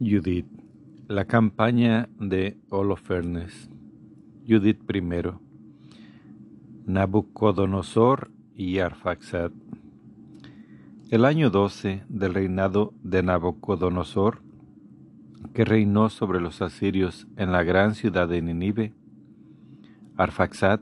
Judith. 0.00 0.46
La 1.06 1.26
campaña 1.26 2.08
de 2.18 2.58
Holofernes. 2.68 3.70
Judith 4.46 4.80
I. 4.92 5.02
Nabucodonosor 6.86 8.30
y 8.56 8.78
Arfaxad. 8.80 9.52
El 11.10 11.24
año 11.24 11.50
12 11.50 12.02
del 12.08 12.34
reinado 12.34 12.92
de 13.02 13.22
Nabucodonosor, 13.22 14.42
que 15.52 15.64
reinó 15.64 16.08
sobre 16.08 16.40
los 16.40 16.60
asirios 16.60 17.28
en 17.36 17.52
la 17.52 17.62
gran 17.62 17.94
ciudad 17.94 18.28
de 18.28 18.42
Ninive, 18.42 18.92
Arfaxad, 20.16 20.80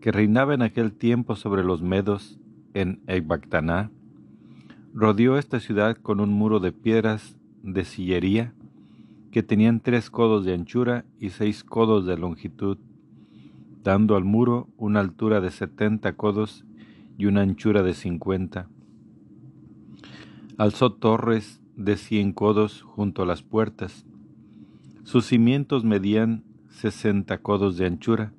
que 0.00 0.12
reinaba 0.12 0.54
en 0.54 0.62
aquel 0.62 0.92
tiempo 0.92 1.34
sobre 1.34 1.64
los 1.64 1.82
medos 1.82 2.38
en 2.74 3.02
Ecbactaná, 3.08 3.90
rodeó 4.94 5.36
esta 5.36 5.58
ciudad 5.58 5.96
con 5.96 6.20
un 6.20 6.32
muro 6.32 6.60
de 6.60 6.72
piedras 6.72 7.39
de 7.62 7.84
sillería 7.84 8.54
que 9.30 9.42
tenían 9.42 9.80
tres 9.80 10.10
codos 10.10 10.44
de 10.44 10.54
anchura 10.54 11.04
y 11.18 11.30
seis 11.30 11.62
codos 11.62 12.04
de 12.06 12.16
longitud, 12.16 12.78
dando 13.82 14.16
al 14.16 14.24
muro 14.24 14.68
una 14.76 15.00
altura 15.00 15.40
de 15.40 15.50
setenta 15.50 16.14
codos 16.14 16.64
y 17.16 17.26
una 17.26 17.42
anchura 17.42 17.82
de 17.82 17.94
cincuenta. 17.94 18.68
Alzó 20.58 20.92
torres 20.92 21.60
de 21.76 21.96
cien 21.96 22.32
codos 22.32 22.82
junto 22.82 23.22
a 23.22 23.26
las 23.26 23.42
puertas. 23.42 24.04
Sus 25.04 25.26
cimientos 25.26 25.84
medían 25.84 26.44
sesenta 26.68 27.38
codos 27.38 27.76
de 27.76 27.86
anchura. 27.86 28.32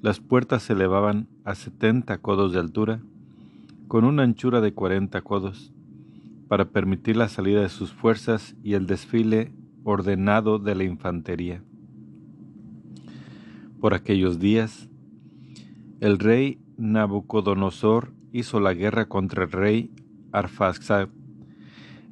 Las 0.00 0.20
puertas 0.20 0.62
se 0.62 0.74
elevaban 0.74 1.28
a 1.44 1.54
setenta 1.54 2.18
codos 2.18 2.52
de 2.52 2.60
altura, 2.60 3.00
con 3.88 4.04
una 4.04 4.22
anchura 4.22 4.60
de 4.60 4.72
cuarenta 4.72 5.22
codos 5.22 5.72
para 6.48 6.70
permitir 6.70 7.16
la 7.16 7.28
salida 7.28 7.60
de 7.60 7.68
sus 7.68 7.92
fuerzas 7.92 8.56
y 8.62 8.74
el 8.74 8.86
desfile 8.86 9.52
ordenado 9.84 10.58
de 10.58 10.74
la 10.74 10.84
infantería. 10.84 11.62
Por 13.80 13.94
aquellos 13.94 14.40
días, 14.40 14.88
el 16.00 16.18
rey 16.18 16.58
Nabucodonosor 16.76 18.12
hizo 18.32 18.60
la 18.60 18.74
guerra 18.74 19.06
contra 19.06 19.44
el 19.44 19.52
rey 19.52 19.90
Arfaxad 20.32 21.08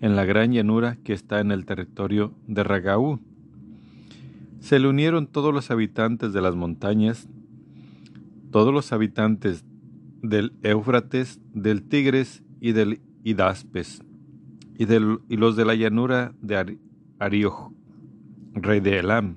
en 0.00 0.16
la 0.16 0.25
gran 0.25 0.53
llanura 0.53 0.97
que 1.03 1.12
está 1.12 1.41
en 1.41 1.50
el 1.50 1.64
territorio 1.64 2.34
de 2.47 2.62
Ragaú. 2.62 3.20
Se 4.60 4.78
le 4.78 4.88
unieron 4.88 5.27
todos 5.27 5.55
los 5.55 5.70
habitantes 5.70 6.32
de 6.32 6.42
las 6.42 6.55
montañas, 6.55 7.28
todos 8.50 8.72
los 8.72 8.92
habitantes 8.92 9.64
del 10.22 10.53
Éufrates, 10.62 11.41
del 11.53 11.82
Tigres 11.82 12.42
y 12.60 12.72
del 12.72 13.00
Hidaspes, 13.25 14.03
y, 14.78 15.36
los 15.36 15.56
de 15.56 15.64
la 15.64 15.74
llanura 15.74 16.34
de 16.41 16.78
Arioj, 17.19 17.72
rey 18.55 18.80
de 18.80 18.98
Elam. 18.98 19.36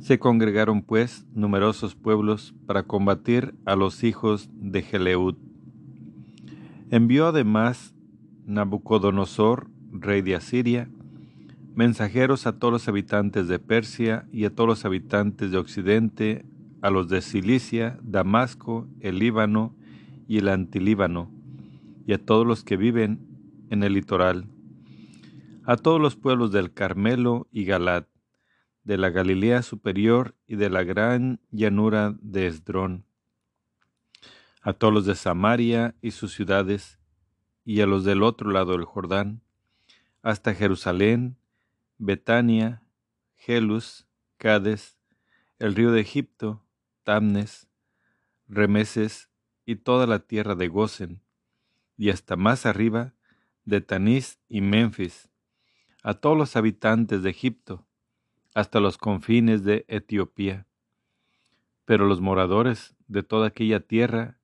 Se 0.00 0.18
congregaron 0.18 0.82
pues 0.82 1.26
numerosos 1.34 1.94
pueblos 1.94 2.54
para 2.66 2.84
combatir 2.84 3.54
a 3.66 3.76
los 3.76 4.04
hijos 4.04 4.48
de 4.54 4.82
Geleud. 4.82 5.36
Envió 6.90 7.26
además 7.26 7.94
Nabucodonosor, 8.46 9.68
rey 9.92 10.22
de 10.22 10.34
Asiria, 10.34 10.88
mensajeros 11.74 12.46
a 12.46 12.58
todos 12.58 12.72
los 12.72 12.88
habitantes 12.88 13.46
de 13.48 13.58
Persia 13.58 14.26
y 14.32 14.44
a 14.44 14.54
todos 14.54 14.68
los 14.68 14.84
habitantes 14.84 15.50
de 15.50 15.58
Occidente, 15.58 16.46
a 16.80 16.90
los 16.90 17.08
de 17.08 17.20
Cilicia, 17.20 17.98
Damasco, 18.02 18.88
el 19.00 19.18
Líbano 19.18 19.74
y 20.26 20.38
el 20.38 20.48
Antilíbano, 20.48 21.30
y 22.06 22.14
a 22.14 22.24
todos 22.24 22.46
los 22.46 22.64
que 22.64 22.76
viven 22.76 23.27
en 23.70 23.82
el 23.82 23.94
litoral, 23.94 24.46
a 25.64 25.76
todos 25.76 26.00
los 26.00 26.16
pueblos 26.16 26.52
del 26.52 26.72
Carmelo 26.72 27.46
y 27.50 27.64
Galad, 27.64 28.06
de 28.84 28.96
la 28.96 29.10
Galilea 29.10 29.62
superior 29.62 30.34
y 30.46 30.56
de 30.56 30.70
la 30.70 30.82
gran 30.82 31.40
llanura 31.50 32.16
de 32.22 32.46
Esdrón, 32.46 33.04
a 34.62 34.72
todos 34.72 34.94
los 34.94 35.04
de 35.04 35.14
Samaria 35.14 35.94
y 36.00 36.12
sus 36.12 36.32
ciudades, 36.32 36.98
y 37.64 37.82
a 37.82 37.86
los 37.86 38.04
del 38.04 38.22
otro 38.22 38.50
lado 38.50 38.72
del 38.72 38.84
Jordán, 38.84 39.42
hasta 40.22 40.54
Jerusalén, 40.54 41.36
Betania, 41.98 42.82
Gelus, 43.36 44.06
Cades, 44.38 44.96
el 45.58 45.74
río 45.74 45.92
de 45.92 46.00
Egipto, 46.00 46.64
Tamnes, 47.02 47.68
Remeses 48.48 49.28
y 49.66 49.76
toda 49.76 50.06
la 50.06 50.20
tierra 50.20 50.54
de 50.54 50.68
Gosen, 50.68 51.22
y 51.98 52.08
hasta 52.08 52.36
más 52.36 52.64
arriba, 52.64 53.12
de 53.68 53.82
Tanís 53.82 54.40
y 54.48 54.62
Memphis, 54.62 55.28
a 56.02 56.14
todos 56.14 56.38
los 56.38 56.56
habitantes 56.56 57.22
de 57.22 57.28
Egipto, 57.28 57.86
hasta 58.54 58.80
los 58.80 58.96
confines 58.96 59.62
de 59.62 59.84
Etiopía. 59.88 60.66
Pero 61.84 62.06
los 62.06 62.22
moradores 62.22 62.96
de 63.08 63.22
toda 63.22 63.48
aquella 63.48 63.80
tierra 63.80 64.38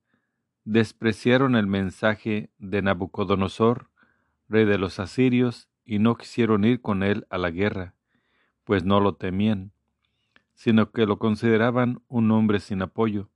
despreciaron 0.63 1.55
el 1.55 1.65
mensaje 1.65 2.51
de 2.59 2.83
Nabucodonosor, 2.83 3.89
rey 4.47 4.65
de 4.65 4.77
los 4.77 4.99
asirios, 4.99 5.69
y 5.85 5.97
no 5.97 6.17
quisieron 6.17 6.63
ir 6.63 6.81
con 6.81 7.01
él 7.01 7.25
a 7.31 7.39
la 7.39 7.49
guerra, 7.49 7.95
pues 8.63 8.83
no 8.83 8.99
lo 8.99 9.15
temían, 9.15 9.71
sino 10.53 10.91
que 10.91 11.07
lo 11.07 11.17
consideraban 11.17 12.03
un 12.09 12.29
hombre 12.29 12.59
sin 12.59 12.83
apoyo. 12.83 13.31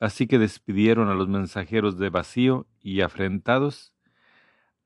Así 0.00 0.26
que 0.26 0.40
despidieron 0.40 1.08
a 1.08 1.14
los 1.14 1.28
mensajeros 1.28 1.98
de 1.98 2.10
vacío 2.10 2.66
y 2.80 3.02
afrentados 3.02 3.92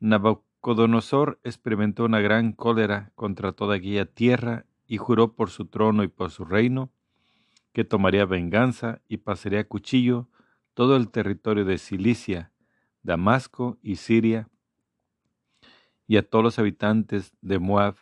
Nabucodonosor 0.03 1.39
experimentó 1.45 2.05
una 2.05 2.19
gran 2.19 2.53
cólera 2.55 3.13
contra 3.15 3.53
toda 3.53 3.77
aquella 3.77 4.05
tierra 4.05 4.67
y 4.85 4.97
juró 4.97 5.37
por 5.37 5.51
su 5.51 5.67
trono 5.67 6.03
y 6.03 6.09
por 6.09 6.33
su 6.33 6.45
reino 6.45 6.91
que 7.73 7.85
tomaría 7.85 8.27
venganza 8.27 9.01
y 9.07 9.19
pasaría 9.19 9.61
a 9.61 9.65
cuchillo 9.65 10.29
todo 10.75 10.97
el 10.97 11.09
territorio 11.09 11.65
de 11.65 11.79
Cilicia, 11.79 12.53
Damasco 13.05 13.79
y 13.81 13.95
Siria, 13.95 14.49
y 16.09 16.17
a 16.17 16.29
todos 16.29 16.43
los 16.43 16.59
habitantes 16.59 17.33
de 17.41 17.61
Moab, 17.61 17.95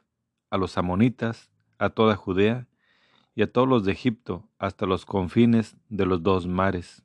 a 0.49 0.57
los 0.57 0.79
amonitas, 0.79 1.51
a 1.79 1.91
toda 1.91 2.17
Judea, 2.17 2.67
y 3.35 3.43
a 3.43 3.53
todos 3.53 3.69
los 3.69 3.85
de 3.85 3.93
Egipto, 3.93 4.49
hasta 4.59 4.87
los 4.87 5.05
confines 5.05 5.77
de 5.91 6.07
los 6.07 6.23
dos 6.23 6.47
mares. 6.47 7.05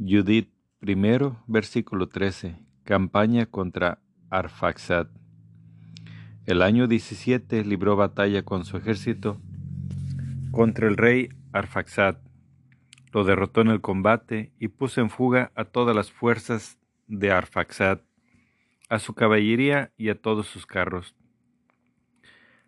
Judith 0.00 0.52
Primero, 0.80 1.44
versículo 1.46 2.08
13. 2.08 2.56
Campaña 2.84 3.44
contra 3.44 3.98
Arfaxad. 4.30 5.08
El 6.46 6.62
año 6.62 6.86
17 6.86 7.66
libró 7.66 7.96
batalla 7.96 8.46
con 8.46 8.64
su 8.64 8.78
ejército 8.78 9.38
contra 10.50 10.88
el 10.88 10.96
rey 10.96 11.28
Arfaxad. 11.52 12.16
Lo 13.12 13.24
derrotó 13.24 13.60
en 13.60 13.68
el 13.68 13.82
combate 13.82 14.54
y 14.58 14.68
puso 14.68 15.02
en 15.02 15.10
fuga 15.10 15.52
a 15.54 15.66
todas 15.66 15.94
las 15.94 16.10
fuerzas 16.10 16.78
de 17.08 17.30
Arfaxad, 17.30 18.00
a 18.88 18.98
su 18.98 19.12
caballería 19.12 19.92
y 19.98 20.08
a 20.08 20.18
todos 20.18 20.46
sus 20.46 20.64
carros. 20.64 21.14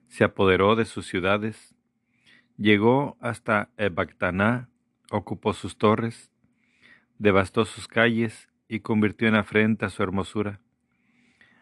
Se 0.09 0.23
apoderó 0.23 0.77
de 0.77 0.85
sus 0.85 1.07
ciudades, 1.07 1.75
llegó 2.59 3.17
hasta 3.21 3.71
Ebactaná, 3.79 4.69
ocupó 5.11 5.55
sus 5.55 5.79
torres, 5.79 6.32
devastó 7.23 7.65
sus 7.65 7.87
calles 7.87 8.49
y 8.67 8.81
convirtió 8.81 9.29
en 9.29 9.37
afrenta 9.37 9.91
su 9.91 10.03
hermosura. 10.03 10.59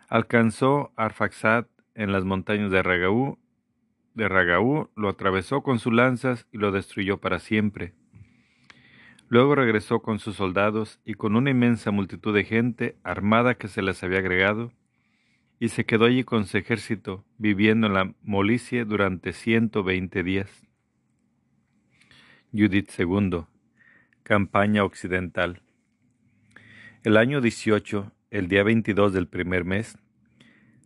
Alcanzó 0.08 0.90
Arfaxad 0.96 1.66
en 1.94 2.12
las 2.12 2.24
montañas 2.24 2.70
de 2.70 2.82
Ragaú, 2.82 3.38
de 4.14 4.26
Ragaú 4.26 4.88
lo 4.96 5.10
atravesó 5.10 5.62
con 5.62 5.78
sus 5.78 5.92
lanzas 5.92 6.46
y 6.50 6.56
lo 6.56 6.72
destruyó 6.72 7.18
para 7.18 7.38
siempre. 7.38 7.92
Luego 9.28 9.54
regresó 9.54 10.00
con 10.00 10.18
sus 10.18 10.36
soldados 10.36 10.98
y 11.04 11.12
con 11.12 11.36
una 11.36 11.50
inmensa 11.50 11.90
multitud 11.90 12.34
de 12.34 12.44
gente 12.44 12.96
armada 13.04 13.56
que 13.56 13.68
se 13.68 13.82
les 13.82 14.02
había 14.02 14.20
agregado, 14.20 14.72
y 15.58 15.68
se 15.68 15.84
quedó 15.84 16.06
allí 16.06 16.24
con 16.24 16.46
su 16.46 16.56
ejército, 16.56 17.22
viviendo 17.36 17.86
en 17.86 17.92
la 17.92 18.14
Molicie 18.22 18.86
durante 18.86 19.34
ciento 19.34 19.84
veinte 19.84 20.22
días. 20.22 20.66
Judith 22.50 22.88
II 22.98 23.44
Campaña 24.30 24.84
Occidental. 24.84 25.60
El 27.02 27.16
año 27.16 27.40
18, 27.40 28.12
el 28.30 28.46
día 28.46 28.62
22 28.62 29.12
del 29.12 29.26
primer 29.26 29.64
mes, 29.64 29.98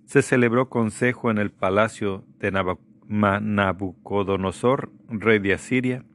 se 0.06 0.22
celebró 0.22 0.70
consejo 0.70 1.30
en 1.30 1.36
el 1.36 1.50
palacio 1.50 2.24
de 2.38 2.50
Nabucodonosor, 3.10 4.90
rey 5.10 5.40
de 5.40 5.52
Asiria, 5.52 6.06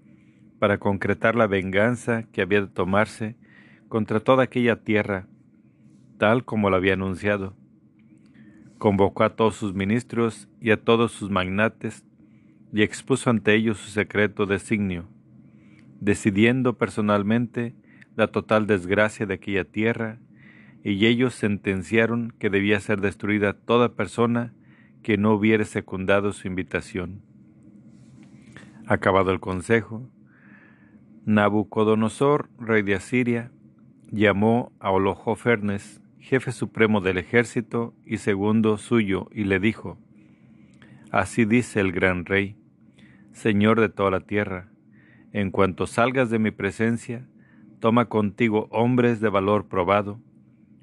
para 0.57 0.79
concretar 0.79 1.35
la 1.35 1.45
venganza 1.45 2.23
que 2.31 2.41
había 2.41 2.61
de 2.61 2.67
tomarse 2.67 3.35
contra 3.89 4.21
toda 4.21 4.45
aquella 4.45 4.77
tierra, 4.77 5.27
tal 6.17 6.45
como 6.45 6.71
lo 6.71 6.77
había 6.77 6.93
anunciado. 6.93 7.55
Convocó 8.79 9.23
a 9.23 9.35
todos 9.35 9.53
sus 9.53 9.75
ministros 9.75 10.49
y 10.59 10.71
a 10.71 10.83
todos 10.83 11.11
sus 11.11 11.29
magnates 11.29 12.03
y 12.73 12.81
expuso 12.81 13.29
ante 13.29 13.53
ellos 13.53 13.77
su 13.77 13.91
secreto 13.91 14.47
designio 14.47 15.07
decidiendo 15.99 16.77
personalmente 16.77 17.75
la 18.15 18.27
total 18.27 18.67
desgracia 18.67 19.25
de 19.25 19.35
aquella 19.35 19.63
tierra 19.63 20.19
y 20.83 21.05
ellos 21.05 21.33
sentenciaron 21.33 22.33
que 22.39 22.49
debía 22.49 22.79
ser 22.79 23.01
destruida 23.01 23.53
toda 23.53 23.95
persona 23.95 24.53
que 25.03 25.17
no 25.17 25.33
hubiere 25.33 25.65
secundado 25.65 26.33
su 26.33 26.47
invitación. 26.47 27.21
Acabado 28.87 29.31
el 29.31 29.39
consejo, 29.39 30.09
Nabucodonosor, 31.25 32.49
rey 32.57 32.81
de 32.81 32.95
Asiria, 32.95 33.51
llamó 34.09 34.71
a 34.79 34.91
Holofernes, 34.91 36.01
jefe 36.17 36.51
supremo 36.51 37.01
del 37.01 37.17
ejército 37.17 37.93
y 38.05 38.17
segundo 38.17 38.77
suyo, 38.77 39.29
y 39.31 39.43
le 39.43 39.59
dijo, 39.59 39.97
Así 41.11 41.45
dice 41.45 41.79
el 41.81 41.91
gran 41.91 42.25
rey, 42.25 42.55
Señor 43.31 43.79
de 43.79 43.89
toda 43.89 44.11
la 44.11 44.21
tierra, 44.21 44.68
en 45.33 45.51
cuanto 45.51 45.87
salgas 45.87 46.29
de 46.29 46.39
mi 46.39 46.51
presencia, 46.51 47.27
toma 47.79 48.05
contigo 48.05 48.67
hombres 48.71 49.19
de 49.21 49.29
valor 49.29 49.67
probado, 49.67 50.19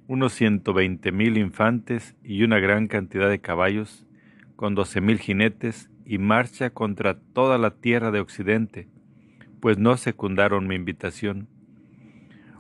unos 0.08 0.32
ciento 0.32 0.72
veinte 0.72 1.10
mil 1.10 1.37
infantes 1.37 2.16
y 2.22 2.44
una 2.44 2.58
gran 2.58 2.87
cantidad 2.87 3.28
de 3.28 3.40
caballos, 3.40 4.06
con 4.54 4.75
doce 4.75 5.00
mil 5.00 5.19
jinetes, 5.19 5.90
y 6.04 6.19
marcha 6.19 6.70
contra 6.70 7.19
toda 7.19 7.58
la 7.58 7.72
tierra 7.72 8.12
de 8.12 8.20
Occidente, 8.20 8.88
pues 9.60 9.76
no 9.76 9.96
secundaron 9.96 10.69
mi 10.69 10.76
invitación. 10.76 11.48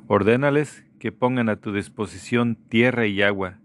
Ordénales 0.08 0.84
que 0.98 1.12
pongan 1.12 1.48
a 1.48 1.56
tu 1.56 1.72
disposición 1.72 2.56
tierra 2.56 3.06
y 3.06 3.22
agua, 3.22 3.60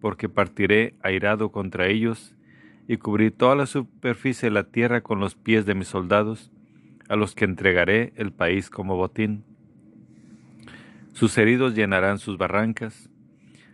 porque 0.00 0.30
partiré 0.30 0.94
airado 1.02 1.52
contra 1.52 1.88
ellos, 1.88 2.34
y 2.88 2.96
cubrí 2.96 3.30
toda 3.30 3.54
la 3.54 3.66
superficie 3.66 4.48
de 4.48 4.54
la 4.54 4.64
tierra 4.64 5.02
con 5.02 5.20
los 5.20 5.34
pies 5.34 5.66
de 5.66 5.74
mis 5.74 5.88
soldados, 5.88 6.50
a 7.10 7.16
los 7.16 7.34
que 7.34 7.44
entregaré 7.44 8.12
el 8.14 8.32
país 8.32 8.70
como 8.70 8.96
botín. 8.96 9.42
Sus 11.12 11.36
heridos 11.38 11.74
llenarán 11.74 12.18
sus 12.18 12.38
barrancas, 12.38 13.10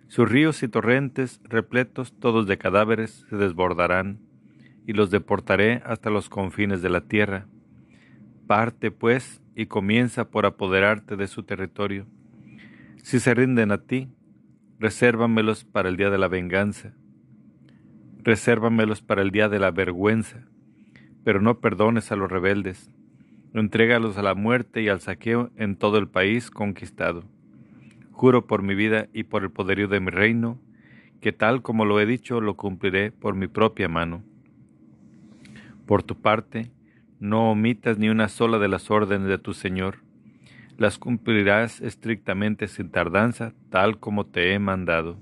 sus 0.09 0.31
ríos 0.31 0.63
y 0.63 0.69
torrentes, 0.69 1.43
repletos 1.45 2.15
todos 2.19 2.47
de 2.47 2.57
cadáveres, 2.57 3.27
se 3.29 3.37
desbordarán, 3.37 4.21
y 4.87 4.95
los 4.95 5.11
deportaré 5.11 5.83
hasta 5.85 6.09
los 6.09 6.31
confines 6.31 6.81
de 6.81 6.89
la 6.89 7.03
tierra. 7.03 7.47
Parte, 8.47 8.91
pues, 8.91 9.43
y 9.55 9.67
comienza 9.67 10.31
por 10.31 10.47
apoderarte 10.47 11.17
de 11.17 11.27
su 11.27 11.43
territorio. 11.43 12.07
Si 13.03 13.21
se 13.21 13.35
rinden 13.35 13.71
a 13.71 13.83
ti, 13.83 14.09
resérvamelos 14.79 15.65
para 15.65 15.91
el 15.91 15.99
día 15.99 16.09
de 16.09 16.19
la 16.19 16.29
venganza. 16.29 16.95
Resérvamelos 18.23 19.03
para 19.03 19.21
el 19.21 19.31
día 19.31 19.51
de 19.51 19.59
la 19.59 19.73
vergüenza, 19.73 20.47
pero 21.23 21.43
no 21.43 21.61
perdones 21.61 22.11
a 22.13 22.17
los 22.17 22.31
rebeldes. 22.31 22.91
Entrégalos 23.59 24.19
a 24.19 24.23
la 24.23 24.35
muerte 24.35 24.83
y 24.83 24.91
al 24.91 25.01
saqueo 25.01 25.51
en 25.57 25.77
todo 25.77 25.97
el 25.97 26.09
país 26.09 26.51
conquistado. 26.51 27.25
Juro 28.13 28.47
por 28.47 28.61
mi 28.61 28.75
vida 28.75 29.09
y 29.15 29.23
por 29.25 29.45
el 29.45 29.51
poderío 29.51 29.89
de 29.89 29.99
mi 29.99 30.11
reino, 30.11 30.59
que 31.23 31.33
tal 31.33 31.63
como 31.63 31.87
lo 31.87 31.99
he 31.99 32.05
dicho 32.05 32.43
lo 32.43 32.55
cumpliré 32.55 33.13
por 33.13 33.35
mi 33.35 33.47
propia 33.47 33.89
mano. 33.89 34.23
Por 35.87 36.03
tu 36.03 36.21
parte, 36.21 36.71
no 37.19 37.51
omitas 37.51 37.97
ni 37.97 38.11
una 38.11 38.29
sola 38.29 38.59
de 38.59 38.69
las 38.69 38.91
órdenes 38.91 39.27
de 39.27 39.39
tu 39.39 39.55
Señor, 39.55 40.01
las 40.77 40.99
cumplirás 40.99 41.81
estrictamente 41.81 42.69
sin 42.69 42.91
tardanza, 42.91 43.55
tal 43.71 43.99
como 43.99 44.27
te 44.27 44.53
he 44.53 44.59
mandado. 44.59 45.17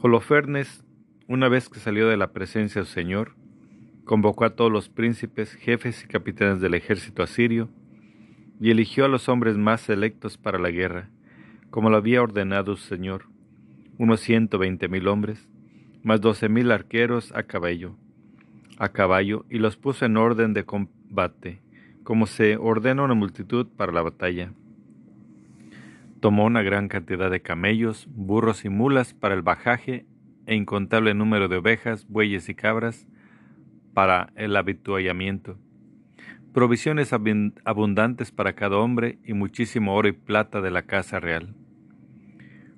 Holofernes, 0.00 0.82
una 1.26 1.50
vez 1.50 1.68
que 1.68 1.78
salió 1.78 2.08
de 2.08 2.16
la 2.16 2.32
presencia 2.32 2.80
del 2.80 2.88
Señor, 2.88 3.37
convocó 4.08 4.46
a 4.46 4.56
todos 4.56 4.72
los 4.72 4.88
príncipes, 4.88 5.52
jefes 5.52 6.02
y 6.02 6.08
capitanes 6.08 6.62
del 6.62 6.72
ejército 6.72 7.22
asirio, 7.22 7.68
y 8.58 8.70
eligió 8.70 9.04
a 9.04 9.08
los 9.08 9.28
hombres 9.28 9.58
más 9.58 9.82
selectos 9.82 10.38
para 10.38 10.58
la 10.58 10.70
guerra, 10.70 11.10
como 11.68 11.90
lo 11.90 11.98
había 11.98 12.22
ordenado 12.22 12.74
su 12.76 12.86
Señor, 12.86 13.26
unos 13.98 14.20
ciento 14.20 14.58
veinte 14.58 14.88
mil 14.88 15.08
hombres, 15.08 15.46
más 16.02 16.22
doce 16.22 16.48
mil 16.48 16.72
arqueros 16.72 17.32
a 17.36 17.42
caballo, 17.42 17.96
a 18.78 18.88
caballo, 18.88 19.44
y 19.50 19.58
los 19.58 19.76
puso 19.76 20.06
en 20.06 20.16
orden 20.16 20.54
de 20.54 20.64
combate, 20.64 21.60
como 22.02 22.26
se 22.26 22.56
ordena 22.56 23.02
una 23.02 23.14
multitud 23.14 23.66
para 23.76 23.92
la 23.92 24.00
batalla. 24.00 24.54
Tomó 26.20 26.46
una 26.46 26.62
gran 26.62 26.88
cantidad 26.88 27.30
de 27.30 27.42
camellos, 27.42 28.08
burros 28.10 28.64
y 28.64 28.70
mulas 28.70 29.12
para 29.12 29.34
el 29.34 29.42
bajaje 29.42 30.06
e 30.46 30.54
incontable 30.54 31.12
número 31.12 31.48
de 31.48 31.58
ovejas, 31.58 32.08
bueyes 32.08 32.48
y 32.48 32.54
cabras 32.54 33.06
para 33.94 34.32
el 34.36 34.56
habituallamiento 34.56 35.58
provisiones 36.58 37.12
abundantes 37.12 38.32
para 38.32 38.54
cada 38.54 38.78
hombre 38.78 39.20
y 39.24 39.32
muchísimo 39.32 39.94
oro 39.94 40.08
y 40.08 40.12
plata 40.12 40.60
de 40.60 40.72
la 40.72 40.82
casa 40.82 41.20
real. 41.20 41.54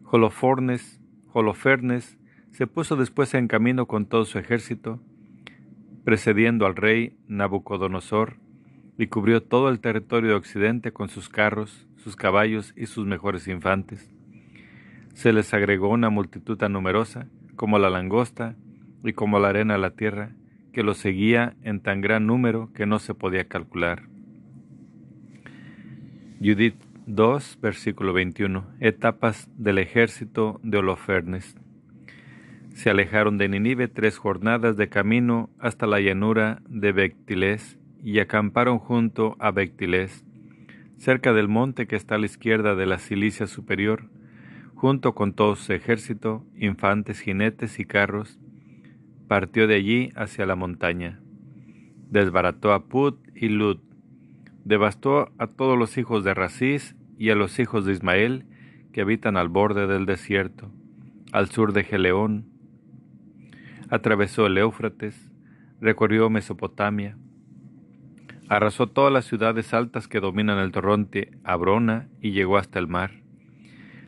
Holofernes, 0.05 1.01
Holofernes 1.33 2.19
se 2.51 2.67
puso 2.67 2.97
después 2.97 3.33
en 3.33 3.49
camino 3.49 3.87
con 3.87 4.05
todo 4.05 4.27
su 4.27 4.39
ejército, 4.39 5.01
precediendo 6.05 6.67
al 6.67 6.77
rey 6.77 7.17
Nabucodonosor, 7.27 8.37
y 8.99 9.07
cubrió 9.07 9.43
todo 9.43 9.71
el 9.71 9.81
territorio 9.81 10.29
de 10.29 10.37
Occidente 10.37 10.93
con 10.93 11.09
sus 11.09 11.31
carros, 11.31 11.89
sus 11.97 12.17
caballos 12.17 12.75
y 12.77 12.85
sus 12.85 13.07
mejores 13.07 13.49
infantes. 13.49 14.13
Se 15.15 15.33
les 15.33 15.55
agregó 15.55 15.89
una 15.89 16.11
multitud 16.11 16.59
tan 16.59 16.75
numerosa 16.75 17.29
como 17.57 17.79
la 17.79 17.89
langosta 17.89 18.57
y 19.05 19.15
como 19.15 19.39
la 19.39 19.49
arena 19.49 19.73
de 19.73 19.81
la 19.81 19.93
tierra, 19.93 20.35
que 20.73 20.83
lo 20.83 20.95
seguía 20.95 21.57
en 21.63 21.81
tan 21.81 22.01
gran 22.01 22.27
número 22.27 22.73
que 22.73 22.87
no 22.87 22.99
se 22.99 23.15
podía 23.15 23.49
calcular. 23.49 24.09
Judith 26.41 26.77
2, 27.07 27.59
versículo 27.61 28.13
21. 28.13 28.65
Etapas 28.81 29.51
del 29.57 29.79
ejército 29.79 30.61
de 30.63 30.79
Holofernes. 30.79 31.57
Se 32.73 32.89
alejaron 32.89 33.37
de 33.37 33.49
Ninive 33.49 33.89
tres 33.89 34.17
jornadas 34.17 34.77
de 34.77 34.89
camino 34.89 35.51
hasta 35.59 35.87
la 35.87 36.01
llanura 36.01 36.63
de 36.69 36.93
Bectilés 36.93 37.79
y 38.03 38.21
acamparon 38.21 38.79
junto 38.79 39.37
a 39.39 39.51
Bectilés, 39.51 40.25
cerca 40.97 41.33
del 41.33 41.49
monte 41.49 41.87
que 41.87 41.97
está 41.97 42.15
a 42.15 42.19
la 42.19 42.27
izquierda 42.27 42.75
de 42.75 42.87
la 42.87 42.99
Cilicia 42.99 43.47
superior, 43.47 44.09
junto 44.75 45.15
con 45.15 45.35
todo 45.35 45.57
su 45.57 45.73
ejército, 45.73 46.47
infantes, 46.57 47.21
jinetes 47.21 47.79
y 47.79 47.85
carros, 47.85 48.39
partió 49.31 49.69
de 49.69 49.77
allí 49.77 50.11
hacia 50.17 50.45
la 50.45 50.57
montaña. 50.57 51.21
Desbarató 52.09 52.73
a 52.73 52.89
Put 52.89 53.17
y 53.33 53.49
Lud, 53.49 53.79
devastó 54.65 55.31
a 55.39 55.47
todos 55.47 55.79
los 55.79 55.97
hijos 55.99 56.25
de 56.25 56.35
Rasís 56.35 56.97
y 57.17 57.31
a 57.31 57.37
los 57.37 57.61
hijos 57.61 57.85
de 57.85 57.93
Ismael 57.93 58.45
que 58.93 59.03
habitan 59.03 59.37
al 59.37 59.49
borde 59.49 59.87
del 59.87 60.05
desierto, 60.05 60.73
al 61.31 61.49
sur 61.49 61.73
de 61.73 61.85
Geleón. 61.85 62.47
Atravesó 63.89 64.47
el 64.47 64.59
Éufrates, 64.59 65.31
recorrió 65.81 66.29
Mesopotamia, 66.29 67.17
arrasó 68.49 68.89
todas 68.89 69.13
las 69.13 69.27
ciudades 69.27 69.73
altas 69.73 70.09
que 70.09 70.19
dominan 70.19 70.59
el 70.59 70.73
torrente 70.73 71.39
Abrona 71.45 72.09
y 72.21 72.33
llegó 72.33 72.59
hasta 72.59 72.81
el 72.81 72.89
mar. 72.89 73.13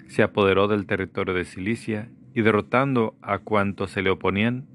Se 0.09 0.25
apoderó 0.25 0.67
del 0.67 0.85
territorio 0.85 1.33
de 1.33 1.45
Cilicia 1.45 2.11
y 2.35 2.43
derrotando 2.43 3.15
a 3.23 3.39
cuantos 3.39 3.93
se 3.93 4.03
le 4.03 4.11
oponían, 4.11 4.72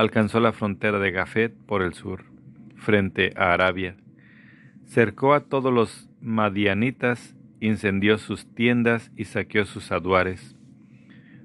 alcanzó 0.00 0.40
la 0.40 0.52
frontera 0.52 0.98
de 0.98 1.10
Gafet 1.10 1.54
por 1.66 1.82
el 1.82 1.92
sur, 1.92 2.24
frente 2.74 3.34
a 3.36 3.52
Arabia. 3.52 3.98
Cercó 4.86 5.34
a 5.34 5.40
todos 5.40 5.74
los 5.74 6.08
madianitas, 6.22 7.36
incendió 7.60 8.16
sus 8.16 8.46
tiendas 8.54 9.12
y 9.14 9.26
saqueó 9.26 9.66
sus 9.66 9.92
aduares. 9.92 10.56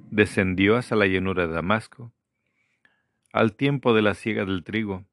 Descendió 0.09 0.77
hasta 0.77 0.95
la 0.95 1.05
llanura 1.05 1.47
de 1.47 1.53
Damasco. 1.53 2.13
Al 3.33 3.51
tiempo 3.57 3.93
de 3.93 4.01
la 4.01 4.13
siega 4.13 4.45
del 4.45 4.63
trigo, 4.63 5.03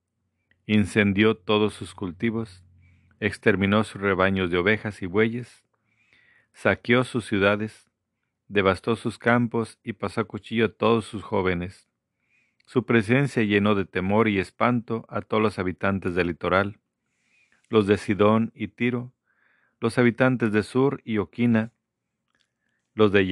incendió 0.67 1.37
todos 1.37 1.75
sus 1.75 1.97
cultivos, 1.97 2.63
exterminó 3.19 3.83
sus 3.83 4.01
rebaños 4.01 4.53
de 4.53 4.59
ovejas 4.59 5.03
y 5.03 5.07
bueyes, 5.07 5.65
saqueó 6.53 7.03
sus 7.03 7.25
ciudades, 7.25 7.91
devastó 8.47 8.95
sus 8.95 9.19
campos 9.19 9.81
y 9.83 9.95
pasó 9.95 10.21
a 10.21 10.25
cuchillo 10.27 10.67
a 10.67 10.73
todos 10.73 11.07
sus 11.07 11.25
jóvenes 11.25 11.92
su 12.65 12.87
presencia 12.87 13.43
llenó 13.43 13.75
de 13.75 13.85
temor 13.85 14.29
y 14.29 14.39
espanto 14.39 15.05
a 15.09 15.21
todos 15.21 15.43
los 15.43 15.59
habitantes 15.59 16.15
del 16.15 16.29
litoral, 16.29 16.79
los 17.69 17.87
de 17.87 17.97
Sidón 17.97 18.53
y 18.55 18.69
Tiro, 18.69 19.13
los 19.81 19.99
habitantes 19.99 20.53
de 20.53 20.63
Sur 20.63 21.01
y 21.05 21.19
Oquina, 21.19 21.73
los 22.95 23.13
de 23.13 23.27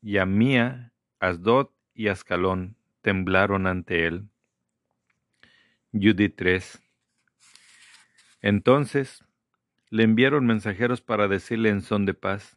Yamía, 0.00 0.92
Asdod 1.20 1.68
y 1.94 2.08
Ascalón 2.08 2.76
temblaron 3.02 3.66
ante 3.66 4.06
él. 4.06 4.28
Judith 5.92 6.34
3. 6.36 6.82
Entonces 8.40 9.24
le 9.90 10.04
enviaron 10.04 10.46
mensajeros 10.46 11.02
para 11.02 11.28
decirle 11.28 11.68
en 11.68 11.82
son 11.82 12.06
de 12.06 12.14
paz, 12.14 12.56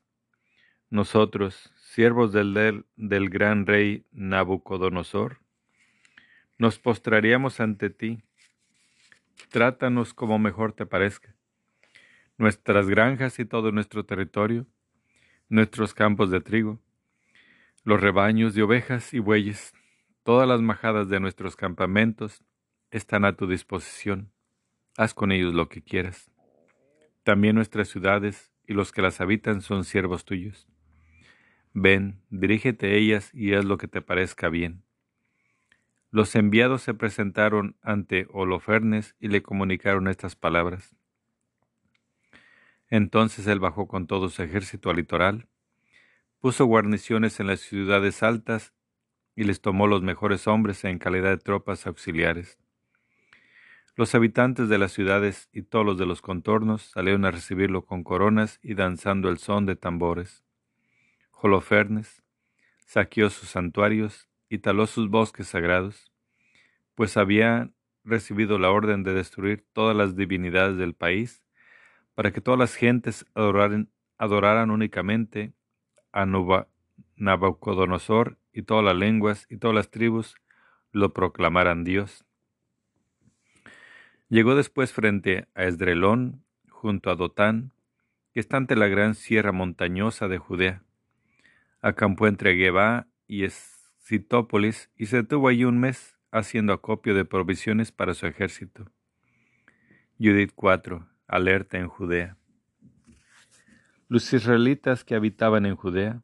nosotros, 0.90 1.74
siervos 1.76 2.32
del, 2.32 2.86
del 2.96 3.30
gran 3.30 3.66
rey 3.66 4.06
Nabucodonosor, 4.12 5.40
nos 6.58 6.80
postraríamos 6.80 7.60
ante 7.60 7.90
ti. 7.90 8.24
Trátanos 9.50 10.14
como 10.14 10.40
mejor 10.40 10.74
te 10.74 10.86
parezca. 10.86 11.36
Nuestras 12.38 12.88
granjas 12.88 13.40
y 13.40 13.46
todo 13.46 13.72
nuestro 13.72 14.06
territorio 14.06 14.68
nuestros 15.50 15.94
campos 15.94 16.32
de 16.32 16.42
trigo, 16.42 16.80
los 17.84 18.02
rebaños 18.02 18.56
de 18.56 18.64
ovejas 18.64 19.14
y 19.14 19.20
bueyes, 19.20 19.74
todas 20.24 20.48
las 20.48 20.62
majadas 20.62 21.08
de 21.08 21.20
nuestros 21.20 21.56
campamentos 21.56 22.44
están 22.90 23.26
a 23.26 23.36
tu 23.36 23.48
disposición. 23.48 24.32
Haz 24.98 25.14
con 25.14 25.32
ellos 25.32 25.54
lo 25.54 25.70
que 25.70 25.84
quieras. 25.84 26.32
También 27.24 27.56
nuestras 27.56 27.90
ciudades 27.90 28.52
y 28.66 28.74
los 28.74 28.92
que 28.92 29.02
las 29.02 29.22
habitan 29.22 29.62
son 29.62 29.84
siervos 29.84 30.26
tuyos. 30.26 30.68
Ven, 31.74 32.22
dirígete 32.30 32.88
a 32.88 32.94
ellas 32.94 33.34
y 33.34 33.54
haz 33.54 33.66
lo 33.66 33.78
que 33.78 33.88
te 33.88 34.02
parezca 34.02 34.50
bien. 34.50 34.85
Los 36.16 36.34
enviados 36.36 36.82
se 36.82 36.94
presentaron 36.94 37.76
ante 37.82 38.26
Holofernes 38.32 39.18
y 39.20 39.28
le 39.28 39.44
comunicaron 39.44 40.08
estas 40.08 40.38
palabras. 40.38 40.96
Entonces 42.90 43.46
él 43.48 43.60
bajó 43.60 43.90
con 43.90 44.08
todo 44.08 44.30
su 44.30 44.42
ejército 44.42 44.90
al 44.90 44.96
litoral, 44.96 45.50
puso 46.40 46.64
guarniciones 46.68 47.42
en 47.42 47.48
las 47.48 47.60
ciudades 47.60 48.24
altas 48.24 48.74
y 49.36 49.44
les 49.44 49.60
tomó 49.60 49.88
los 49.88 50.04
mejores 50.04 50.48
hombres 50.48 50.86
en 50.86 51.00
calidad 51.00 51.32
de 51.32 51.38
tropas 51.38 51.86
auxiliares. 51.86 52.60
Los 53.98 54.16
habitantes 54.16 54.70
de 54.70 54.78
las 54.78 54.94
ciudades 54.94 55.50
y 55.52 55.64
todos 55.64 55.86
los 55.86 55.98
de 55.98 56.06
los 56.06 56.22
contornos 56.22 56.84
salieron 56.84 57.26
a 57.26 57.32
recibirlo 57.32 57.86
con 57.86 58.06
coronas 58.06 58.62
y 58.64 58.76
danzando 58.76 59.28
el 59.28 59.38
son 59.38 59.66
de 59.66 59.76
tambores. 59.76 60.46
Holofernes 61.32 62.24
saqueó 62.86 63.30
sus 63.30 63.50
santuarios 63.50 64.30
y 64.56 64.60
taló 64.60 64.88
sus 64.88 65.10
bosques 65.10 65.50
sagrados, 65.50 66.14
pues 66.96 67.18
había 67.18 67.72
recibido 68.06 68.58
la 68.58 68.72
orden 68.72 69.04
de 69.04 69.14
destruir 69.14 69.66
todas 69.74 69.98
las 69.98 70.16
divinidades 70.16 70.78
del 70.78 70.94
país, 70.94 71.44
para 72.14 72.32
que 72.32 72.40
todas 72.40 72.58
las 72.58 72.76
gentes 72.76 73.26
adoraran, 73.36 74.72
únicamente 74.72 75.54
a 76.14 76.26
Nabucodonosor 77.18 78.38
y 78.54 78.62
todas 78.62 78.86
las 78.86 78.96
lenguas 78.96 79.46
y 79.50 79.58
todas 79.58 79.76
las 79.76 79.92
tribus 79.92 80.38
lo 80.94 81.12
proclamaran 81.12 81.84
Dios. 81.84 82.24
Llegó 84.30 84.56
después 84.56 84.94
frente 84.94 85.50
a 85.54 85.66
Esdrelón, 85.66 86.46
junto 86.70 87.10
a 87.10 87.16
Dotán, 87.16 87.74
que 88.32 88.40
está 88.40 88.56
ante 88.56 88.78
la 88.78 88.88
gran 88.88 89.16
sierra 89.16 89.52
montañosa 89.52 90.30
de 90.30 90.38
Judea. 90.38 90.82
Acampó 91.82 92.28
entre 92.28 92.56
Geba 92.56 93.08
y 93.28 93.44
Citópolis 94.08 94.92
y 94.96 95.08
se 95.08 95.18
detuvo 95.18 95.48
allí 95.48 95.64
un 95.64 95.80
mes 95.80 96.16
haciendo 96.32 96.74
acopio 96.74 97.16
de 97.16 97.26
provisiones 97.26 97.92
para 97.92 98.14
su 98.14 98.28
ejército. 98.28 98.92
Judith 100.20 100.52
4. 100.54 101.08
Alerta 101.28 101.80
en 101.80 101.88
Judea. 101.88 102.38
Los 104.08 104.32
israelitas 104.32 105.04
que 105.04 105.16
habitaban 105.16 105.66
en 105.66 105.76
Judea 105.76 106.22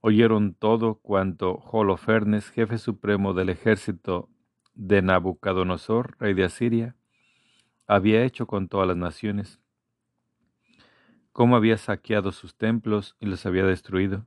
oyeron 0.00 0.54
todo 0.54 0.96
cuanto 0.96 1.52
Holofernes, 1.70 2.50
jefe 2.50 2.78
supremo 2.78 3.32
del 3.32 3.50
ejército 3.50 4.28
de 4.74 5.02
Nabucodonosor, 5.02 6.16
rey 6.18 6.34
de 6.34 6.44
Asiria, 6.44 6.96
había 7.86 8.24
hecho 8.24 8.48
con 8.48 8.66
todas 8.66 8.88
las 8.88 8.96
naciones, 8.96 9.60
cómo 11.30 11.54
había 11.54 11.76
saqueado 11.76 12.32
sus 12.32 12.56
templos 12.56 13.16
y 13.20 13.26
los 13.26 13.46
había 13.46 13.64
destruido, 13.64 14.26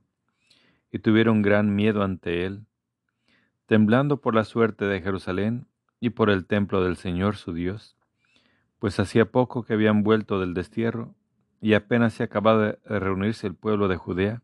y 0.92 0.98
tuvieron 0.98 1.42
gran 1.42 1.74
miedo 1.74 2.02
ante 2.02 2.44
él, 2.44 2.66
temblando 3.66 4.20
por 4.20 4.34
la 4.34 4.44
suerte 4.44 4.84
de 4.84 5.00
Jerusalén 5.00 5.66
y 6.00 6.10
por 6.10 6.30
el 6.30 6.46
templo 6.46 6.82
del 6.82 6.96
Señor 6.96 7.36
su 7.36 7.52
Dios, 7.52 7.96
pues 8.78 9.00
hacía 9.00 9.30
poco 9.30 9.64
que 9.64 9.74
habían 9.74 10.02
vuelto 10.02 10.40
del 10.40 10.54
destierro, 10.54 11.14
y 11.60 11.74
apenas 11.74 12.12
se 12.12 12.22
acababa 12.22 12.66
de 12.66 12.78
reunirse 12.84 13.46
el 13.46 13.54
pueblo 13.54 13.88
de 13.88 13.96
Judea, 13.96 14.42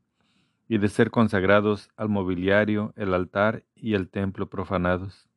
y 0.68 0.78
de 0.78 0.88
ser 0.88 1.10
consagrados 1.10 1.90
al 1.96 2.08
mobiliario, 2.08 2.94
el 2.96 3.12
altar 3.12 3.64
y 3.74 3.94
el 3.94 4.08
templo 4.08 4.48
profanados. 4.48 5.28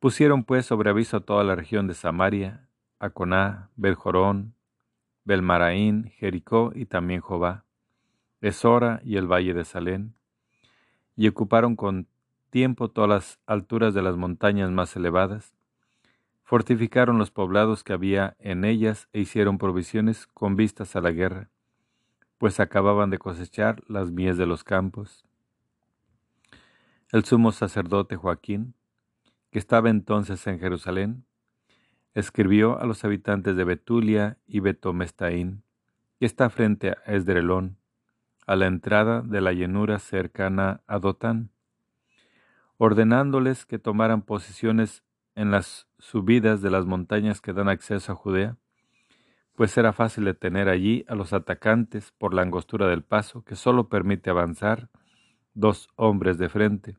Pusieron 0.00 0.42
pues 0.42 0.66
sobre 0.66 0.90
aviso 0.90 1.18
a 1.18 1.20
toda 1.20 1.44
la 1.44 1.54
región 1.54 1.86
de 1.86 1.94
Samaria, 1.94 2.66
Aconá, 2.98 3.70
Beljorón, 3.76 4.54
Belmaraín, 5.24 6.10
Jericó 6.16 6.72
y 6.74 6.86
también 6.86 7.20
Jobá, 7.20 7.64
Esora 8.42 9.00
y 9.04 9.16
el 9.16 9.26
valle 9.26 9.54
de 9.54 9.64
Salén, 9.64 10.14
y 11.16 11.28
ocuparon 11.28 11.76
con 11.76 12.08
tiempo 12.50 12.90
todas 12.90 13.08
las 13.08 13.38
alturas 13.46 13.94
de 13.94 14.02
las 14.02 14.16
montañas 14.16 14.70
más 14.70 14.94
elevadas, 14.96 15.54
fortificaron 16.42 17.18
los 17.18 17.30
poblados 17.30 17.84
que 17.84 17.92
había 17.92 18.36
en 18.38 18.64
ellas 18.64 19.08
e 19.12 19.20
hicieron 19.20 19.58
provisiones 19.58 20.26
con 20.26 20.56
vistas 20.56 20.96
a 20.96 21.00
la 21.00 21.12
guerra, 21.12 21.50
pues 22.36 22.60
acababan 22.60 23.10
de 23.10 23.18
cosechar 23.18 23.82
las 23.88 24.10
mies 24.10 24.36
de 24.36 24.46
los 24.46 24.64
campos. 24.64 25.24
El 27.12 27.24
sumo 27.24 27.52
sacerdote 27.52 28.16
Joaquín, 28.16 28.74
que 29.50 29.58
estaba 29.58 29.88
entonces 29.88 30.46
en 30.46 30.58
Jerusalén, 30.58 31.24
escribió 32.14 32.78
a 32.80 32.86
los 32.86 33.04
habitantes 33.04 33.56
de 33.56 33.64
Betulia 33.64 34.36
y 34.46 34.60
Betomestaín, 34.60 35.62
que 36.18 36.26
está 36.26 36.50
frente 36.50 36.90
a 36.90 36.96
Esdrelón, 37.06 37.78
a 38.52 38.56
la 38.56 38.66
entrada 38.66 39.22
de 39.22 39.40
la 39.40 39.54
llanura 39.54 39.98
cercana 39.98 40.82
a 40.86 40.98
Dotán, 40.98 41.48
ordenándoles 42.76 43.64
que 43.64 43.78
tomaran 43.78 44.20
posiciones 44.20 45.02
en 45.34 45.50
las 45.50 45.88
subidas 45.98 46.60
de 46.60 46.68
las 46.68 46.84
montañas 46.84 47.40
que 47.40 47.54
dan 47.54 47.70
acceso 47.70 48.12
a 48.12 48.14
Judea, 48.14 48.58
pues 49.54 49.78
era 49.78 49.94
fácil 49.94 50.26
detener 50.26 50.68
allí 50.68 51.02
a 51.08 51.14
los 51.14 51.32
atacantes 51.32 52.12
por 52.18 52.34
la 52.34 52.42
angostura 52.42 52.88
del 52.88 53.02
paso 53.02 53.42
que 53.42 53.56
solo 53.56 53.88
permite 53.88 54.28
avanzar 54.28 54.90
dos 55.54 55.88
hombres 55.96 56.36
de 56.36 56.50
frente. 56.50 56.98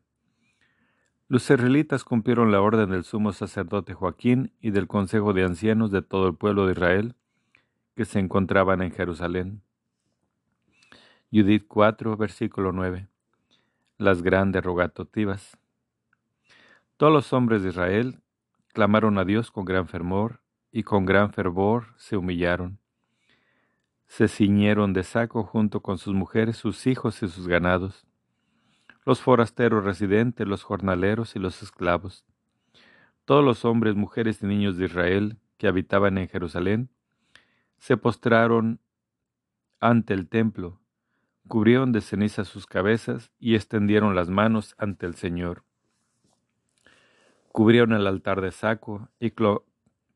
Los 1.28 1.48
israelitas 1.48 2.02
cumplieron 2.02 2.50
la 2.50 2.62
orden 2.62 2.90
del 2.90 3.04
sumo 3.04 3.30
sacerdote 3.32 3.94
Joaquín 3.94 4.52
y 4.60 4.72
del 4.72 4.88
consejo 4.88 5.32
de 5.32 5.44
ancianos 5.44 5.92
de 5.92 6.02
todo 6.02 6.26
el 6.26 6.34
pueblo 6.34 6.66
de 6.66 6.72
Israel 6.72 7.14
que 7.94 8.06
se 8.06 8.18
encontraban 8.18 8.82
en 8.82 8.90
Jerusalén. 8.90 9.63
Judith 11.32 11.64
4, 11.66 12.16
versículo 12.16 12.70
9. 12.70 13.08
Las 13.98 14.22
grandes 14.22 14.62
rogativas. 14.62 15.58
Todos 16.96 17.12
los 17.12 17.32
hombres 17.32 17.62
de 17.62 17.70
Israel 17.70 18.22
clamaron 18.72 19.18
a 19.18 19.24
Dios 19.24 19.50
con 19.50 19.64
gran 19.64 19.88
fervor 19.88 20.40
y 20.70 20.84
con 20.84 21.04
gran 21.04 21.32
fervor 21.32 21.86
se 21.96 22.16
humillaron. 22.16 22.78
Se 24.06 24.28
ciñeron 24.28 24.92
de 24.92 25.02
saco 25.02 25.42
junto 25.42 25.80
con 25.80 25.98
sus 25.98 26.14
mujeres, 26.14 26.56
sus 26.56 26.86
hijos 26.86 27.20
y 27.22 27.28
sus 27.28 27.48
ganados, 27.48 28.06
los 29.04 29.20
forasteros 29.20 29.84
residentes, 29.84 30.46
los 30.46 30.62
jornaleros 30.62 31.34
y 31.34 31.40
los 31.40 31.62
esclavos. 31.62 32.24
Todos 33.24 33.44
los 33.44 33.64
hombres, 33.64 33.96
mujeres 33.96 34.40
y 34.42 34.46
niños 34.46 34.76
de 34.76 34.84
Israel 34.84 35.38
que 35.56 35.66
habitaban 35.66 36.16
en 36.18 36.28
Jerusalén 36.28 36.90
se 37.78 37.96
postraron 37.96 38.80
ante 39.80 40.14
el 40.14 40.28
templo 40.28 40.80
cubrieron 41.48 41.92
de 41.92 42.00
ceniza 42.00 42.44
sus 42.44 42.66
cabezas 42.66 43.32
y 43.38 43.54
extendieron 43.54 44.14
las 44.14 44.28
manos 44.28 44.74
ante 44.78 45.06
el 45.06 45.14
Señor. 45.14 45.64
Cubrieron 47.52 47.92
el 47.92 48.06
altar 48.06 48.40
de 48.40 48.50
saco 48.50 49.08
y 49.20 49.32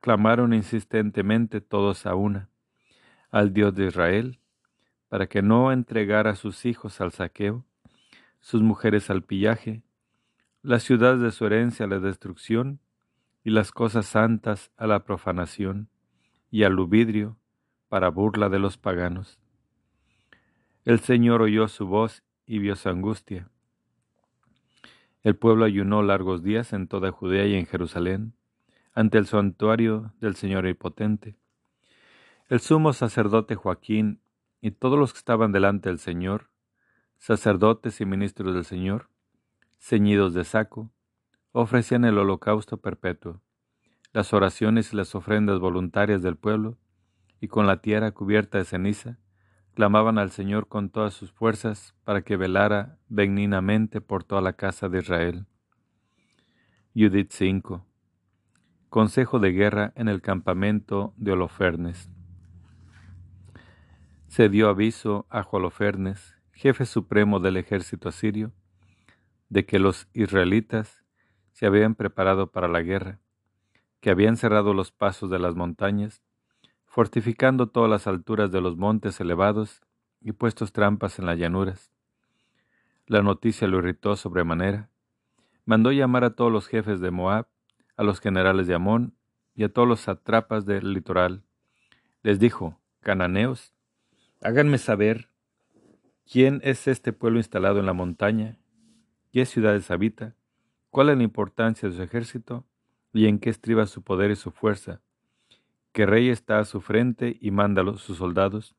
clamaron 0.00 0.52
insistentemente 0.52 1.60
todos 1.60 2.06
a 2.06 2.14
una 2.14 2.48
al 3.30 3.52
Dios 3.52 3.74
de 3.74 3.86
Israel, 3.86 4.40
para 5.08 5.26
que 5.26 5.42
no 5.42 5.72
entregara 5.72 6.30
a 6.30 6.36
sus 6.36 6.64
hijos 6.66 7.00
al 7.00 7.12
saqueo, 7.12 7.64
sus 8.40 8.62
mujeres 8.62 9.10
al 9.10 9.22
pillaje, 9.22 9.82
las 10.62 10.82
ciudades 10.82 11.20
de 11.20 11.30
su 11.30 11.46
herencia 11.46 11.86
a 11.86 11.88
la 11.88 11.98
destrucción 11.98 12.80
y 13.44 13.50
las 13.50 13.72
cosas 13.72 14.06
santas 14.06 14.70
a 14.76 14.86
la 14.86 15.04
profanación 15.04 15.88
y 16.50 16.64
al 16.64 16.74
luvidrio 16.74 17.36
para 17.88 18.08
burla 18.08 18.48
de 18.48 18.58
los 18.58 18.76
paganos. 18.76 19.38
El 20.88 21.00
Señor 21.00 21.42
oyó 21.42 21.68
su 21.68 21.86
voz 21.86 22.22
y 22.46 22.60
vio 22.60 22.74
su 22.74 22.88
angustia. 22.88 23.50
El 25.22 25.36
pueblo 25.36 25.66
ayunó 25.66 26.02
largos 26.02 26.42
días 26.42 26.72
en 26.72 26.88
toda 26.88 27.12
Judea 27.12 27.44
y 27.44 27.56
en 27.56 27.66
Jerusalén, 27.66 28.32
ante 28.94 29.18
el 29.18 29.26
santuario 29.26 30.14
del 30.18 30.34
Señor 30.34 30.66
Hipotente. 30.66 31.36
El 32.48 32.60
sumo 32.60 32.94
sacerdote 32.94 33.54
Joaquín 33.54 34.22
y 34.62 34.70
todos 34.70 34.98
los 34.98 35.12
que 35.12 35.18
estaban 35.18 35.52
delante 35.52 35.90
del 35.90 35.98
Señor, 35.98 36.48
sacerdotes 37.18 38.00
y 38.00 38.06
ministros 38.06 38.54
del 38.54 38.64
Señor, 38.64 39.10
ceñidos 39.78 40.32
de 40.32 40.44
saco, 40.44 40.90
ofrecían 41.52 42.06
el 42.06 42.16
holocausto 42.16 42.78
perpetuo, 42.78 43.42
las 44.14 44.32
oraciones 44.32 44.94
y 44.94 44.96
las 44.96 45.14
ofrendas 45.14 45.58
voluntarias 45.58 46.22
del 46.22 46.36
pueblo, 46.36 46.78
y 47.42 47.48
con 47.48 47.66
la 47.66 47.82
tierra 47.82 48.12
cubierta 48.12 48.56
de 48.56 48.64
ceniza, 48.64 49.18
clamaban 49.78 50.18
al 50.18 50.32
Señor 50.32 50.66
con 50.66 50.90
todas 50.90 51.14
sus 51.14 51.30
fuerzas 51.30 51.94
para 52.02 52.22
que 52.22 52.36
velara 52.36 52.98
benignamente 53.08 54.00
por 54.00 54.24
toda 54.24 54.40
la 54.40 54.54
casa 54.54 54.88
de 54.88 54.98
Israel. 54.98 55.46
Judith 56.96 57.30
5. 57.30 57.86
Consejo 58.88 59.38
de 59.38 59.52
guerra 59.52 59.92
en 59.94 60.08
el 60.08 60.20
campamento 60.20 61.14
de 61.16 61.30
Holofernes. 61.30 62.10
se 64.26 64.48
dio 64.48 64.68
aviso 64.68 65.28
a 65.30 65.44
Jolofernes, 65.44 66.34
jefe 66.50 66.84
supremo 66.84 67.38
del 67.38 67.56
ejército 67.56 68.08
asirio, 68.08 68.50
de 69.48 69.64
que 69.64 69.78
los 69.78 70.08
israelitas 70.12 71.04
se 71.52 71.66
habían 71.66 71.94
preparado 71.94 72.50
para 72.50 72.66
la 72.66 72.82
guerra, 72.82 73.20
que 74.00 74.10
habían 74.10 74.36
cerrado 74.36 74.74
los 74.74 74.90
pasos 74.90 75.30
de 75.30 75.38
las 75.38 75.54
montañas, 75.54 76.20
fortificando 76.98 77.68
todas 77.68 77.88
las 77.88 78.08
alturas 78.08 78.50
de 78.50 78.60
los 78.60 78.76
montes 78.76 79.20
elevados 79.20 79.82
y 80.20 80.32
puestos 80.32 80.72
trampas 80.72 81.20
en 81.20 81.26
las 81.26 81.38
llanuras. 81.38 81.92
La 83.06 83.22
noticia 83.22 83.68
lo 83.68 83.78
irritó 83.78 84.16
sobremanera. 84.16 84.90
Mandó 85.64 85.92
llamar 85.92 86.24
a 86.24 86.34
todos 86.34 86.50
los 86.50 86.66
jefes 86.66 86.98
de 86.98 87.12
Moab, 87.12 87.46
a 87.96 88.02
los 88.02 88.18
generales 88.18 88.66
de 88.66 88.74
Amón 88.74 89.14
y 89.54 89.62
a 89.62 89.72
todos 89.72 89.86
los 89.86 90.00
satrapas 90.00 90.66
del 90.66 90.92
litoral. 90.92 91.44
Les 92.24 92.40
dijo, 92.40 92.80
Cananeos, 92.98 93.72
háganme 94.40 94.78
saber 94.78 95.30
quién 96.28 96.60
es 96.64 96.88
este 96.88 97.12
pueblo 97.12 97.38
instalado 97.38 97.78
en 97.78 97.86
la 97.86 97.92
montaña, 97.92 98.58
qué 99.30 99.46
ciudades 99.46 99.92
habita, 99.92 100.34
cuál 100.90 101.10
es 101.10 101.16
la 101.16 101.22
importancia 101.22 101.88
de 101.88 101.94
su 101.94 102.02
ejército 102.02 102.66
y 103.12 103.26
en 103.26 103.38
qué 103.38 103.50
estriba 103.50 103.86
su 103.86 104.02
poder 104.02 104.32
y 104.32 104.36
su 104.36 104.50
fuerza, 104.50 105.00
qué 105.98 106.06
rey 106.06 106.28
está 106.28 106.60
a 106.60 106.64
su 106.64 106.80
frente 106.80 107.38
y 107.40 107.50
manda 107.50 107.82
sus 107.96 108.18
soldados, 108.18 108.76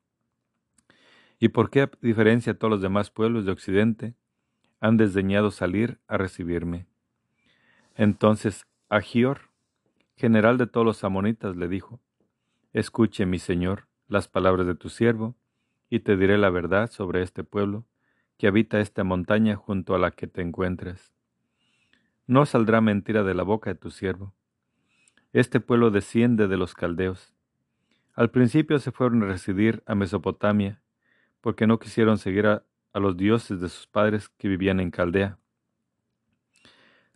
y 1.38 1.50
por 1.50 1.68
qué, 1.68 1.82
a 1.82 1.90
diferencia 2.00 2.54
de 2.54 2.58
todos 2.58 2.70
los 2.70 2.80
demás 2.80 3.10
pueblos 3.10 3.44
de 3.44 3.52
Occidente, 3.52 4.14
han 4.80 4.96
desdeñado 4.96 5.50
salir 5.50 6.00
a 6.08 6.16
recibirme. 6.16 6.86
Entonces 7.94 8.66
Agior, 8.88 9.50
general 10.16 10.56
de 10.56 10.66
todos 10.66 10.86
los 10.86 11.04
amonitas, 11.04 11.56
le 11.56 11.68
dijo, 11.68 12.00
Escuche, 12.72 13.26
mi 13.26 13.38
señor, 13.38 13.86
las 14.08 14.26
palabras 14.26 14.66
de 14.66 14.74
tu 14.74 14.88
siervo, 14.88 15.36
y 15.90 16.00
te 16.00 16.16
diré 16.16 16.38
la 16.38 16.48
verdad 16.48 16.90
sobre 16.90 17.20
este 17.20 17.44
pueblo, 17.44 17.84
que 18.38 18.46
habita 18.46 18.80
esta 18.80 19.04
montaña 19.04 19.56
junto 19.56 19.94
a 19.94 19.98
la 19.98 20.10
que 20.12 20.26
te 20.26 20.40
encuentres. 20.40 21.12
No 22.26 22.46
saldrá 22.46 22.80
mentira 22.80 23.24
de 23.24 23.34
la 23.34 23.42
boca 23.42 23.68
de 23.68 23.78
tu 23.78 23.90
siervo. 23.90 24.32
Este 25.32 25.60
pueblo 25.60 25.92
desciende 25.92 26.48
de 26.48 26.56
los 26.56 26.74
caldeos. 26.74 27.32
Al 28.14 28.30
principio 28.30 28.80
se 28.80 28.90
fueron 28.90 29.22
a 29.22 29.26
residir 29.26 29.80
a 29.86 29.94
Mesopotamia, 29.94 30.82
porque 31.40 31.68
no 31.68 31.78
quisieron 31.78 32.18
seguir 32.18 32.48
a, 32.48 32.64
a 32.92 32.98
los 32.98 33.16
dioses 33.16 33.60
de 33.60 33.68
sus 33.68 33.86
padres 33.86 34.28
que 34.28 34.48
vivían 34.48 34.80
en 34.80 34.90
Caldea. 34.90 35.38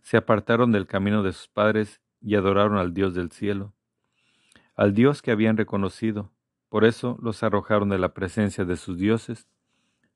Se 0.01 0.15
apartaron 0.15 0.71
del 0.71 0.87
camino 0.87 1.23
de 1.23 1.33
sus 1.33 1.49
padres 1.49 2.01
y 2.21 2.35
adoraron 2.35 2.77
al 2.77 2.93
Dios 2.93 3.13
del 3.13 3.31
cielo, 3.31 3.73
al 4.75 4.93
Dios 4.93 5.21
que 5.21 5.31
habían 5.31 5.57
reconocido. 5.57 6.31
Por 6.69 6.85
eso 6.85 7.17
los 7.21 7.43
arrojaron 7.43 7.89
de 7.89 7.99
la 7.99 8.13
presencia 8.13 8.63
de 8.63 8.77
sus 8.77 8.97
dioses, 8.97 9.49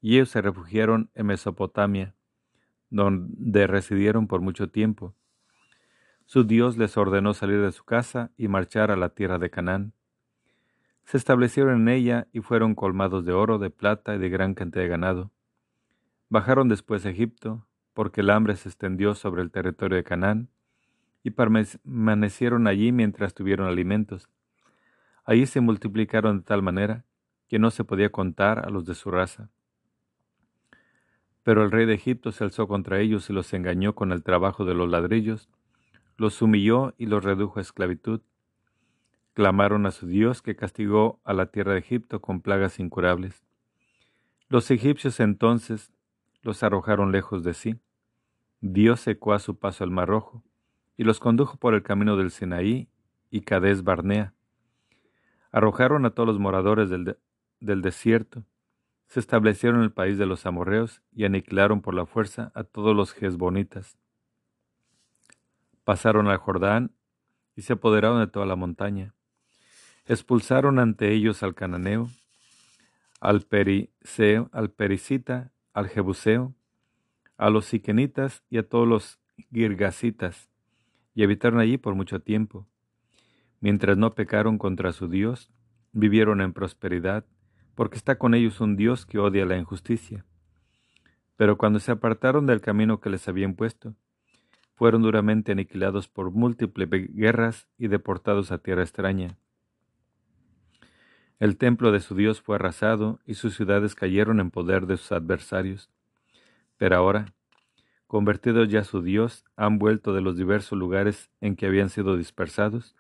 y 0.02 0.16
ellos 0.16 0.30
se 0.30 0.42
refugiaron 0.42 1.10
en 1.16 1.26
Mesopotamia, 1.26 2.16
donde 2.90 3.68
residieron 3.68 4.28
por 4.28 4.40
mucho 4.40 4.70
tiempo. 4.70 5.14
Su 6.30 6.44
Dios 6.44 6.78
les 6.78 6.96
ordenó 6.96 7.34
salir 7.34 7.60
de 7.60 7.72
su 7.72 7.84
casa 7.86 8.30
y 8.38 8.50
marchar 8.50 8.92
a 8.92 8.96
la 8.96 9.10
tierra 9.10 9.40
de 9.40 9.50
Canaán. 9.50 9.94
Se 11.04 11.18
establecieron 11.18 11.82
en 11.82 11.88
ella 11.90 12.28
y 12.32 12.42
fueron 12.42 12.76
colmados 12.76 13.26
de 13.26 13.34
oro, 13.34 13.58
de 13.58 13.72
plata 13.72 14.14
y 14.14 14.20
de 14.20 14.30
gran 14.30 14.54
cantidad 14.54 14.84
de 14.84 14.90
ganado. 14.90 15.32
Bajaron 16.30 16.70
después 16.70 17.04
a 17.04 17.10
Egipto, 17.10 17.66
porque 17.96 18.22
el 18.22 18.30
hambre 18.30 18.58
se 18.58 18.70
extendió 18.70 19.16
sobre 19.16 19.42
el 19.42 19.50
territorio 19.50 19.96
de 19.96 20.04
Canaán, 20.04 20.50
y 21.24 21.32
permanecieron 21.32 22.68
allí 22.68 22.92
mientras 22.92 23.34
tuvieron 23.34 23.68
alimentos. 23.68 24.30
Allí 25.26 25.48
se 25.48 25.62
multiplicaron 25.62 26.38
de 26.38 26.44
tal 26.44 26.62
manera 26.62 27.06
que 27.48 27.58
no 27.58 27.72
se 27.72 27.86
podía 27.86 28.12
contar 28.12 28.68
a 28.68 28.70
los 28.70 28.86
de 28.86 28.94
su 28.94 29.10
raza. 29.10 29.50
Pero 31.42 31.64
el 31.64 31.72
rey 31.72 31.88
de 31.88 31.96
Egipto 31.96 32.32
se 32.32 32.44
alzó 32.44 32.68
contra 32.68 33.00
ellos 33.00 33.32
y 33.32 33.34
los 33.34 33.52
engañó 33.52 33.96
con 33.96 34.12
el 34.12 34.22
trabajo 34.22 34.64
de 34.64 34.76
los 34.76 34.88
ladrillos, 34.88 35.50
los 36.20 36.42
humilló 36.42 36.94
y 36.98 37.06
los 37.06 37.24
redujo 37.24 37.60
a 37.60 37.62
esclavitud. 37.62 38.22
Clamaron 39.34 39.86
a 39.86 39.92
su 39.92 40.08
Dios 40.08 40.42
que 40.42 40.56
castigó 40.56 41.20
a 41.24 41.34
la 41.34 41.48
tierra 41.48 41.74
de 41.74 41.80
Egipto 41.80 42.22
con 42.22 42.42
plagas 42.42 42.80
incurables. 42.80 43.46
Los 44.50 44.70
egipcios 44.72 45.20
entonces 45.20 45.92
los 46.42 46.62
arrojaron 46.64 47.12
lejos 47.12 47.44
de 47.44 47.54
sí. 47.54 47.80
Dios 48.62 49.00
secó 49.00 49.34
a 49.34 49.40
su 49.40 49.58
paso 49.58 49.84
el 49.84 49.92
mar 49.92 50.10
rojo, 50.10 50.44
y 50.98 51.06
los 51.06 51.20
condujo 51.20 51.58
por 51.58 51.74
el 51.74 51.84
camino 51.84 52.18
del 52.18 52.32
Sinaí 52.32 52.90
y 53.30 53.42
Cades 53.42 53.84
Barnea. 53.84 54.34
Arrojaron 55.52 56.06
a 56.06 56.10
todos 56.10 56.28
los 56.28 56.40
moradores 56.40 56.90
del, 56.90 57.18
del 57.62 57.82
desierto, 57.82 58.44
se 59.08 59.20
establecieron 59.20 59.80
en 59.80 59.86
el 59.86 59.92
país 59.92 60.18
de 60.18 60.26
los 60.26 60.46
amorreos 60.46 61.02
y 61.12 61.26
aniquilaron 61.26 61.82
por 61.82 61.96
la 61.96 62.06
fuerza 62.06 62.52
a 62.54 62.64
todos 62.64 62.96
los 62.96 63.14
jezbonitas. 63.14 63.98
Pasaron 65.90 66.28
al 66.28 66.38
Jordán 66.38 66.92
y 67.56 67.64
se 67.64 67.74
apoderaron 67.74 68.20
de 68.20 68.28
toda 68.28 68.46
la 68.46 68.56
montaña. 68.56 69.16
Expulsaron 70.06 70.78
ante 70.78 71.12
ellos 71.12 71.42
al 71.42 71.56
cananeo, 71.56 72.12
al 73.20 73.42
periseo, 73.42 74.52
al 74.54 74.70
pericita, 74.70 75.52
al 75.74 75.88
Jebuseo, 75.88 76.54
a 77.38 77.50
los 77.50 77.66
siquenitas 77.66 78.44
y 78.52 78.60
a 78.60 78.70
todos 78.70 78.88
los 78.88 79.20
girgasitas, 79.52 80.52
y 81.16 81.24
habitaron 81.24 81.60
allí 81.60 81.80
por 81.80 81.96
mucho 81.96 82.22
tiempo. 82.22 82.68
Mientras 83.60 83.98
no 83.98 84.14
pecaron 84.14 84.60
contra 84.60 84.92
su 84.92 85.08
Dios, 85.08 85.52
vivieron 85.92 86.40
en 86.42 86.54
prosperidad, 86.54 87.26
porque 87.74 87.98
está 87.98 88.20
con 88.20 88.36
ellos 88.36 88.62
un 88.62 88.76
Dios 88.76 89.08
que 89.08 89.18
odia 89.18 89.44
la 89.44 89.58
injusticia. 89.58 90.24
Pero 91.36 91.58
cuando 91.58 91.80
se 91.80 91.92
apartaron 91.92 92.46
del 92.46 92.62
camino 92.62 93.00
que 93.00 93.10
les 93.10 93.28
habían 93.28 93.56
puesto, 93.56 93.96
fueron 94.80 95.02
duramente 95.02 95.52
aniquilados 95.52 96.08
por 96.08 96.32
múltiples 96.32 96.90
guerras 97.14 97.68
y 97.78 97.90
deportados 97.90 98.54
a 98.54 98.60
tierra 98.60 98.82
extraña. 98.82 99.38
El 101.38 101.58
templo 101.58 101.92
de 101.92 102.00
su 102.00 102.16
Dios 102.16 102.40
fue 102.40 102.56
arrasado 102.56 103.20
y 103.26 103.34
sus 103.34 103.58
ciudades 103.58 103.94
cayeron 103.94 104.40
en 104.40 104.52
poder 104.52 104.88
de 104.88 104.96
sus 104.96 105.12
adversarios. 105.12 105.90
Pero 106.78 106.96
ahora, 106.96 107.34
convertidos 108.08 108.70
ya 108.70 108.86
su 108.86 109.02
Dios, 109.02 109.44
han 109.58 109.80
vuelto 109.80 110.14
de 110.14 110.22
los 110.22 110.38
diversos 110.38 110.80
lugares 110.80 111.30
en 111.42 111.58
que 111.58 111.66
habían 111.66 111.90
sido 111.90 112.16
dispersados, 112.16 112.96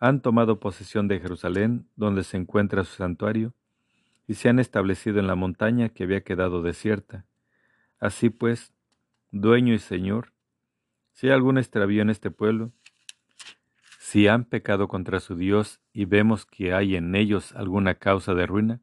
han 0.00 0.20
tomado 0.20 0.58
posesión 0.58 1.06
de 1.06 1.20
Jerusalén, 1.20 1.86
donde 1.94 2.24
se 2.24 2.38
encuentra 2.38 2.82
su 2.82 2.96
santuario, 2.96 3.54
y 4.26 4.34
se 4.34 4.48
han 4.48 4.58
establecido 4.58 5.20
en 5.20 5.28
la 5.28 5.36
montaña 5.36 5.90
que 5.90 6.02
había 6.02 6.24
quedado 6.24 6.60
desierta. 6.60 7.24
Así 8.00 8.30
pues, 8.30 8.74
dueño 9.30 9.74
y 9.74 9.78
señor, 9.78 10.31
si 11.12 11.28
hay 11.28 11.32
algún 11.32 11.58
extravío 11.58 12.02
en 12.02 12.10
este 12.10 12.30
pueblo, 12.30 12.72
si 13.98 14.28
han 14.28 14.44
pecado 14.44 14.88
contra 14.88 15.20
su 15.20 15.36
Dios 15.36 15.80
y 15.92 16.04
vemos 16.04 16.44
que 16.44 16.74
hay 16.74 16.96
en 16.96 17.14
ellos 17.14 17.52
alguna 17.54 17.94
causa 17.94 18.34
de 18.34 18.46
ruina, 18.46 18.80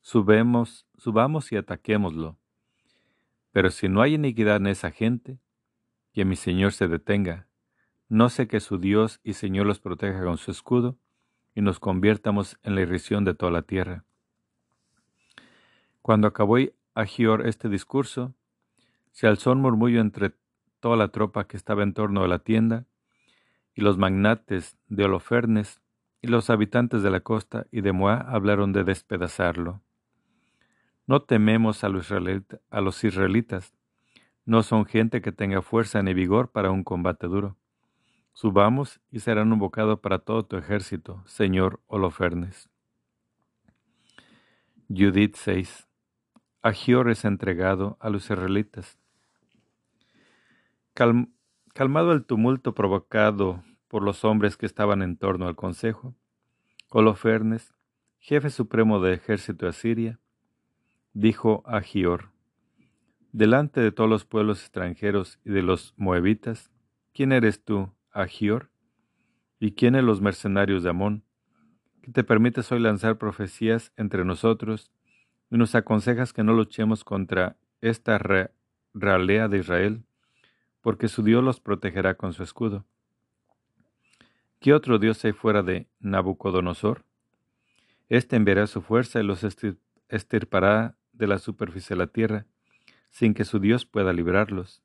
subemos, 0.00 0.86
subamos 0.96 1.52
y 1.52 1.56
ataquémoslo. 1.56 2.38
Pero 3.52 3.70
si 3.70 3.88
no 3.88 4.00
hay 4.00 4.14
iniquidad 4.14 4.56
en 4.56 4.68
esa 4.68 4.90
gente, 4.90 5.38
que 6.12 6.24
mi 6.24 6.36
Señor 6.36 6.72
se 6.72 6.88
detenga, 6.88 7.46
no 8.08 8.28
sé 8.28 8.46
que 8.46 8.60
su 8.60 8.78
Dios 8.78 9.20
y 9.24 9.32
Señor 9.32 9.66
los 9.66 9.80
proteja 9.80 10.22
con 10.22 10.38
su 10.38 10.50
escudo 10.50 10.96
y 11.54 11.60
nos 11.60 11.80
conviertamos 11.80 12.58
en 12.62 12.74
la 12.74 12.82
irrisión 12.82 13.24
de 13.24 13.34
toda 13.34 13.50
la 13.50 13.62
tierra. 13.62 14.04
Cuando 16.02 16.28
acabó 16.28 16.56
Agior 16.94 17.46
este 17.46 17.68
discurso, 17.68 18.34
se 19.10 19.26
alzó 19.26 19.52
un 19.52 19.60
murmullo 19.62 20.00
entre 20.00 20.34
toda 20.84 20.98
la 20.98 21.08
tropa 21.08 21.46
que 21.46 21.56
estaba 21.56 21.82
en 21.82 21.94
torno 21.94 22.20
de 22.20 22.28
la 22.28 22.40
tienda, 22.40 22.84
y 23.74 23.80
los 23.80 23.96
magnates 23.96 24.76
de 24.86 25.06
Holofernes 25.06 25.80
y 26.20 26.26
los 26.26 26.50
habitantes 26.50 27.02
de 27.02 27.10
la 27.10 27.20
costa 27.20 27.66
y 27.70 27.80
de 27.80 27.92
Moab 27.92 28.26
hablaron 28.28 28.74
de 28.74 28.84
despedazarlo. 28.84 29.80
No 31.06 31.22
tememos 31.22 31.84
a 31.84 31.88
los, 31.88 32.12
a 32.12 32.80
los 32.82 33.02
israelitas, 33.02 33.72
no 34.44 34.62
son 34.62 34.84
gente 34.84 35.22
que 35.22 35.32
tenga 35.32 35.62
fuerza 35.62 36.02
ni 36.02 36.12
vigor 36.12 36.50
para 36.50 36.70
un 36.70 36.84
combate 36.84 37.28
duro. 37.28 37.56
Subamos 38.34 39.00
y 39.10 39.20
serán 39.20 39.54
un 39.54 39.60
bocado 39.60 40.02
para 40.02 40.18
todo 40.18 40.44
tu 40.44 40.58
ejército, 40.58 41.22
señor 41.24 41.80
Holofernes. 41.86 42.68
Judith 44.90 45.36
6. 45.36 45.88
Agior 46.60 47.08
es 47.08 47.24
entregado 47.24 47.96
a 48.00 48.10
los 48.10 48.24
israelitas. 48.24 48.98
Calmado 50.94 52.12
el 52.12 52.24
tumulto 52.24 52.72
provocado 52.72 53.64
por 53.88 54.04
los 54.04 54.24
hombres 54.24 54.56
que 54.56 54.66
estaban 54.66 55.02
en 55.02 55.16
torno 55.16 55.48
al 55.48 55.56
consejo, 55.56 56.14
Holofernes, 56.88 57.74
jefe 58.18 58.48
supremo 58.48 59.00
del 59.00 59.14
ejército 59.14 59.66
de 59.66 59.70
Asiria, 59.70 60.20
dijo 61.12 61.64
a 61.66 61.80
Gior, 61.80 62.30
delante 63.32 63.80
de 63.80 63.90
todos 63.90 64.08
los 64.08 64.24
pueblos 64.24 64.60
extranjeros 64.60 65.40
y 65.44 65.50
de 65.50 65.62
los 65.62 65.92
moabitas, 65.96 66.70
¿quién 67.12 67.32
eres 67.32 67.64
tú, 67.64 67.92
Agior? 68.12 68.70
¿Y 69.58 69.72
quiénes 69.72 70.04
los 70.04 70.20
mercenarios 70.20 70.84
de 70.84 70.90
Amón, 70.90 71.24
que 72.02 72.12
te 72.12 72.22
permites 72.22 72.70
hoy 72.70 72.78
lanzar 72.78 73.18
profecías 73.18 73.92
entre 73.96 74.24
nosotros 74.24 74.92
y 75.50 75.56
nos 75.56 75.74
aconsejas 75.74 76.32
que 76.32 76.44
no 76.44 76.52
luchemos 76.52 77.02
contra 77.02 77.56
esta 77.80 78.20
ralea 78.94 79.48
de 79.48 79.58
Israel, 79.58 80.04
porque 80.84 81.08
su 81.08 81.24
Dios 81.24 81.42
los 81.42 81.58
protegerá 81.58 82.14
con 82.14 82.32
su 82.32 82.44
escudo. 82.44 82.84
¿Qué 84.60 84.72
otro 84.72 85.00
Dios 85.00 85.24
hay 85.24 85.32
fuera 85.32 85.64
de 85.64 85.88
Nabucodonosor? 85.98 87.04
Este 88.08 88.36
enviará 88.36 88.68
su 88.68 88.82
fuerza 88.82 89.18
y 89.18 89.24
los 89.24 89.44
estirpará 90.08 90.94
de 91.12 91.26
la 91.26 91.38
superficie 91.38 91.96
de 91.96 91.98
la 91.98 92.06
tierra, 92.06 92.46
sin 93.10 93.34
que 93.34 93.44
su 93.44 93.58
Dios 93.58 93.84
pueda 93.84 94.12
librarlos. 94.12 94.82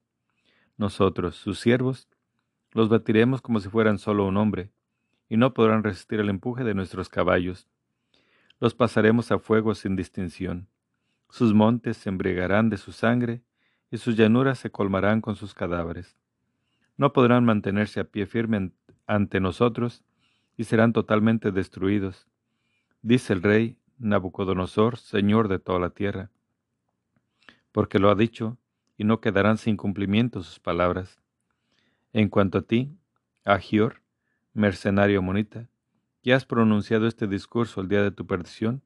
Nosotros, 0.78 1.36
sus 1.36 1.60
siervos, 1.60 2.08
los 2.72 2.90
batiremos 2.90 3.42
como 3.42 3.60
si 3.60 3.70
fueran 3.70 4.00
solo 4.00 4.26
un 4.26 4.38
hombre, 4.38 4.72
y 5.28 5.38
no 5.38 5.54
podrán 5.54 5.84
resistir 5.84 6.20
el 6.20 6.30
empuje 6.30 6.64
de 6.64 6.74
nuestros 6.74 7.10
caballos 7.10 7.68
los 8.60 8.76
pasaremos 8.76 9.32
a 9.32 9.40
fuego 9.40 9.74
sin 9.74 9.96
distinción. 9.96 10.68
Sus 11.30 11.54
montes 11.54 11.98
se 11.98 12.10
embriagarán 12.10 12.70
de 12.70 12.78
su 12.78 12.92
sangre, 12.92 13.42
y 13.92 13.98
sus 13.98 14.16
llanuras 14.16 14.60
se 14.60 14.72
colmarán 14.72 15.22
con 15.22 15.36
sus 15.36 15.54
cadáveres. 15.54 16.18
No 16.98 17.14
podrán 17.14 17.46
mantenerse 17.46 18.00
a 18.00 18.04
pie 18.04 18.26
firme 18.26 18.72
ante 19.08 19.40
nosotros, 19.40 20.04
y 20.58 20.66
serán 20.66 20.92
totalmente 20.92 21.52
destruidos, 21.52 22.28
dice 23.02 23.32
el 23.32 23.42
rey 23.42 23.78
Nabucodonosor, 23.98 24.98
señor 24.98 25.48
de 25.48 25.60
toda 25.60 25.80
la 25.80 25.92
tierra. 25.92 26.32
Porque 27.72 27.98
lo 27.98 28.10
ha 28.10 28.16
dicho, 28.16 28.58
y 28.98 29.06
no 29.06 29.22
quedarán 29.22 29.58
sin 29.58 29.78
cumplimiento 29.78 30.44
sus 30.44 30.60
palabras. 30.60 31.22
En 32.12 32.28
cuanto 32.28 32.58
a 32.58 32.62
ti, 32.64 32.98
Agior, 33.46 34.02
mercenario 34.54 35.22
monita, 35.22 35.70
¿Ya 36.22 36.36
has 36.36 36.46
pronunciado 36.46 37.08
este 37.08 37.28
discurso 37.28 37.80
el 37.80 37.88
día 37.88 38.04
de 38.04 38.12
tu 38.12 38.28
perdición? 38.28 38.82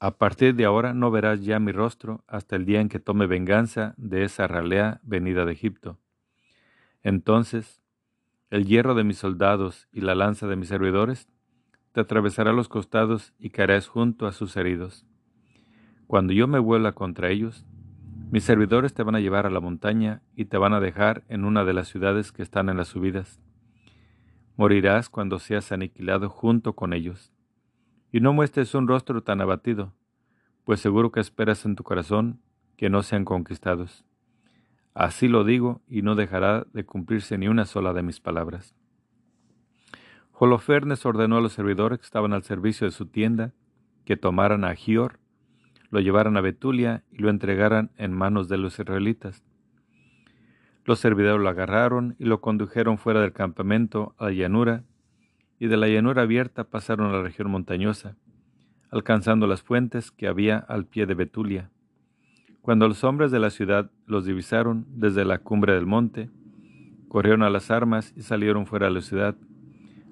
A 0.00 0.16
partir 0.16 0.54
de 0.54 0.64
ahora 0.64 0.94
no 0.94 1.10
verás 1.10 1.42
ya 1.42 1.60
mi 1.60 1.72
rostro 1.72 2.24
hasta 2.26 2.56
el 2.56 2.64
día 2.64 2.80
en 2.80 2.88
que 2.88 2.98
tome 2.98 3.26
venganza 3.26 3.94
de 3.98 4.24
esa 4.24 4.48
ralea 4.48 5.00
venida 5.04 5.44
de 5.44 5.52
Egipto. 5.52 5.98
Entonces, 7.02 7.82
el 8.50 8.66
hierro 8.66 8.94
de 8.94 9.04
mis 9.04 9.18
soldados 9.18 9.88
y 9.92 10.00
la 10.00 10.14
lanza 10.14 10.48
de 10.48 10.56
mis 10.56 10.68
servidores 10.68 11.28
te 11.92 12.00
atravesará 12.00 12.52
los 12.52 12.68
costados 12.68 13.34
y 13.38 13.50
caerás 13.50 13.86
junto 13.86 14.26
a 14.26 14.32
sus 14.32 14.56
heridos. 14.56 15.06
Cuando 16.06 16.32
yo 16.32 16.48
me 16.48 16.58
vuelva 16.58 16.92
contra 16.92 17.30
ellos, 17.30 17.64
mis 18.32 18.42
servidores 18.42 18.94
te 18.94 19.02
van 19.02 19.14
a 19.14 19.20
llevar 19.20 19.46
a 19.46 19.50
la 19.50 19.60
montaña 19.60 20.22
y 20.34 20.46
te 20.46 20.56
van 20.56 20.72
a 20.72 20.80
dejar 20.80 21.22
en 21.28 21.44
una 21.44 21.64
de 21.64 21.74
las 21.74 21.88
ciudades 21.88 22.32
que 22.32 22.42
están 22.42 22.68
en 22.68 22.78
las 22.78 22.88
subidas 22.88 23.40
morirás 24.60 25.08
cuando 25.08 25.38
seas 25.38 25.72
aniquilado 25.72 26.28
junto 26.28 26.74
con 26.74 26.92
ellos. 26.92 27.32
Y 28.12 28.20
no 28.20 28.32
muestres 28.32 28.74
un 28.74 28.88
rostro 28.88 29.22
tan 29.22 29.40
abatido, 29.40 29.92
pues 30.64 30.80
seguro 30.80 31.12
que 31.12 31.20
esperas 31.20 31.64
en 31.64 31.76
tu 31.76 31.84
corazón 31.84 32.40
que 32.76 32.90
no 32.90 33.02
sean 33.02 33.24
conquistados. 33.24 34.04
Así 34.94 35.28
lo 35.28 35.44
digo 35.44 35.80
y 35.88 36.02
no 36.02 36.14
dejará 36.14 36.66
de 36.72 36.84
cumplirse 36.84 37.38
ni 37.38 37.48
una 37.48 37.64
sola 37.64 37.92
de 37.92 38.02
mis 38.02 38.20
palabras. 38.20 38.74
Holofernes 40.32 41.04
ordenó 41.04 41.36
a 41.36 41.40
los 41.40 41.52
servidores 41.52 41.98
que 41.98 42.04
estaban 42.04 42.32
al 42.32 42.42
servicio 42.42 42.86
de 42.86 42.92
su 42.92 43.06
tienda 43.06 43.52
que 44.04 44.16
tomaran 44.16 44.64
a 44.64 44.74
Gior, 44.74 45.20
lo 45.90 46.00
llevaran 46.00 46.36
a 46.36 46.40
Betulia 46.40 47.04
y 47.12 47.18
lo 47.18 47.30
entregaran 47.30 47.90
en 47.96 48.12
manos 48.12 48.48
de 48.48 48.56
los 48.56 48.78
israelitas. 48.78 49.44
Los 50.84 50.98
servidores 50.98 51.42
lo 51.42 51.48
agarraron 51.48 52.16
y 52.18 52.24
lo 52.24 52.40
condujeron 52.40 52.96
fuera 52.96 53.20
del 53.20 53.32
campamento 53.32 54.14
a 54.18 54.24
la 54.24 54.32
llanura, 54.32 54.84
y 55.60 55.68
de 55.68 55.76
la 55.76 55.86
llanura 55.86 56.22
abierta 56.22 56.64
pasaron 56.64 57.08
a 57.08 57.12
la 57.12 57.22
región 57.22 57.50
montañosa, 57.50 58.16
alcanzando 58.90 59.46
las 59.46 59.62
fuentes 59.62 60.10
que 60.10 60.26
había 60.26 60.58
al 60.58 60.86
pie 60.86 61.06
de 61.06 61.14
Betulia. 61.14 61.70
Cuando 62.62 62.88
los 62.88 63.04
hombres 63.04 63.30
de 63.30 63.38
la 63.38 63.50
ciudad 63.50 63.90
los 64.06 64.24
divisaron 64.24 64.86
desde 64.88 65.24
la 65.24 65.38
cumbre 65.38 65.74
del 65.74 65.86
monte, 65.86 66.30
corrieron 67.08 67.42
a 67.42 67.50
las 67.50 67.70
armas 67.70 68.14
y 68.16 68.22
salieron 68.22 68.66
fuera 68.66 68.86
de 68.86 68.94
la 68.94 69.00
ciudad, 69.02 69.36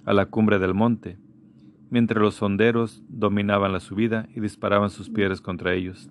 a 0.04 0.12
la 0.12 0.26
cumbre 0.26 0.58
del 0.58 0.74
monte, 0.74 1.18
mientras 1.90 2.22
los 2.22 2.34
sonderos 2.34 3.02
dominaban 3.08 3.72
la 3.72 3.80
subida 3.80 4.28
y 4.34 4.40
disparaban 4.40 4.90
sus 4.90 5.08
piedras 5.08 5.40
contra 5.40 5.72
ellos. 5.72 6.10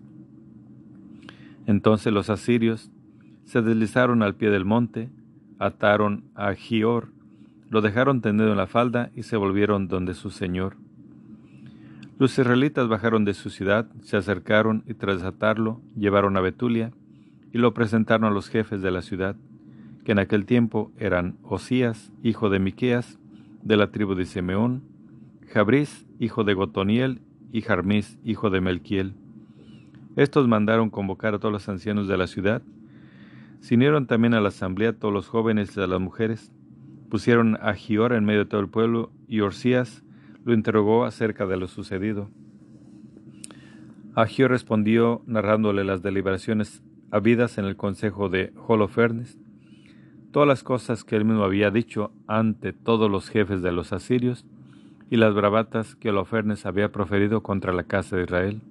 Entonces 1.68 2.12
los 2.12 2.30
asirios, 2.30 2.92
se 3.46 3.62
deslizaron 3.62 4.24
al 4.24 4.36
pie 4.36 4.50
del 4.50 4.66
monte, 4.66 5.10
ataron 5.58 6.26
a 6.36 6.54
Gior, 6.54 7.10
lo 7.70 7.82
dejaron 7.82 8.22
tendido 8.22 8.52
en 8.52 8.58
la 8.58 8.68
falda 8.68 9.12
y 9.16 9.24
se 9.24 9.38
volvieron 9.38 9.88
donde 9.88 10.14
su 10.14 10.30
señor. 10.30 10.76
Los 12.20 12.38
israelitas 12.38 12.88
bajaron 12.88 13.26
de 13.26 13.34
su 13.34 13.50
ciudad, 13.50 13.88
se 14.02 14.18
acercaron 14.18 14.84
y 14.88 14.94
tras 14.94 15.24
atarlo 15.24 15.82
llevaron 15.96 16.36
a 16.38 16.42
Betulia 16.42 16.92
y 17.54 17.60
lo 17.60 17.74
presentaron 17.74 18.26
a 18.26 18.34
los 18.34 18.50
jefes 18.50 18.82
de 18.82 18.92
la 18.92 19.02
ciudad, 19.02 19.36
que 20.04 20.14
en 20.14 20.20
aquel 20.20 20.46
tiempo 20.46 20.92
eran 20.98 21.38
Osías, 21.44 22.12
hijo 22.24 22.50
de 22.50 22.60
Miqueas, 22.60 23.20
de 23.62 23.78
la 23.78 23.92
tribu 23.92 24.16
de 24.16 24.26
Simeón, 24.26 24.84
Jabris, 25.48 26.06
hijo 26.20 26.44
de 26.44 26.54
Gotoniel, 26.54 27.22
y 27.52 27.62
Jarmis, 27.62 28.20
hijo 28.26 28.50
de 28.50 28.60
Melquiel. 28.60 29.14
Estos 30.18 30.48
mandaron 30.48 30.90
convocar 30.90 31.34
a 31.34 31.40
todos 31.40 31.54
los 31.54 31.70
ancianos 31.70 32.08
de 32.08 32.18
la 32.18 32.28
ciudad 32.28 32.62
se 33.60 33.76
unieron 33.76 34.08
también 34.08 34.34
a 34.34 34.42
la 34.42 34.50
asamblea 34.50 34.94
todos 34.94 35.14
los 35.14 35.28
jóvenes 35.28 35.76
y 35.76 35.80
las 35.80 36.00
mujeres. 36.00 36.52
Pusieron 37.10 37.58
a 37.62 37.74
Gior 37.74 38.14
en 38.14 38.26
medio 38.26 38.40
de 38.40 38.50
todo 38.50 38.62
el 38.62 38.70
pueblo 38.70 39.12
y 39.28 39.42
Orsías 39.42 40.04
lo 40.44 40.54
interrogó 40.54 41.06
acerca 41.06 41.46
de 41.46 41.58
lo 41.58 41.68
sucedido. 41.68 42.30
Agior 44.16 44.50
respondió 44.50 45.22
narrándole 45.28 45.84
las 45.84 46.02
deliberaciones 46.02 46.82
habidas 47.12 47.58
en 47.58 47.66
el 47.66 47.76
consejo 47.76 48.30
de 48.30 48.52
Holofernes, 48.68 49.38
todas 50.32 50.48
las 50.48 50.64
cosas 50.64 51.04
que 51.04 51.16
él 51.16 51.26
mismo 51.26 51.44
había 51.44 51.70
dicho 51.70 52.12
ante 52.26 52.74
todos 52.74 53.12
los 53.12 53.30
jefes 53.30 53.62
de 53.62 53.72
los 53.72 53.94
asirios 53.94 54.46
y 55.12 55.18
las 55.18 55.36
bravatas 55.36 55.96
que 55.96 56.10
Holofernes 56.10 56.66
había 56.66 56.92
proferido 56.92 57.44
contra 57.44 57.74
la 57.74 57.84
casa 57.84 58.16
de 58.16 58.24
Israel. 58.24 58.62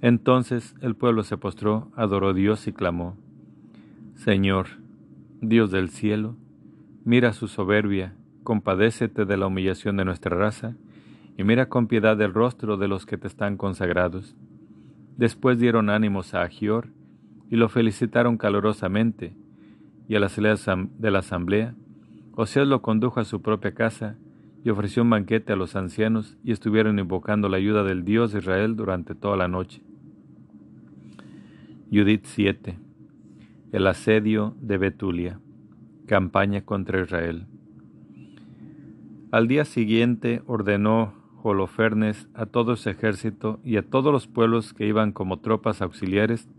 Entonces 0.00 0.74
el 0.80 0.96
pueblo 0.96 1.22
se 1.22 1.38
postró, 1.38 1.90
adoró 1.96 2.30
a 2.30 2.34
Dios 2.34 2.66
y 2.66 2.72
clamó. 2.72 3.16
Señor, 4.16 4.66
Dios 5.40 5.70
del 5.70 5.88
cielo, 5.88 6.36
mira 7.04 7.32
su 7.32 7.48
soberbia, 7.48 8.14
compadécete 8.42 9.24
de 9.24 9.36
la 9.36 9.46
humillación 9.46 9.96
de 9.96 10.04
nuestra 10.04 10.36
raza, 10.36 10.76
y 11.36 11.44
mira 11.44 11.68
con 11.68 11.86
piedad 11.86 12.20
el 12.20 12.34
rostro 12.34 12.76
de 12.76 12.88
los 12.88 13.06
que 13.06 13.16
te 13.16 13.26
están 13.26 13.56
consagrados. 13.56 14.36
Después 15.16 15.58
dieron 15.58 15.90
ánimos 15.90 16.34
a 16.34 16.42
Agior 16.42 16.88
y 17.50 17.56
lo 17.56 17.68
felicitaron 17.68 18.36
calurosamente, 18.36 19.34
y 20.08 20.16
a 20.16 20.20
la 20.20 20.28
salida 20.28 20.56
de 20.98 21.10
la 21.10 21.20
asamblea, 21.20 21.74
Oseas 22.34 22.66
lo 22.66 22.80
condujo 22.80 23.20
a 23.20 23.24
su 23.24 23.42
propia 23.42 23.74
casa 23.74 24.16
y 24.64 24.70
ofreció 24.70 25.02
un 25.02 25.10
banquete 25.10 25.52
a 25.52 25.56
los 25.56 25.76
ancianos 25.76 26.38
y 26.42 26.52
estuvieron 26.52 26.98
invocando 26.98 27.48
la 27.48 27.58
ayuda 27.58 27.84
del 27.84 28.04
Dios 28.04 28.32
de 28.32 28.38
Israel 28.38 28.74
durante 28.74 29.14
toda 29.14 29.36
la 29.36 29.48
noche. 29.48 29.82
Judith 31.90 32.24
7 32.24 32.78
el 33.72 33.86
asedio 33.86 34.54
de 34.60 34.76
Betulia. 34.76 35.40
Campaña 36.12 36.60
contra 36.60 37.00
Israel. 37.00 37.46
Al 39.30 39.48
día 39.48 39.64
siguiente 39.64 40.42
ordenó 40.46 41.14
Holofernes 41.42 42.28
a 42.34 42.44
todo 42.44 42.76
su 42.76 42.90
ejército 42.90 43.60
y 43.64 43.78
a 43.78 43.88
todos 43.88 44.12
los 44.12 44.26
pueblos 44.26 44.74
que 44.74 44.86
iban 44.86 45.12
como 45.12 45.38
tropas 45.38 45.80
auxiliares 45.80 46.50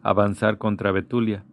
avanzar 0.00 0.56
contra 0.56 0.92
Betulia, 0.92 1.44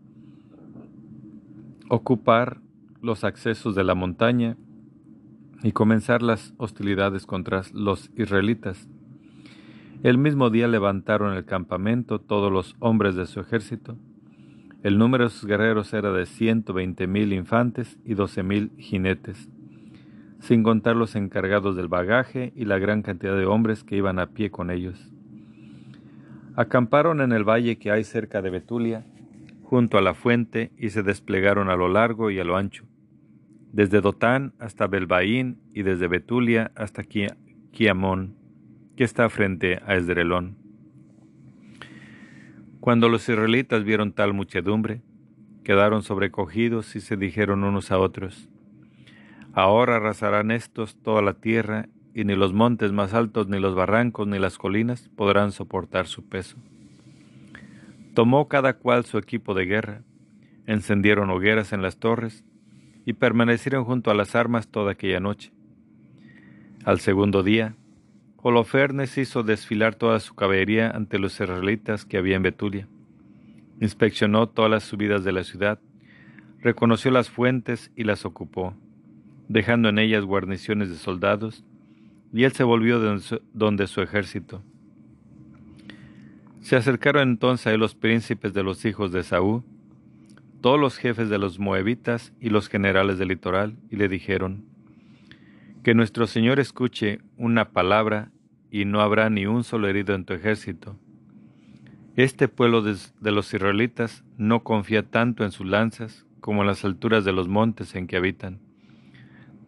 ocupar 1.90 2.62
los 3.02 3.26
accesos 3.26 3.76
de 3.76 3.84
la 3.84 3.94
montaña 3.94 4.56
y 5.64 5.74
comenzar 5.74 6.22
las 6.22 6.54
hostilidades 6.56 7.26
contra 7.26 7.64
los 7.74 8.10
israelitas. 8.16 8.88
El 10.02 10.18
mismo 10.18 10.50
día 10.50 10.70
levantaron 10.70 11.34
el 11.34 11.44
campamento 11.44 12.22
todos 12.22 12.54
los 12.54 12.78
hombres 12.80 13.16
de 13.16 13.26
su 13.26 13.42
ejército 13.42 13.98
el 14.84 14.98
número 14.98 15.26
de 15.26 15.30
sus 15.32 15.46
guerreros 15.46 15.94
era 15.94 16.12
de 16.12 16.26
ciento 16.26 16.74
veinte 16.74 17.08
mil 17.08 17.34
infantes 17.34 17.98
y 18.06 18.14
doce 18.14 18.44
mil 18.44 18.72
jinetes, 18.78 19.50
sin 20.40 20.64
contar 20.64 20.96
los 20.96 21.16
encargados 21.16 21.76
del 21.76 21.88
bagaje 21.88 22.54
y 22.56 22.66
la 22.66 22.78
gran 22.78 23.02
cantidad 23.02 23.36
de 23.36 23.46
hombres 23.46 23.84
que 23.84 23.98
iban 23.98 24.20
a 24.20 24.28
pie 24.28 24.52
con 24.52 24.70
ellos. 24.70 25.12
Acamparon 26.56 27.22
en 27.22 27.32
el 27.32 27.44
valle 27.44 27.78
que 27.78 27.92
hay 27.92 28.04
cerca 28.04 28.42
de 28.42 28.50
Betulia, 28.50 29.06
junto 29.64 29.98
a 29.98 30.02
la 30.02 30.14
fuente, 30.14 30.72
y 30.78 30.90
se 30.90 31.04
desplegaron 31.04 31.70
a 31.70 31.76
lo 31.76 31.90
largo 31.90 32.32
y 32.32 32.40
a 32.40 32.44
lo 32.44 32.56
ancho, 32.56 32.86
desde 33.74 34.02
Dotán 34.02 34.54
hasta 34.60 34.88
Belbaín 34.88 35.60
y 35.74 35.84
desde 35.84 36.08
Betulia 36.08 36.72
hasta 36.76 37.04
Kiamón, 37.04 38.36
que 38.96 39.04
está 39.04 39.30
frente 39.30 39.82
a 39.86 39.96
Esdrelón. 39.96 40.67
Cuando 42.88 43.10
los 43.10 43.28
israelitas 43.28 43.84
vieron 43.84 44.14
tal 44.14 44.34
muchedumbre, 44.34 45.02
quedaron 45.66 46.04
sobrecogidos 46.04 46.96
y 46.96 47.02
se 47.02 47.18
dijeron 47.18 47.66
unos 47.66 47.92
a 47.92 48.00
otros, 48.00 48.48
Ahora 49.52 49.98
arrasarán 49.98 50.52
estos 50.52 50.96
toda 50.96 51.22
la 51.22 51.34
tierra, 51.34 51.90
y 52.14 52.24
ni 52.24 52.38
los 52.38 52.54
montes 52.54 52.94
más 52.94 53.14
altos, 53.14 53.50
ni 53.50 53.60
los 53.60 53.76
barrancos, 53.76 54.26
ni 54.26 54.40
las 54.40 54.58
colinas 54.58 55.10
podrán 55.18 55.52
soportar 55.52 56.08
su 56.08 56.30
peso. 56.30 56.56
Tomó 58.14 58.48
cada 58.48 58.78
cual 58.78 59.04
su 59.04 59.18
equipo 59.18 59.54
de 59.54 59.66
guerra, 59.66 60.04
encendieron 60.66 61.30
hogueras 61.30 61.74
en 61.74 61.82
las 61.82 61.98
torres, 61.98 62.46
y 63.04 63.12
permanecieron 63.12 63.84
junto 63.84 64.12
a 64.12 64.14
las 64.14 64.34
armas 64.34 64.70
toda 64.70 64.94
aquella 64.94 65.20
noche. 65.20 65.52
Al 66.86 67.02
segundo 67.02 67.44
día, 67.44 67.76
Holofernes 68.38 69.18
hizo 69.18 69.44
desfilar 69.44 69.96
toda 69.96 70.20
su 70.20 70.36
caballería 70.36 70.90
ante 70.90 71.20
los 71.20 71.34
israelitas 71.34 72.06
que 72.06 72.18
había 72.18 72.36
en 72.36 72.44
Betulia. 72.44 72.88
Inspeccionó 73.82 74.48
todas 74.48 74.72
las 74.72 74.84
subidas 74.84 75.24
de 75.24 75.32
la 75.32 75.44
ciudad, 75.44 75.80
reconoció 76.62 77.12
las 77.12 77.30
fuentes 77.30 77.92
y 77.96 78.04
las 78.04 78.26
ocupó 78.26 78.74
dejando 79.48 79.90
en 79.90 80.00
ellas 80.00 80.26
guarniciones 80.26 80.90
de 80.90 80.96
soldados, 80.96 81.64
y 82.34 82.44
él 82.44 82.52
se 82.52 82.64
volvió 82.64 83.00
donde 83.54 83.88
su 83.88 84.02
ejército. 84.02 84.62
Se 86.62 86.76
acercaron 86.76 87.30
entonces 87.30 87.68
a 87.68 87.74
él 87.74 87.80
los 87.80 87.96
príncipes 87.96 88.54
de 88.54 88.64
los 88.64 88.84
hijos 88.86 89.12
de 89.12 89.24
Saúl, 89.24 89.64
todos 90.62 90.80
los 90.80 90.98
jefes 90.98 91.30
de 91.30 91.38
los 91.38 91.60
moabitas 91.60 92.34
y 92.42 92.50
los 92.50 92.68
generales 92.68 93.18
del 93.18 93.30
litoral, 93.30 93.78
y 93.90 93.96
le 93.96 94.10
dijeron, 94.10 94.66
Que 95.88 95.94
nuestro 95.94 96.28
Señor 96.28 96.60
escuche 96.60 97.20
una 97.38 97.70
palabra, 97.72 98.30
y 98.70 98.84
no 98.84 99.00
habrá 99.00 99.30
ni 99.30 99.46
un 99.46 99.64
solo 99.64 99.88
herido 99.88 100.16
en 100.16 100.26
tu 100.26 100.34
ejército. 100.34 100.98
Este 102.18 102.50
pueblo 102.50 102.82
de 102.82 103.32
los 103.32 103.54
israelitas 103.54 104.26
no 104.38 104.66
confía 104.66 105.04
tanto 105.04 105.46
en 105.46 105.54
sus 105.54 105.66
lanzas 105.66 106.26
como 106.42 106.60
en 106.60 106.68
las 106.68 106.84
alturas 106.84 107.24
de 107.24 107.32
los 107.32 107.48
montes 107.48 107.96
en 107.96 108.06
que 108.06 108.18
habitan. 108.18 108.60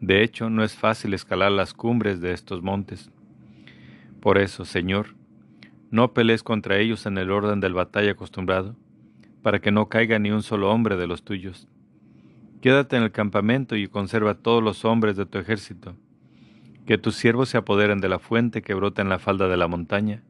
De 0.01 0.21
hecho, 0.21 0.49
no 0.49 0.65
es 0.65 0.75
fácil 0.75 1.13
escalar 1.13 1.53
las 1.53 1.73
cumbres 1.73 2.19
de 2.19 2.33
estos 2.33 2.61
montes. 2.61 3.11
Por 4.19 4.39
eso, 4.39 4.65
Señor, 4.65 5.15
no 5.89 6.13
pelees 6.13 6.43
contra 6.43 6.79
ellos 6.79 7.05
en 7.05 7.17
el 7.17 7.31
orden 7.31 7.61
del 7.61 7.73
batalla 7.73 8.11
acostumbrado, 8.11 8.75
para 9.41 9.59
que 9.59 9.71
no 9.71 9.87
caiga 9.87 10.19
ni 10.19 10.31
un 10.31 10.43
solo 10.43 10.69
hombre 10.69 10.97
de 10.97 11.07
los 11.07 11.23
tuyos. 11.23 11.69
Quédate 12.59 12.97
en 12.97 13.03
el 13.03 13.13
campamento 13.13 13.77
y 13.77 13.87
conserva 13.87 14.33
todos 14.33 14.61
los 14.61 14.83
hombres 14.83 15.15
de 15.15 15.25
tu 15.25 15.37
ejército. 15.37 15.95
Que 16.89 16.97
tus 16.97 17.13
siervos 17.13 17.49
se 17.49 17.57
apoderen 17.59 18.01
de 18.01 18.09
la 18.09 18.17
fuente 18.17 18.63
que 18.63 18.73
brota 18.73 19.03
en 19.03 19.09
la 19.09 19.19
falda 19.19 19.47
de 19.47 19.57
la 19.57 19.67
montaña, 19.67 20.23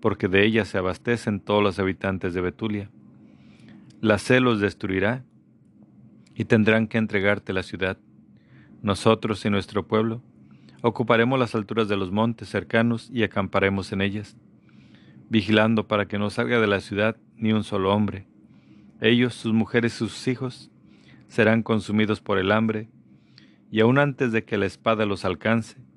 porque 0.00 0.28
de 0.28 0.44
ella 0.44 0.64
se 0.64 0.78
abastecen 0.78 1.40
todos 1.40 1.60
los 1.60 1.80
habitantes 1.80 2.34
de 2.34 2.40
Betulia. 2.40 2.88
La 4.00 4.18
sed 4.18 4.38
los 4.38 4.60
destruirá 4.60 5.24
y 6.36 6.44
tendrán 6.44 6.86
que 6.86 6.98
entregarte 6.98 7.52
la 7.52 7.64
ciudad. 7.64 7.98
Nosotros 8.80 9.44
y 9.44 9.50
nuestro 9.50 9.88
pueblo 9.88 10.22
ocuparemos 10.82 11.36
las 11.36 11.56
alturas 11.56 11.88
de 11.88 11.96
los 11.96 12.12
montes 12.12 12.48
cercanos 12.48 13.10
y 13.12 13.24
acamparemos 13.24 13.90
en 13.90 14.00
ellas, 14.00 14.36
vigilando 15.28 15.88
para 15.88 16.06
que 16.06 16.16
no 16.16 16.30
salga 16.30 16.60
de 16.60 16.68
la 16.68 16.78
ciudad 16.78 17.16
ni 17.36 17.52
un 17.52 17.64
solo 17.64 17.92
hombre. 17.92 18.28
Ellos, 19.00 19.34
sus 19.34 19.52
mujeres 19.52 19.96
y 19.96 19.98
sus 19.98 20.28
hijos 20.28 20.70
serán 21.26 21.64
consumidos 21.64 22.20
por 22.20 22.38
el 22.38 22.52
hambre, 22.52 22.88
y 23.72 23.80
aun 23.80 23.98
antes 23.98 24.30
de 24.30 24.44
que 24.44 24.58
la 24.58 24.66
espada 24.66 25.04
los 25.04 25.24
alcance, 25.24 25.87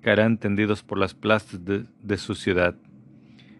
caerán 0.00 0.38
tendidos 0.38 0.82
por 0.82 0.98
las 0.98 1.14
plazas 1.14 1.60
de, 1.64 2.16
su 2.16 2.34
ciudad. 2.34 2.76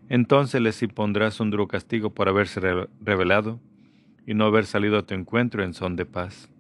Entonces 0.09 0.61
les 0.61 0.83
impondrás 0.83 1.41
un 1.41 1.51
duro 1.51 1.69
castigo 1.69 2.15
por 2.15 2.29
haberse 2.29 2.61
revelado 3.01 3.61
y 4.27 4.35
no 4.35 4.45
haber 4.47 4.67
salido 4.67 4.99
a 4.99 5.03
tu 5.07 5.15
encuentro 5.15 5.63
en 5.63 5.75
son 5.75 5.97
de 5.97 6.07
paz 6.07 6.51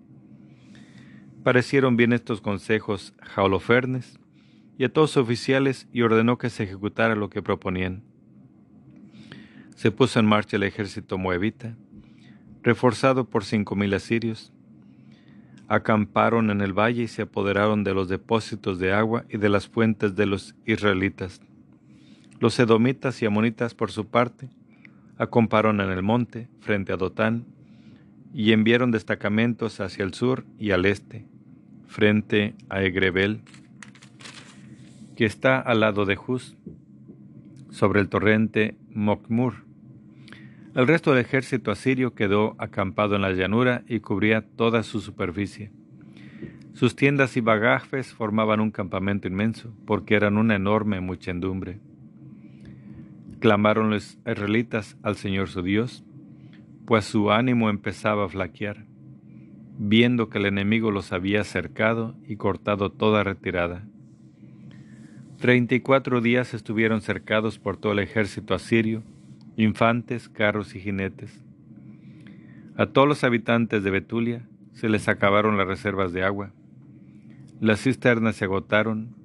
parecieron 1.49 1.97
bien 1.97 2.12
estos 2.12 2.43
consejos 2.43 3.14
a 3.35 3.43
Holofernes 3.43 4.19
y 4.77 4.85
a 4.85 4.93
todos 4.93 5.12
sus 5.12 5.23
oficiales 5.23 5.88
y 5.95 6.03
ordenó 6.03 6.37
que 6.37 6.51
se 6.51 6.64
ejecutara 6.64 7.14
lo 7.14 7.31
que 7.31 7.41
proponían. 7.41 8.03
Se 9.75 9.91
puso 9.91 10.21
en 10.21 10.27
marcha 10.27 10.57
el 10.57 10.64
ejército 10.64 11.17
moabita, 11.17 11.75
reforzado 12.62 13.31
por 13.31 13.45
cinco 13.45 13.77
mil 13.77 13.95
asirios. 13.95 14.53
Acamparon 15.68 16.50
en 16.50 16.61
el 16.61 16.72
valle 16.72 17.02
y 17.02 17.09
se 17.09 17.22
apoderaron 17.22 17.85
de 17.85 17.94
los 17.94 18.09
depósitos 18.09 18.78
de 18.78 18.92
agua 18.92 19.24
y 19.28 19.37
de 19.37 19.48
las 19.48 19.68
fuentes 19.68 20.16
de 20.16 20.26
los 20.26 20.54
israelitas. 20.64 21.40
Los 22.40 22.59
edomitas 22.59 23.20
y 23.20 23.26
amonitas, 23.26 23.74
por 23.74 23.90
su 23.90 24.07
parte, 24.07 24.48
acamparon 25.18 25.81
en 25.81 25.90
el 25.90 26.02
monte, 26.02 26.48
frente 26.61 26.92
a 26.92 26.96
Dotán, 26.96 27.44
y 28.33 28.52
enviaron 28.52 28.90
destacamentos 28.90 29.81
hacia 29.81 30.04
el 30.04 30.14
sur 30.14 30.44
y 30.59 30.70
al 30.70 30.87
este, 30.87 31.26
frente 31.87 32.54
a 32.68 32.83
Egrebel, 32.83 33.40
que 35.16 35.24
está 35.24 35.61
al 35.61 35.81
lado 35.81 36.07
de 36.07 36.16
Juz, 36.16 36.57
sobre 37.70 38.00
el 38.00 38.09
torrente 38.09 38.76
Mokmur. 38.90 39.67
El 40.79 40.87
resto 40.87 41.11
del 41.11 41.25
ejército 41.25 41.73
asirio 41.73 42.14
quedó 42.14 42.55
acampado 42.59 43.17
en 43.17 43.23
la 43.23 43.33
llanura 43.33 43.83
y 43.88 43.99
cubría 43.99 44.43
toda 44.43 44.85
su 44.85 45.01
superficie. 45.01 45.73
Sus 46.73 46.95
tiendas 46.95 47.37
y 47.37 47.41
bagajes 47.41 48.14
formaban 48.14 48.61
un 48.61 48.71
campamento 48.71 49.27
inmenso, 49.27 49.75
porque 49.87 50.14
eran 50.14 50.37
una 50.37 50.55
enorme 50.55 51.01
muchedumbre. 51.01 51.81
Clamaron 53.41 53.91
los 53.91 54.19
israelitas 54.25 54.97
al 55.03 55.17
Señor 55.17 55.49
su 55.49 55.62
Dios, 55.62 56.05
pues 56.87 57.07
su 57.07 57.33
ánimo 57.33 57.71
empezaba 57.71 58.27
a 58.27 58.29
flaquear 58.29 58.87
viendo 59.81 60.29
que 60.29 60.38
el 60.38 60.47
enemigo 60.47 60.93
los 60.93 61.12
había 61.12 61.43
cercado 61.43 62.14
y 62.25 62.37
cortado 62.37 62.93
toda 62.93 63.25
retirada. 63.25 63.83
Treinta 65.38 65.75
y 65.75 65.81
cuatro 65.81 66.21
días 66.21 66.55
estuvieron 66.55 67.01
cercados 67.01 67.59
por 67.59 67.77
todo 67.77 67.95
el 67.95 68.01
ejército 68.01 68.55
asirio, 68.55 69.03
infantes, 69.59 70.29
carros 70.29 70.77
y 70.77 70.81
jinetes. 70.81 71.44
A 72.77 72.87
todos 72.87 73.09
los 73.09 73.25
habitantes 73.25 73.83
de 73.83 73.90
Betulia 73.90 74.49
se 74.73 74.88
les 74.88 75.09
acabaron 75.09 75.59
las 75.59 75.66
reservas 75.66 76.12
de 76.12 76.23
agua. 76.23 76.53
Las 77.61 77.83
cisternas 77.83 78.37
se 78.37 78.44
agotaron, 78.44 79.16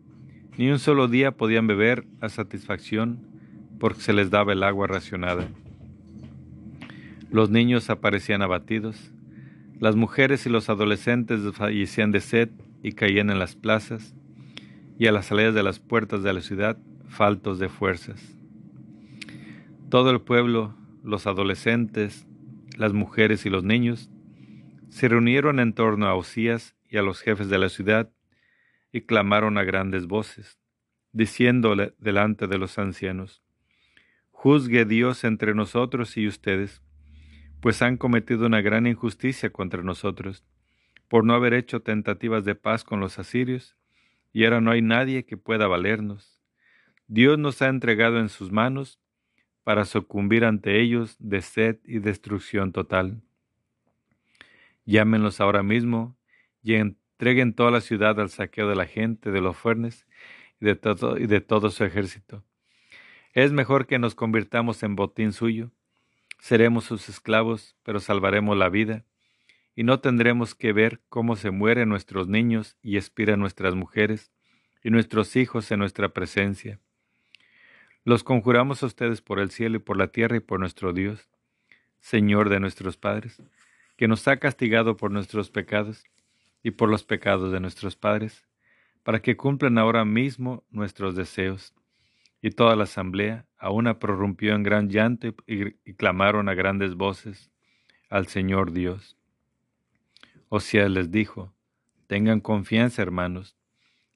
ni 0.57 0.71
un 0.71 0.79
solo 0.79 1.07
día 1.07 1.33
podían 1.33 1.67
beber 1.67 2.05
a 2.19 2.29
satisfacción 2.29 3.19
porque 3.79 4.01
se 4.01 4.11
les 4.11 4.31
daba 4.31 4.53
el 4.53 4.63
agua 4.63 4.87
racionada. 4.87 5.47
Los 7.29 7.51
niños 7.51 7.91
aparecían 7.91 8.41
abatidos, 8.41 9.11
las 9.79 9.95
mujeres 9.95 10.47
y 10.47 10.49
los 10.49 10.67
adolescentes 10.67 11.41
fallecían 11.53 12.11
de 12.11 12.21
sed 12.21 12.49
y 12.81 12.93
caían 12.93 13.29
en 13.29 13.37
las 13.37 13.55
plazas 13.55 14.15
y 14.97 15.05
a 15.05 15.11
las 15.11 15.27
salidas 15.27 15.53
de 15.53 15.61
las 15.61 15.79
puertas 15.79 16.23
de 16.23 16.33
la 16.33 16.41
ciudad 16.41 16.77
faltos 17.07 17.59
de 17.59 17.69
fuerzas. 17.69 18.32
Todo 19.93 20.09
el 20.09 20.21
pueblo, 20.21 20.75
los 21.03 21.27
adolescentes, 21.27 22.25
las 22.75 22.93
mujeres 22.93 23.45
y 23.45 23.51
los 23.51 23.63
niños, 23.63 24.09
se 24.89 25.07
reunieron 25.07 25.59
en 25.59 25.73
torno 25.73 26.07
a 26.07 26.15
Osías 26.15 26.75
y 26.89 26.97
a 26.97 27.03
los 27.03 27.21
jefes 27.21 27.47
de 27.47 27.59
la 27.59 27.69
ciudad 27.69 28.11
y 28.91 29.01
clamaron 29.01 29.59
a 29.59 29.63
grandes 29.63 30.07
voces, 30.07 30.57
diciéndole 31.11 31.93
delante 31.99 32.47
de 32.47 32.57
los 32.57 32.79
ancianos, 32.79 33.43
Juzgue 34.31 34.85
Dios 34.85 35.23
entre 35.25 35.53
nosotros 35.53 36.17
y 36.17 36.27
ustedes 36.27 36.81
pues 37.59 37.83
han 37.83 37.97
cometido 37.97 38.47
una 38.47 38.61
gran 38.61 38.87
injusticia 38.87 39.51
contra 39.51 39.83
nosotros, 39.83 40.43
por 41.07 41.23
no 41.23 41.35
haber 41.35 41.53
hecho 41.53 41.83
tentativas 41.83 42.43
de 42.45 42.55
paz 42.55 42.83
con 42.83 42.99
los 42.99 43.19
asirios, 43.19 43.77
y 44.31 44.45
ahora 44.45 44.59
no 44.59 44.71
hay 44.71 44.81
nadie 44.81 45.23
que 45.23 45.37
pueda 45.37 45.67
valernos. 45.67 46.41
Dios 47.05 47.37
nos 47.37 47.61
ha 47.61 47.67
entregado 47.67 48.17
en 48.17 48.29
sus 48.29 48.51
manos 48.51 48.99
para 49.63 49.85
sucumbir 49.85 50.45
ante 50.45 50.81
ellos 50.81 51.15
de 51.19 51.41
sed 51.41 51.77
y 51.85 51.99
destrucción 51.99 52.71
total. 52.71 53.21
Llámenlos 54.85 55.39
ahora 55.39 55.63
mismo 55.63 56.15
y 56.61 56.75
entreguen 56.75 57.53
toda 57.53 57.71
la 57.71 57.81
ciudad 57.81 58.19
al 58.19 58.29
saqueo 58.29 58.67
de 58.67 58.75
la 58.75 58.85
gente, 58.85 59.31
de 59.31 59.41
los 59.41 59.55
fuernes 59.55 60.05
y 60.59 60.65
de 60.65 61.41
todo, 61.41 61.69
su 61.69 61.83
ejército. 61.83 62.43
Es 63.33 63.51
mejor 63.51 63.87
que 63.87 63.99
nos 63.99 64.15
convirtamos 64.15 64.83
en 64.83 64.95
botín 64.95 65.31
suyo 65.31 65.71
Seremos 66.43 66.83
sus 66.83 67.07
esclavos, 67.07 67.77
pero 67.83 68.01
salvaremos 68.01 68.57
la 68.57 68.67
vida, 68.67 69.05
y 69.77 69.83
no 69.83 70.01
tendremos 70.01 70.55
que 70.55 70.73
ver 70.73 70.99
cómo 71.07 71.37
se 71.37 71.51
mueren 71.51 71.87
nuestros 71.87 72.27
niños 72.27 72.75
y 72.81 72.97
expiran 72.97 73.39
nuestras 73.39 73.75
mujeres 73.75 74.29
y 74.83 74.89
nuestros 74.89 75.37
hijos 75.37 75.71
en 75.71 75.79
nuestra 75.79 76.09
presencia. 76.09 76.81
Los 78.05 78.23
conjuramos 78.23 78.83
a 78.83 78.87
ustedes 78.87 79.21
por 79.21 79.39
el 79.39 79.49
cielo 79.49 79.77
y 79.77 79.79
por 79.79 79.97
la 79.97 80.07
tierra 80.07 80.37
y 80.37 80.41
por 80.41 80.59
nuestro 80.59 80.91
Dios, 80.91 81.29
Señor 82.01 82.49
de 82.49 82.59
nuestros 82.59 82.97
padres, 82.97 83.41
que 83.95 84.09
nos 84.09 84.27
ha 84.27 84.37
castigado 84.37 84.97
por 84.97 85.09
nuestros 85.11 85.49
pecados 85.49 86.03
y 86.63 86.71
por 86.71 86.89
los 86.89 87.03
pecados 87.05 87.51
de 87.53 87.61
nuestros 87.61 87.95
padres, 87.95 88.45
para 89.03 89.21
que 89.21 89.37
cumplan 89.37 89.77
ahora 89.77 90.03
mismo 90.03 90.65
nuestros 90.69 91.15
deseos 91.15 91.73
y 92.41 92.49
toda 92.51 92.75
la 92.75 92.83
asamblea 92.83 93.45
a 93.57 93.71
una 93.71 93.99
prorrumpió 93.99 94.53
en 94.53 94.63
gran 94.63 94.89
llanto 94.89 95.33
y, 95.47 95.71
clamaron 95.93 96.49
a 96.49 96.53
grandes 96.53 96.95
voces 96.95 97.49
al 98.09 98.27
Señor 98.27 98.73
Dios. 98.73 99.17
Osías 100.49 100.91
les 100.91 101.09
dijo, 101.09 101.53
Tengan 102.07 102.41
confianza, 102.41 103.01
hermanos. 103.01 103.55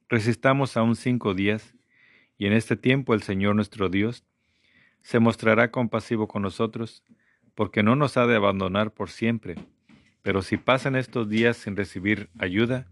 Resistamos 0.09 0.75
aún 0.75 0.97
cinco 0.97 1.33
días, 1.33 1.76
y 2.37 2.45
en 2.45 2.53
este 2.53 2.75
tiempo 2.75 3.13
el 3.13 3.23
Señor 3.23 3.55
nuestro 3.55 3.89
Dios 3.89 4.23
se 5.01 5.19
mostrará 5.19 5.71
compasivo 5.71 6.27
con 6.27 6.41
nosotros, 6.41 7.03
porque 7.55 7.81
no 7.81 7.95
nos 7.95 8.17
ha 8.17 8.27
de 8.27 8.35
abandonar 8.35 8.93
por 8.93 9.09
siempre. 9.09 9.55
Pero 10.21 10.41
si 10.41 10.57
pasan 10.57 10.95
estos 10.95 11.29
días 11.29 11.57
sin 11.57 11.75
recibir 11.75 12.29
ayuda, 12.37 12.87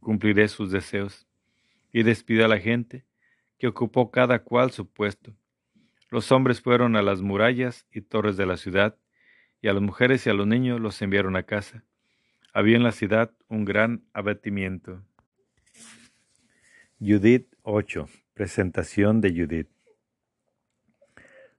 cumpliré 0.00 0.48
sus 0.48 0.70
deseos. 0.70 1.26
Y 1.92 2.04
despido 2.04 2.44
a 2.44 2.48
la 2.48 2.58
gente, 2.58 3.04
que 3.58 3.66
ocupó 3.66 4.10
cada 4.10 4.44
cual 4.44 4.70
su 4.70 4.86
puesto. 4.86 5.34
Los 6.10 6.30
hombres 6.30 6.60
fueron 6.60 6.94
a 6.94 7.02
las 7.02 7.20
murallas 7.20 7.86
y 7.90 8.02
torres 8.02 8.36
de 8.36 8.46
la 8.46 8.56
ciudad, 8.56 8.96
y 9.60 9.68
a 9.68 9.72
las 9.72 9.82
mujeres 9.82 10.26
y 10.26 10.30
a 10.30 10.34
los 10.34 10.46
niños 10.46 10.80
los 10.80 11.00
enviaron 11.02 11.34
a 11.36 11.42
casa. 11.42 11.82
Había 12.52 12.76
en 12.76 12.84
la 12.84 12.92
ciudad 12.92 13.32
un 13.48 13.64
gran 13.64 14.04
abatimiento. 14.12 15.02
Judith 17.00 17.52
8. 17.62 18.08
Presentación 18.36 19.22
de 19.22 19.30
Judith. 19.30 19.70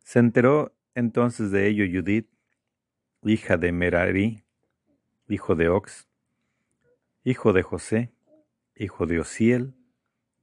Se 0.03 0.19
enteró 0.19 0.77
entonces 0.93 1.49
de 1.49 1.67
ello 1.67 1.85
Judith, 1.91 2.29
hija 3.23 3.57
de 3.57 3.71
Merari, 3.71 4.43
hijo 5.27 5.55
de 5.55 5.69
Ox, 5.69 6.07
hijo 7.23 7.51
de 7.51 7.63
José, 7.63 8.13
hijo 8.75 9.07
de 9.07 9.19
Osiel, 9.19 9.73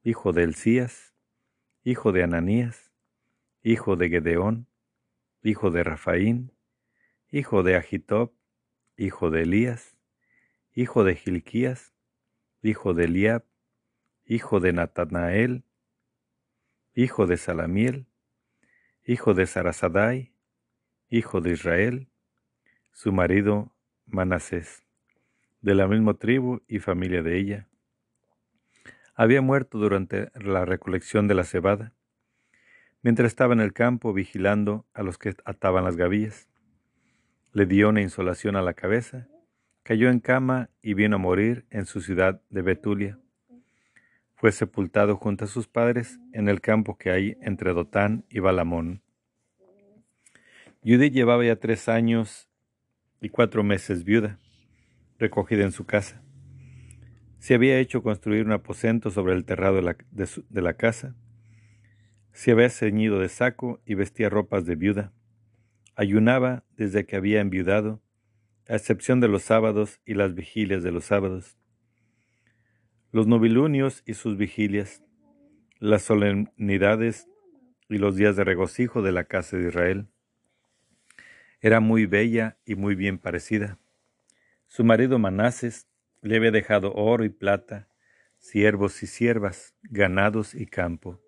hijo 0.02 0.32
de 0.32 0.42
Elías, 0.42 1.14
hijo 1.84 2.10
de 2.10 2.24
Ananías, 2.24 2.90
hijo 3.62 3.94
de 3.94 4.08
Gedeón, 4.08 4.66
hijo 5.44 5.70
de 5.70 5.84
Rafaín, 5.84 6.50
hijo 7.30 7.62
de 7.62 7.76
Agitob, 7.76 8.32
hijo 8.96 9.30
de 9.30 9.42
Elías, 9.42 9.96
hijo 10.74 11.04
de 11.04 11.14
Gilquías, 11.14 11.94
hijo 12.60 12.92
de 12.92 13.04
Eliab, 13.04 13.44
hijo 14.24 14.58
de 14.58 14.72
Natanael, 14.72 15.64
hijo 16.94 17.26
de 17.26 17.37
Salamiel, 17.37 18.07
hijo 19.04 19.35
de 19.35 19.46
Sarasadai, 19.46 20.33
hijo 21.09 21.40
de 21.40 21.52
Israel, 21.52 22.09
su 22.92 23.12
marido 23.12 23.74
Manasés, 24.07 24.85
de 25.61 25.74
la 25.74 25.87
misma 25.87 26.14
tribu 26.14 26.62
y 26.68 26.78
familia 26.78 27.22
de 27.22 27.38
ella. 27.38 27.68
Había 29.14 29.42
muerto 29.42 29.78
durante 29.78 30.30
la 30.35 30.64
recolección 30.64 31.28
de 31.28 31.35
la 31.35 31.44
cebada, 31.44 31.94
mientras 33.02 33.28
estaba 33.28 33.54
en 33.54 33.61
el 33.61 33.72
campo 33.72 34.12
vigilando 34.12 34.87
a 34.94 35.02
los 35.02 35.18
que 35.18 35.35
ataban 35.44 35.85
las 35.85 35.96
gavillas. 35.96 36.48
Le 37.52 37.66
dio 37.66 37.90
una 37.90 38.00
insolación 38.00 38.57
a 38.57 38.62
la 38.62 38.74
cabeza 38.74 39.28
cayó 39.85 40.09
en 40.09 40.18
cama 40.18 40.70
y 40.83 40.94
vino 40.94 41.16
a 41.16 41.18
morir 41.18 41.66
en 41.70 41.85
su 41.85 42.00
ciudad 42.00 42.40
de 42.48 42.62
Betulia. 42.62 43.18
Fue 44.44 44.52
sepultado 44.52 45.16
junto 45.16 45.46
a 45.46 45.48
sus 45.48 45.68
padres 45.68 46.20
en 46.35 46.50
el 46.50 46.61
campo 46.61 46.98
que 46.98 47.11
hay 47.11 47.38
entre 47.40 47.72
Dotán 47.72 48.26
y 48.28 48.40
Balamón. 48.40 49.00
Judith 50.85 51.14
llevaba 51.14 51.46
ya 51.46 51.57
tres 51.57 51.88
años 51.88 52.50
y 53.22 53.30
cuatro 53.30 53.64
meses 53.64 54.04
viuda, 54.04 54.38
recogida 55.18 55.64
en 55.64 55.72
su 55.72 55.87
casa. 55.87 56.22
Se 57.38 57.54
había 57.54 57.78
hecho 57.78 58.02
construir 58.02 58.44
un 58.44 58.52
aposento 58.52 59.11
sobre 59.11 59.33
el 59.33 59.46
terrado 59.46 59.76
de 59.76 59.83
la, 59.83 59.96
de 60.12 60.61
la 60.61 60.74
casa. 60.74 61.16
Se 62.33 62.50
había 62.50 62.68
ceñido 62.68 63.20
de 63.20 63.30
saco 63.30 63.80
y 63.87 63.94
vestía 63.94 64.28
ropas 64.28 64.66
de 64.66 64.76
viuda. 64.76 65.14
Ayunaba 65.96 66.64
desde 66.76 67.07
que 67.07 67.16
había 67.16 67.40
enviudado 67.40 68.02
a 68.68 68.74
excepción 68.74 69.20
de 69.20 69.28
los 69.28 69.42
sábados 69.42 70.02
y 70.04 70.12
las 70.12 70.35
vigilias 70.35 70.83
de 70.83 70.92
los 70.92 71.07
sábados. 71.07 71.57
Los 73.14 73.29
novilunios 73.29 74.03
y 74.07 74.14
sus 74.14 74.37
vigilias, 74.37 75.05
las 75.79 76.03
solemnidades 76.03 77.29
y 77.88 77.98
los 77.98 78.16
días 78.16 78.35
de 78.35 78.42
regocijo 78.42 79.03
de 79.03 79.12
la 79.12 79.22
casa 79.22 79.57
de 79.57 79.68
Israel. 79.68 80.09
Era 81.61 81.79
muy 81.79 82.07
bella 82.07 82.59
y 82.66 82.74
muy 82.74 82.96
bien 82.96 83.18
parecida. 83.18 83.79
Su 84.66 84.83
marido 84.83 85.20
Manases 85.20 85.87
le 86.22 86.38
había 86.38 86.50
dejado 86.50 86.92
oro 86.92 87.24
y 87.24 87.29
plata, 87.29 87.87
siervos 88.40 89.00
y 89.05 89.07
siervas, 89.07 89.77
ganados 89.85 90.53
y 90.53 90.66
campo, 90.66 91.20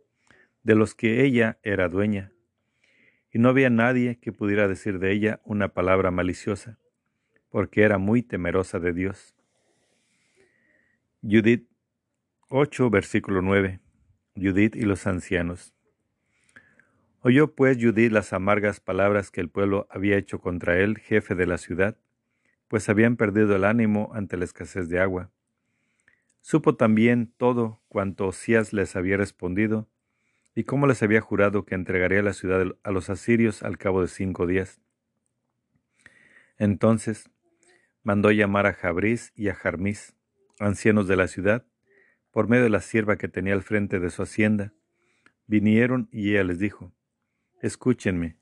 de 0.64 0.74
los 0.74 0.92
que 0.92 1.22
ella 1.24 1.60
era 1.62 1.88
dueña, 1.88 2.32
y 3.30 3.38
no 3.38 3.50
había 3.50 3.70
nadie 3.70 4.18
que 4.18 4.32
pudiera 4.32 4.66
decir 4.66 4.98
de 4.98 5.12
ella 5.12 5.40
una 5.44 5.68
palabra 5.68 6.10
maliciosa 6.10 6.80
porque 7.48 7.84
era 7.84 7.98
muy 7.98 8.24
temerosa 8.24 8.80
de 8.80 8.92
Dios. 8.92 9.36
Judith 11.22 11.68
8, 12.48 12.90
versículo 12.90 13.42
9. 13.42 13.80
Judith 14.36 14.76
y 14.76 14.82
los 14.82 15.08
ancianos. 15.08 15.74
Oyó 17.20 17.56
pues 17.56 17.76
Judith 17.76 18.12
las 18.12 18.32
amargas 18.32 18.78
palabras 18.78 19.32
que 19.32 19.40
el 19.40 19.48
pueblo 19.48 19.88
había 19.90 20.16
hecho 20.16 20.38
contra 20.38 20.78
él, 20.78 20.98
jefe 20.98 21.34
de 21.34 21.46
la 21.48 21.58
ciudad, 21.58 21.98
pues 22.68 22.88
habían 22.88 23.16
perdido 23.16 23.56
el 23.56 23.64
ánimo 23.64 24.12
ante 24.14 24.36
la 24.36 24.44
escasez 24.44 24.88
de 24.88 25.00
agua. 25.00 25.32
Supo 26.40 26.76
también 26.76 27.32
todo 27.36 27.82
cuanto 27.88 28.28
Osías 28.28 28.72
les 28.72 28.94
había 28.94 29.16
respondido, 29.16 29.88
y 30.54 30.62
cómo 30.62 30.86
les 30.86 31.02
había 31.02 31.20
jurado 31.20 31.64
que 31.64 31.74
entregaría 31.74 32.22
la 32.22 32.32
ciudad 32.32 32.64
a 32.84 32.90
los 32.92 33.10
asirios 33.10 33.64
al 33.64 33.76
cabo 33.76 34.02
de 34.02 34.08
cinco 34.08 34.46
días. 34.46 34.80
Entonces 36.58 37.28
mandó 38.04 38.30
llamar 38.30 38.66
a 38.66 38.72
Jabris 38.72 39.32
y 39.34 39.48
a 39.48 39.54
Jarmis, 39.56 40.14
ancianos 40.60 41.08
de 41.08 41.16
la 41.16 41.26
ciudad, 41.26 41.66
por 42.36 42.50
medio 42.50 42.64
de 42.64 42.68
la 42.68 42.82
sierva 42.82 43.16
que 43.16 43.28
tenía 43.28 43.54
al 43.54 43.62
frente 43.62 43.98
de 43.98 44.10
su 44.10 44.22
hacienda. 44.22 44.74
Vinieron 45.46 46.06
y 46.12 46.32
ella 46.32 46.44
les 46.44 46.58
dijo, 46.58 46.92
Escúchenme, 47.62 48.36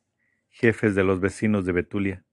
jefes 0.50 0.96
de 0.96 1.04
los 1.04 1.20
vecinos 1.20 1.64
de 1.64 1.70
Betulia. 1.70 2.24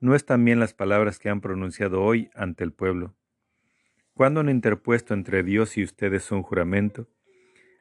¿No 0.00 0.14
están 0.14 0.42
bien 0.42 0.60
las 0.60 0.72
palabras 0.72 1.18
que 1.18 1.28
han 1.28 1.42
pronunciado 1.42 2.02
hoy 2.02 2.30
ante 2.34 2.64
el 2.64 2.72
pueblo? 2.72 3.14
¿Cuándo 4.14 4.40
han 4.40 4.48
interpuesto 4.48 5.12
entre 5.12 5.42
Dios 5.42 5.76
y 5.76 5.82
ustedes 5.82 6.32
un 6.32 6.42
juramento, 6.42 7.10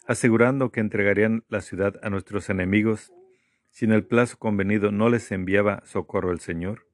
asegurando 0.06 0.74
que 0.74 0.82
entregarían 0.82 1.46
la 1.48 1.62
ciudad 1.62 2.02
a 2.04 2.10
nuestros 2.10 2.50
enemigos 2.50 3.14
si 3.70 3.86
en 3.86 3.94
el 3.94 4.04
plazo 4.04 4.38
convenido 4.38 4.92
no 4.92 5.08
les 5.08 5.32
enviaba 5.32 5.84
socorro 5.86 6.34
el 6.34 6.42
Señor? 6.42 6.86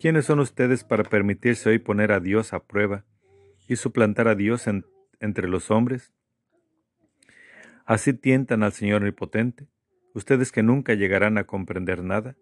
¿Quiénes 0.00 0.24
son 0.24 0.40
ustedes 0.40 0.82
para 0.82 1.04
permitirse 1.04 1.68
hoy 1.68 1.78
poner 1.78 2.10
a 2.10 2.18
Dios 2.18 2.52
a 2.52 2.64
prueba 2.66 3.04
y 3.70 3.76
suplantar 3.76 4.26
a 4.26 4.34
Dios 4.34 4.64
entre 5.20 5.46
los 5.46 5.70
hombres? 5.70 6.12
Así 7.86 8.12
tientan 8.12 8.64
al 8.64 8.72
Señor 8.72 9.02
Omnipotente, 9.02 9.68
ustedes 10.12 10.50
que 10.50 10.64
nunca 10.64 10.94
llegarán 10.94 11.38
a 11.38 11.44
comprender 11.44 12.02
nada, 12.02 12.36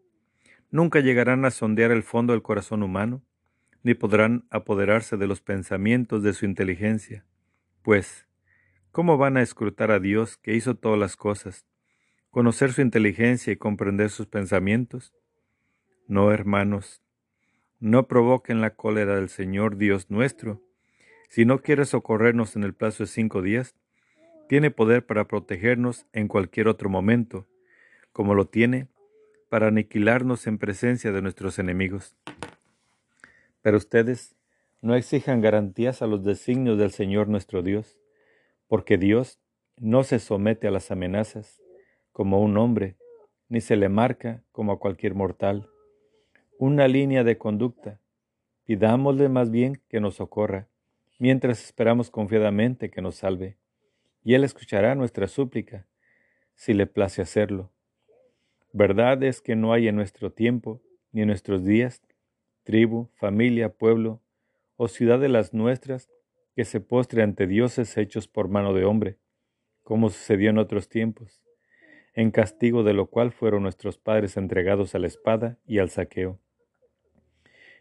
nunca 0.71 1.01
llegarán 1.01 1.45
a 1.45 1.51
sondear 1.51 1.91
el 1.91 2.03
fondo 2.03 2.33
del 2.33 2.41
corazón 2.41 2.83
humano, 2.83 3.23
ni 3.83 3.93
podrán 3.93 4.47
apoderarse 4.49 5.19
de 5.19 5.27
los 5.27 5.43
pensamientos 5.43 6.23
de 6.23 6.33
su 6.33 6.47
inteligencia. 6.47 7.27
Pues, 7.83 8.27
¿cómo 8.91 9.19
van 9.19 9.37
a 9.37 9.43
escrutar 9.43 9.91
a 9.91 10.01
Dios 10.01 10.38
que 10.38 10.55
hizo 10.55 10.77
todas 10.77 10.99
las 10.99 11.17
cosas, 11.17 11.67
conocer 12.31 12.73
su 12.73 12.81
inteligencia 12.81 13.53
y 13.53 13.57
comprender 13.57 14.09
sus 14.09 14.29
pensamientos? 14.29 15.12
No, 16.07 16.33
hermanos, 16.33 17.03
no 17.81 18.09
provoquen 18.09 18.62
la 18.62 18.77
cólera 18.77 19.17
del 19.17 19.29
Señor 19.29 19.77
Dios 19.77 20.11
nuestro. 20.11 20.62
Si 21.29 21.45
no 21.45 21.61
quiere 21.61 21.85
socorrernos 21.85 22.57
en 22.57 22.64
el 22.64 22.75
plazo 22.75 23.05
de 23.05 23.09
cinco 23.09 23.43
días, 23.43 23.75
tiene 24.49 24.71
poder 24.71 25.05
para 25.05 25.29
protegernos 25.29 26.07
en 26.12 26.27
cualquier 26.27 26.69
otro 26.69 26.88
momento, 26.88 27.47
como 28.12 28.35
lo 28.35 28.47
tiene 28.47 28.88
para 29.51 29.69
aniquilarnos 29.69 30.47
en 30.47 30.59
presencia 30.59 31.12
de 31.12 31.21
nuestros 31.21 31.59
enemigos. 31.59 32.17
Pero 33.61 33.77
ustedes 33.77 34.37
no 34.81 34.95
exijan 34.95 35.41
garantías 35.41 36.01
a 36.01 36.07
los 36.07 36.25
designios 36.25 36.79
del 36.79 36.93
Señor 36.93 37.29
nuestro 37.29 37.62
Dios, 37.62 37.99
porque 38.67 38.96
Dios 38.96 39.38
no 39.77 40.05
se 40.05 40.19
somete 40.19 40.67
a 40.67 40.71
las 40.71 40.90
amenazas 40.90 41.61
como 42.13 42.40
un 42.40 42.57
hombre, 42.57 42.96
ni 43.48 43.61
se 43.61 43.77
le 43.77 43.88
marca 43.88 44.42
como 44.50 44.73
a 44.73 44.79
cualquier 44.79 45.15
mortal 45.15 45.69
una 46.59 46.88
línea 46.88 47.23
de 47.23 47.38
conducta. 47.38 48.00
Pidámosle 48.65 49.29
más 49.29 49.50
bien 49.50 49.81
que 49.88 50.00
nos 50.00 50.17
socorra, 50.17 50.67
mientras 51.19 51.64
esperamos 51.64 52.10
confiadamente 52.10 52.90
que 52.90 53.02
nos 53.02 53.16
salve, 53.16 53.56
y 54.25 54.35
Él 54.35 54.44
escuchará 54.44 54.94
nuestra 54.94 55.27
súplica, 55.27 55.87
si 56.54 56.75
le 56.75 56.87
place 56.87 57.23
hacerlo. 57.23 57.71
Verdad 58.73 59.23
es 59.23 59.40
que 59.40 59.56
no 59.56 59.73
hay 59.73 59.88
en 59.88 59.96
nuestro 59.96 60.33
tiempo, 60.33 60.83
ni 61.12 61.23
en 61.23 61.29
nuestros 61.29 61.64
días, 61.64 62.02
tribu, 62.64 63.08
familia, 63.14 63.71
pueblo 63.71 64.21
o 64.77 64.88
ciudad 64.88 65.19
de 65.19 65.29
las 65.29 65.54
nuestras 65.54 66.10
que 66.54 66.64
se 66.64 66.81
postre 66.81 67.23
ante 67.23 67.46
dioses 67.46 67.96
hechos 67.96 68.29
por 68.29 68.48
mano 68.48 68.75
de 68.75 68.85
hombre, 68.85 69.19
como 69.83 70.10
sucedió 70.10 70.50
en 70.50 70.58
otros 70.58 70.88
tiempos, 70.88 71.42
en 72.14 72.31
castigo 72.31 72.83
de 72.83 72.92
lo 72.92 73.06
cual 73.06 73.33
fueron 73.33 73.62
nuestros 73.62 73.98
padres 73.98 74.37
entregados 74.37 74.94
a 74.94 74.98
la 74.98 75.06
espada 75.06 75.58
y 75.66 75.79
al 75.79 75.88
saqueo 75.88 76.38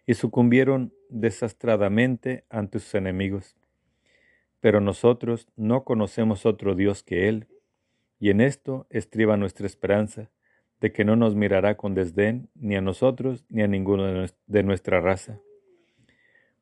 y 0.08 0.16
sucumbieron 0.16 0.94
desastradamente 1.10 2.46
ante 2.50 2.80
sus 2.80 2.96
enemigos. 2.96 3.56
Pero 4.60 4.82
nosotros 4.82 5.48
no 5.56 5.84
conocemos 5.84 6.46
otro 6.46 6.76
Dios 6.76 7.04
que 7.04 7.28
Él, 7.30 7.48
y 8.20 8.30
en 8.30 8.42
esto 8.42 8.88
estriba 8.90 9.38
nuestra 9.38 9.68
esperanza, 9.68 10.30
de 10.80 10.92
que 10.92 11.06
no 11.06 11.16
nos 11.16 11.36
mirará 11.36 11.76
con 11.76 11.96
desdén 11.96 12.50
ni 12.56 12.76
a 12.76 12.82
nosotros 12.82 13.46
ni 13.50 13.62
a 13.64 13.68
ninguno 13.68 14.28
de 14.46 14.64
nuestra 14.64 15.02
raza. 15.02 15.40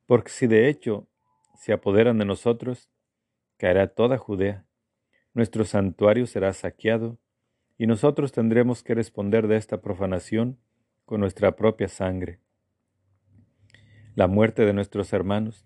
Porque 0.05 0.29
si 0.29 0.47
de 0.47 0.69
hecho 0.69 1.07
se 1.55 1.73
apoderan 1.73 2.17
de 2.17 2.25
nosotros, 2.25 2.89
caerá 3.57 3.87
toda 3.87 4.17
Judea, 4.17 4.65
nuestro 5.33 5.65
santuario 5.65 6.27
será 6.27 6.53
saqueado, 6.53 7.17
y 7.77 7.87
nosotros 7.87 8.31
tendremos 8.31 8.83
que 8.83 8.95
responder 8.95 9.47
de 9.47 9.57
esta 9.57 9.81
profanación 9.81 10.57
con 11.05 11.19
nuestra 11.19 11.57
propia 11.57 11.89
sangre. 11.89 12.39
La 14.15 14.27
muerte 14.27 14.65
de 14.65 14.71
nuestros 14.71 15.11
hermanos, 15.11 15.65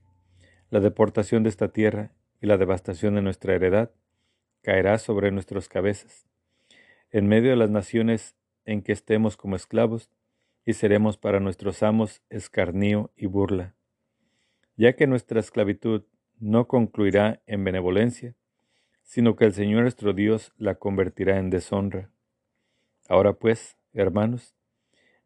la 0.71 0.79
deportación 0.79 1.43
de 1.43 1.49
esta 1.49 1.71
tierra 1.71 2.11
y 2.41 2.47
la 2.47 2.57
devastación 2.57 3.13
de 3.13 3.21
nuestra 3.21 3.53
heredad 3.53 3.91
caerá 4.63 4.97
sobre 4.97 5.31
nuestras 5.31 5.69
cabezas. 5.69 6.27
En 7.11 7.27
medio 7.27 7.51
de 7.51 7.55
las 7.55 7.69
naciones 7.69 8.35
en 8.65 8.81
que 8.81 8.91
estemos 8.91 9.37
como 9.37 9.55
esclavos, 9.55 10.09
y 10.65 10.73
seremos 10.73 11.17
para 11.17 11.39
nuestros 11.39 11.83
amos 11.83 12.21
escarnio 12.29 13.11
y 13.15 13.27
burla. 13.27 13.75
Ya 14.75 14.95
que 14.95 15.07
nuestra 15.07 15.39
esclavitud 15.39 16.03
no 16.39 16.67
concluirá 16.67 17.41
en 17.45 17.63
benevolencia, 17.63 18.35
sino 19.03 19.35
que 19.35 19.45
el 19.45 19.53
Señor 19.53 19.81
nuestro 19.81 20.13
Dios 20.13 20.53
la 20.57 20.75
convertirá 20.75 21.37
en 21.37 21.49
deshonra. 21.49 22.11
Ahora 23.07 23.33
pues, 23.33 23.77
hermanos, 23.93 24.55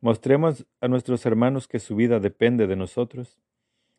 mostremos 0.04 0.68
a 0.82 0.90
nuestros 0.90 1.26
hermanos 1.26 1.70
que 1.70 1.80
su 1.80 1.96
vida 1.96 2.20
depende 2.20 2.68
de 2.68 2.76
nosotros 2.76 3.40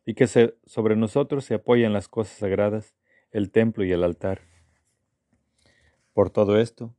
y 0.05 0.13
que 0.13 0.27
sobre 0.27 0.95
nosotros 0.95 1.45
se 1.45 1.55
apoyan 1.55 1.93
las 1.93 2.07
cosas 2.07 2.37
sagradas, 2.37 2.93
el 3.31 3.49
templo 3.49 3.83
y 3.83 3.91
el 3.91 4.03
altar. 4.03 4.41
Por 6.13 6.29
todo 6.29 6.59
esto, 6.59 6.93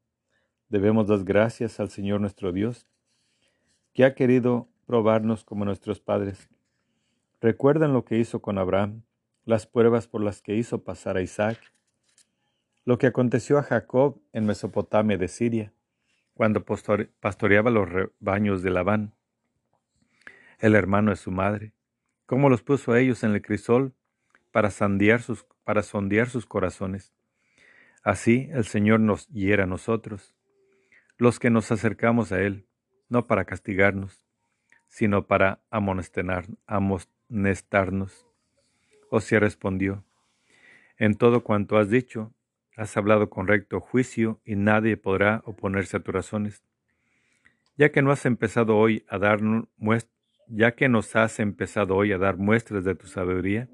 debemos 0.71 1.07
dar 1.07 1.23
gracias 1.23 1.79
al 1.79 1.89
Señor 1.89 2.21
nuestro 2.21 2.51
Dios, 2.51 2.89
que 3.95 4.05
ha 4.05 4.17
querido 4.17 4.69
probarnos 4.87 5.45
como 5.45 5.65
nuestros 5.65 6.01
padres. 6.01 6.49
Recuerdan 7.41 7.93
lo 7.93 8.05
que 8.05 8.19
hizo 8.19 8.43
con 8.43 8.59
Abraham, 8.59 9.05
las 9.45 9.69
pruebas 9.69 10.09
por 10.09 10.21
las 10.21 10.43
que 10.43 10.57
hizo 10.57 10.83
pasar 10.83 11.17
a 11.17 11.23
Isaac, 11.23 11.73
lo 12.85 12.99
que 12.99 13.07
aconteció 13.07 13.57
a 13.59 13.63
Jacob 13.63 14.21
en 14.33 14.47
Mesopotamia 14.47 15.17
de 15.17 15.29
Siria, 15.29 15.73
cuando 16.37 16.65
pastoreaba 16.65 17.71
los 17.71 17.89
rebaños 17.89 18.63
de 18.63 18.69
Labán, 18.69 19.15
el 20.59 20.75
hermano 20.75 21.11
de 21.11 21.17
su 21.17 21.31
madre, 21.31 21.73
cómo 22.27 22.51
los 22.51 22.63
puso 22.63 22.93
a 22.93 23.01
ellos 23.01 23.25
en 23.25 23.33
el 23.33 23.41
crisol 23.41 23.95
para, 24.53 24.71
sus, 24.71 25.47
para 25.65 25.83
sondear 25.83 26.29
sus 26.29 26.45
corazones. 26.45 27.15
Así 28.03 28.51
el 28.53 28.67
Señor 28.67 29.01
nos 29.01 29.29
hiera 29.29 29.65
a 29.65 29.67
nosotros, 29.67 30.35
los 31.17 31.39
que 31.39 31.49
nos 31.49 31.73
acercamos 31.73 32.33
a 32.33 32.43
Él, 32.43 32.69
no 33.09 33.27
para 33.27 33.47
castigarnos, 33.47 34.27
sino 34.89 35.27
para 35.27 35.63
amonestarnos. 35.71 38.27
Osía 39.09 39.41
respondió, 39.41 40.05
En 40.99 41.15
todo 41.15 41.43
cuanto 41.43 41.79
has 41.79 41.89
dicho, 41.89 42.35
Has 42.77 42.95
hablado 42.99 43.31
con 43.31 43.49
recto 43.49 43.81
juicio 43.81 44.39
y 44.45 44.55
nadie 44.55 44.99
podrá 44.99 45.41
oponerse 45.47 45.97
a 45.97 46.01
tus 46.01 46.15
razones. 46.15 46.63
Ya 47.79 47.91
que 47.91 48.03
no 48.03 48.11
has 48.11 48.27
empezado 48.27 48.77
hoy 48.77 49.05
a 49.09 49.19
dar 49.19 49.41
ya 50.49 50.73
que 50.73 50.89
nos 50.89 51.17
has 51.17 51.41
empezado 51.41 51.97
hoy 51.97 52.13
a 52.13 52.19
dar 52.19 52.37
muestras 52.37 52.85
de 52.85 52.95
tu 52.95 53.07
sabiduría, 53.07 53.69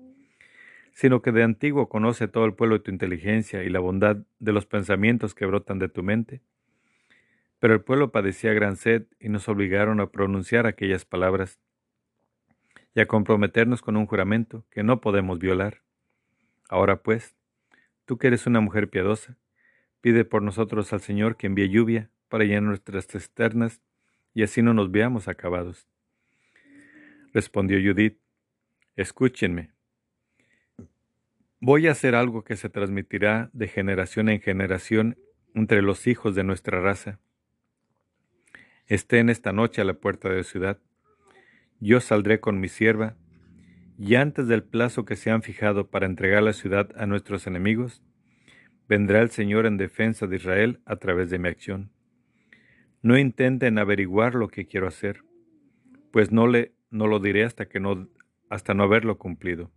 sino 0.92 1.20
que 1.20 1.32
de 1.32 1.42
antiguo 1.42 1.88
conoce 1.88 2.28
todo 2.28 2.44
el 2.44 2.55
pueblo 2.55 2.80
tu 2.80 2.92
inteligencia 2.92 3.64
y 3.64 3.70
la 3.70 3.80
bondad 3.80 4.18
de 4.38 4.53
los 4.53 4.66
pensamientos 4.66 5.34
que 5.34 5.46
brotan 5.46 5.80
de 5.80 5.88
tu 5.88 6.03
mente. 6.05 6.40
Pero 7.59 7.74
el 7.74 7.80
pueblo 7.80 8.12
padecía 8.12 8.53
gran 8.53 8.76
sed 8.76 9.07
y 9.20 9.28
nos 9.28 9.48
obligaron 9.48 10.00
a 10.00 10.11
pronunciar 10.11 10.66
aquellas 10.66 11.05
palabras 11.05 11.59
y 12.94 13.00
a 13.00 13.07
comprometernos 13.07 13.82
con 13.82 13.96
un 13.96 14.07
juramento 14.07 14.64
que 14.70 14.82
no 14.82 15.00
podemos 15.00 15.38
violar. 15.38 15.82
Ahora 16.68 17.03
pues, 17.03 17.34
Tú 18.05 18.18
que 18.18 18.26
eres 18.26 18.46
una 18.46 18.61
mujer 18.61 18.90
piadosa, 18.90 19.36
pide 20.00 20.24
por 20.24 20.42
nosotros 20.42 20.92
al 20.92 21.00
Señor 21.00 21.36
que 21.36 21.46
envíe 21.46 21.68
lluvia 21.68 22.11
para 22.28 22.44
llenar 22.44 22.62
nuestras 22.62 23.07
cisternas 23.07 23.80
y 24.34 24.42
así 24.42 24.62
no 24.62 24.74
nos 24.74 24.90
veamos 24.90 25.28
acabados. 25.28 25.86
Respondió 27.32 27.78
Judith, 27.78 28.18
escúchenme. 28.96 29.70
Voy 31.61 31.86
a 31.86 31.92
hacer 31.92 32.14
algo 32.14 32.42
que 32.42 32.57
se 32.57 32.68
transmitirá 32.68 33.48
de 33.53 33.68
generación 33.68 34.28
en 34.28 34.40
generación 34.40 35.16
entre 35.55 35.80
los 35.80 36.07
hijos 36.07 36.34
de 36.34 36.44
nuestra 36.44 36.80
raza. 36.80 37.20
Estén 38.86 39.30
esta 39.30 39.53
noche 39.53 39.80
a 39.80 39.84
la 39.84 39.94
puerta 39.94 40.28
de 40.28 40.38
la 40.38 40.42
ciudad. 40.42 40.78
Yo 41.78 42.00
saldré 42.00 42.40
con 42.40 42.59
mi 42.59 42.68
sierva 42.68 43.16
y 44.05 44.16
antes 44.16 44.48
del 44.48 44.64
plazo 44.64 45.05
que 45.05 45.14
se 45.14 45.30
han 45.30 45.42
fijado 45.42 45.86
para 45.86 46.07
entregar 46.07 46.42
la 46.42 46.55
ciudad 46.55 46.90
a 46.96 47.07
nuestros 47.07 47.46
enemigos, 47.46 48.03
vendrá 48.88 49.22
el 49.22 49.30
Señor 49.30 49.64
en 49.64 49.76
defensa 49.76 50.26
de 50.26 50.34
Israel 50.34 50.80
a 50.86 50.96
través 50.96 51.30
de 51.30 51.38
mi 51.38 51.46
acción. 51.46 51.92
No 53.00 53.16
intenten 53.16 53.78
averiguar 53.78 54.34
lo 54.34 54.48
que 54.48 54.66
quiero 54.66 54.88
hacer, 54.88 55.22
pues 56.11 56.32
no, 56.32 56.48
le, 56.48 56.72
no 56.90 57.07
lo 57.07 57.20
diré 57.20 57.44
hasta, 57.44 57.68
que 57.68 57.78
no, 57.78 58.09
hasta 58.50 58.74
no 58.74 58.82
haberlo 58.82 59.18
cumplido. 59.18 59.70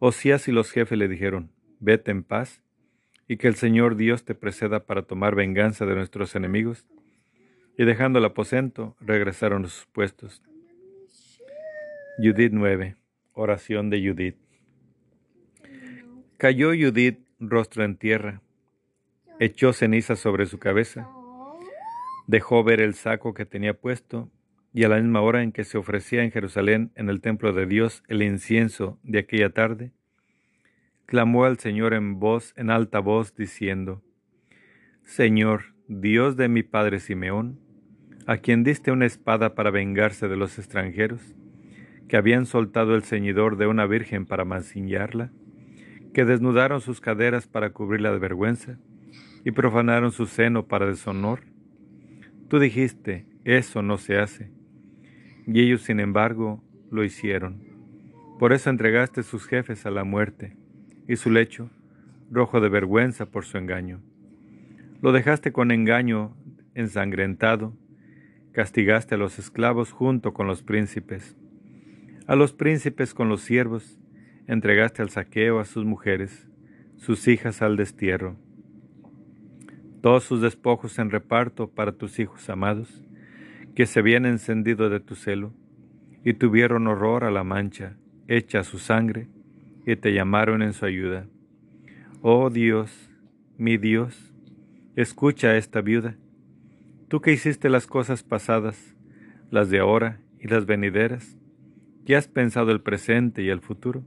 Osías 0.00 0.48
y 0.48 0.50
los 0.50 0.72
jefes 0.72 0.98
le 0.98 1.06
dijeron, 1.06 1.52
vete 1.78 2.10
en 2.10 2.24
paz, 2.24 2.60
y 3.28 3.36
que 3.36 3.46
el 3.46 3.54
Señor 3.54 3.94
Dios 3.94 4.24
te 4.24 4.34
preceda 4.34 4.84
para 4.84 5.02
tomar 5.02 5.36
venganza 5.36 5.86
de 5.86 5.94
nuestros 5.94 6.34
enemigos. 6.34 6.88
Y 7.78 7.84
dejando 7.84 8.18
el 8.18 8.24
aposento, 8.24 8.96
regresaron 8.98 9.64
a 9.64 9.68
sus 9.68 9.86
puestos. 9.86 10.42
Judith 12.18 12.52
9. 12.54 12.96
Oración 13.34 13.90
de 13.90 14.00
Judith. 14.00 14.36
Cayó 16.38 16.68
Judith 16.68 17.18
rostro 17.38 17.84
en 17.84 17.98
tierra, 17.98 18.40
echó 19.38 19.74
ceniza 19.74 20.16
sobre 20.16 20.46
su 20.46 20.58
cabeza, 20.58 21.06
dejó 22.26 22.64
ver 22.64 22.80
el 22.80 22.94
saco 22.94 23.34
que 23.34 23.44
tenía 23.44 23.74
puesto, 23.74 24.30
y 24.72 24.84
a 24.84 24.88
la 24.88 24.96
misma 24.96 25.20
hora 25.20 25.42
en 25.42 25.52
que 25.52 25.64
se 25.64 25.76
ofrecía 25.76 26.22
en 26.24 26.30
Jerusalén, 26.30 26.90
en 26.94 27.10
el 27.10 27.20
templo 27.20 27.52
de 27.52 27.66
Dios, 27.66 28.02
el 28.08 28.22
incienso 28.22 28.98
de 29.02 29.18
aquella 29.18 29.50
tarde, 29.50 29.92
clamó 31.04 31.44
al 31.44 31.58
Señor 31.58 31.92
en 31.92 32.18
voz, 32.18 32.54
en 32.56 32.70
alta 32.70 32.98
voz, 32.98 33.36
diciendo, 33.36 34.02
Señor, 35.04 35.74
Dios 35.86 36.38
de 36.38 36.48
mi 36.48 36.62
padre 36.62 36.98
Simeón, 36.98 37.60
a 38.26 38.38
quien 38.38 38.64
diste 38.64 38.90
una 38.90 39.04
espada 39.04 39.54
para 39.54 39.70
vengarse 39.70 40.28
de 40.28 40.36
los 40.36 40.58
extranjeros, 40.58 41.35
que 42.08 42.16
habían 42.16 42.46
soltado 42.46 42.94
el 42.94 43.02
ceñidor 43.02 43.56
de 43.56 43.66
una 43.66 43.86
virgen 43.86 44.26
para 44.26 44.44
mancillarla, 44.44 45.32
que 46.14 46.24
desnudaron 46.24 46.80
sus 46.80 47.00
caderas 47.00 47.46
para 47.46 47.70
cubrirla 47.70 48.12
de 48.12 48.18
vergüenza 48.18 48.78
y 49.44 49.50
profanaron 49.50 50.12
su 50.12 50.26
seno 50.26 50.66
para 50.66 50.86
deshonor. 50.86 51.40
Tú 52.48 52.58
dijiste, 52.58 53.26
eso 53.44 53.82
no 53.82 53.98
se 53.98 54.18
hace. 54.18 54.50
Y 55.46 55.60
ellos, 55.60 55.82
sin 55.82 56.00
embargo, 56.00 56.62
lo 56.90 57.04
hicieron. 57.04 57.62
Por 58.38 58.52
eso 58.52 58.70
entregaste 58.70 59.22
sus 59.22 59.46
jefes 59.46 59.86
a 59.86 59.90
la 59.90 60.04
muerte 60.04 60.56
y 61.08 61.16
su 61.16 61.30
lecho, 61.30 61.70
rojo 62.30 62.60
de 62.60 62.68
vergüenza 62.68 63.26
por 63.26 63.44
su 63.44 63.58
engaño. 63.58 64.00
Lo 65.02 65.12
dejaste 65.12 65.52
con 65.52 65.70
engaño 65.70 66.36
ensangrentado, 66.74 67.76
castigaste 68.52 69.14
a 69.14 69.18
los 69.18 69.38
esclavos 69.38 69.92
junto 69.92 70.32
con 70.32 70.46
los 70.46 70.62
príncipes 70.62 71.36
a 72.26 72.34
los 72.34 72.52
príncipes 72.52 73.14
con 73.14 73.28
los 73.28 73.42
siervos, 73.42 73.98
entregaste 74.46 75.02
al 75.02 75.10
saqueo 75.10 75.60
a 75.60 75.64
sus 75.64 75.84
mujeres, 75.84 76.48
sus 76.96 77.28
hijas 77.28 77.62
al 77.62 77.76
destierro. 77.76 78.36
Todos 80.00 80.24
sus 80.24 80.40
despojos 80.40 80.98
en 80.98 81.10
reparto 81.10 81.70
para 81.70 81.92
tus 81.92 82.18
hijos 82.18 82.48
amados, 82.50 83.04
que 83.74 83.86
se 83.86 84.00
habían 84.00 84.26
encendido 84.26 84.88
de 84.90 85.00
tu 85.00 85.14
celo, 85.14 85.52
y 86.24 86.34
tuvieron 86.34 86.86
horror 86.88 87.22
a 87.22 87.30
la 87.30 87.44
mancha, 87.44 87.96
hecha 88.26 88.60
a 88.60 88.64
su 88.64 88.78
sangre, 88.78 89.28
y 89.86 89.94
te 89.94 90.12
llamaron 90.12 90.62
en 90.62 90.72
su 90.72 90.84
ayuda. 90.84 91.26
Oh 92.22 92.50
Dios, 92.50 93.10
mi 93.56 93.76
Dios, 93.76 94.34
escucha 94.96 95.48
a 95.48 95.56
esta 95.56 95.80
viuda, 95.80 96.16
tú 97.08 97.20
que 97.20 97.32
hiciste 97.32 97.68
las 97.68 97.86
cosas 97.86 98.24
pasadas, 98.24 98.96
las 99.50 99.70
de 99.70 99.78
ahora 99.78 100.20
y 100.40 100.48
las 100.48 100.66
venideras, 100.66 101.35
¿Ya 102.06 102.18
has 102.18 102.28
pensado 102.28 102.70
el 102.70 102.80
presente 102.80 103.42
y 103.42 103.48
el 103.48 103.60
futuro? 103.60 104.04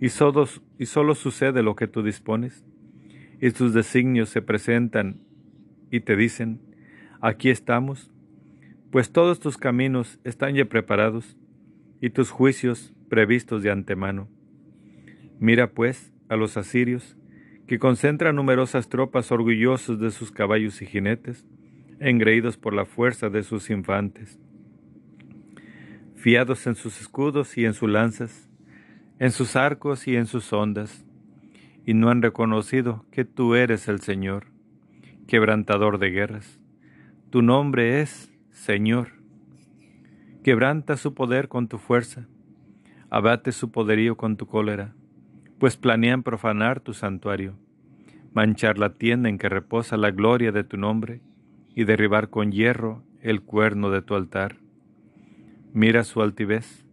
Y 0.00 0.08
solo, 0.08 0.48
y 0.78 0.86
sucede 0.86 1.62
lo 1.62 1.76
que 1.76 1.86
tú 1.86 2.02
dispones. 2.02 2.64
Y 3.40 3.50
tus 3.50 3.74
designios 3.74 4.30
se 4.30 4.40
presentan 4.40 5.20
y 5.90 6.00
te 6.00 6.16
dicen, 6.16 6.60
aquí 7.20 7.50
estamos, 7.50 8.10
pues 8.90 9.12
todos 9.12 9.40
tus 9.40 9.58
caminos 9.58 10.18
están 10.24 10.54
ya 10.54 10.64
preparados 10.64 11.36
y 12.00 12.10
tus 12.10 12.30
juicios 12.30 12.94
previstos 13.10 13.62
de 13.62 13.72
antemano. 13.72 14.28
Mira, 15.38 15.72
pues, 15.72 16.12
a 16.30 16.36
los 16.36 16.56
asirios, 16.56 17.18
que 17.66 17.78
concentran 17.78 18.36
numerosas 18.36 18.88
tropas 18.88 19.30
orgullosos 19.30 20.00
de 20.00 20.10
sus 20.10 20.32
caballos 20.32 20.80
y 20.80 20.86
jinetes, 20.86 21.46
engreídos 22.00 22.56
por 22.56 22.72
la 22.72 22.86
fuerza 22.86 23.28
de 23.28 23.42
sus 23.42 23.68
infantes, 23.68 24.40
fiados 26.18 26.66
en 26.66 26.74
sus 26.74 27.00
escudos 27.00 27.56
y 27.56 27.64
en 27.64 27.74
sus 27.74 27.88
lanzas, 27.88 28.50
en 29.20 29.30
sus 29.30 29.54
arcos 29.54 30.08
y 30.08 30.16
en 30.16 30.26
sus 30.26 30.52
ondas, 30.52 31.06
y 31.86 31.94
no 31.94 32.10
han 32.10 32.22
reconocido 32.22 33.04
que 33.12 33.24
tú 33.24 33.54
eres 33.54 33.86
el 33.86 34.00
Señor, 34.00 34.46
quebrantador 35.28 35.98
de 35.98 36.10
guerras. 36.10 36.58
Tu 37.30 37.40
nombre 37.40 38.00
es 38.00 38.32
Señor. 38.50 39.12
Quebranta 40.42 40.96
su 40.96 41.14
poder 41.14 41.46
con 41.46 41.68
tu 41.68 41.78
fuerza, 41.78 42.26
abate 43.10 43.52
su 43.52 43.70
poderío 43.70 44.16
con 44.16 44.36
tu 44.36 44.46
cólera, 44.46 44.96
pues 45.60 45.76
planean 45.76 46.24
profanar 46.24 46.80
tu 46.80 46.94
santuario, 46.94 47.54
manchar 48.32 48.76
la 48.78 48.94
tienda 48.94 49.28
en 49.28 49.38
que 49.38 49.48
reposa 49.48 49.96
la 49.96 50.10
gloria 50.10 50.50
de 50.50 50.64
tu 50.64 50.78
nombre, 50.78 51.22
y 51.76 51.84
derribar 51.84 52.28
con 52.28 52.50
hierro 52.50 53.04
el 53.22 53.42
cuerno 53.42 53.90
de 53.90 54.02
tu 54.02 54.16
altar. 54.16 54.56
Mira 55.78 56.02
su 56.02 56.22
altivez, 56.22 56.84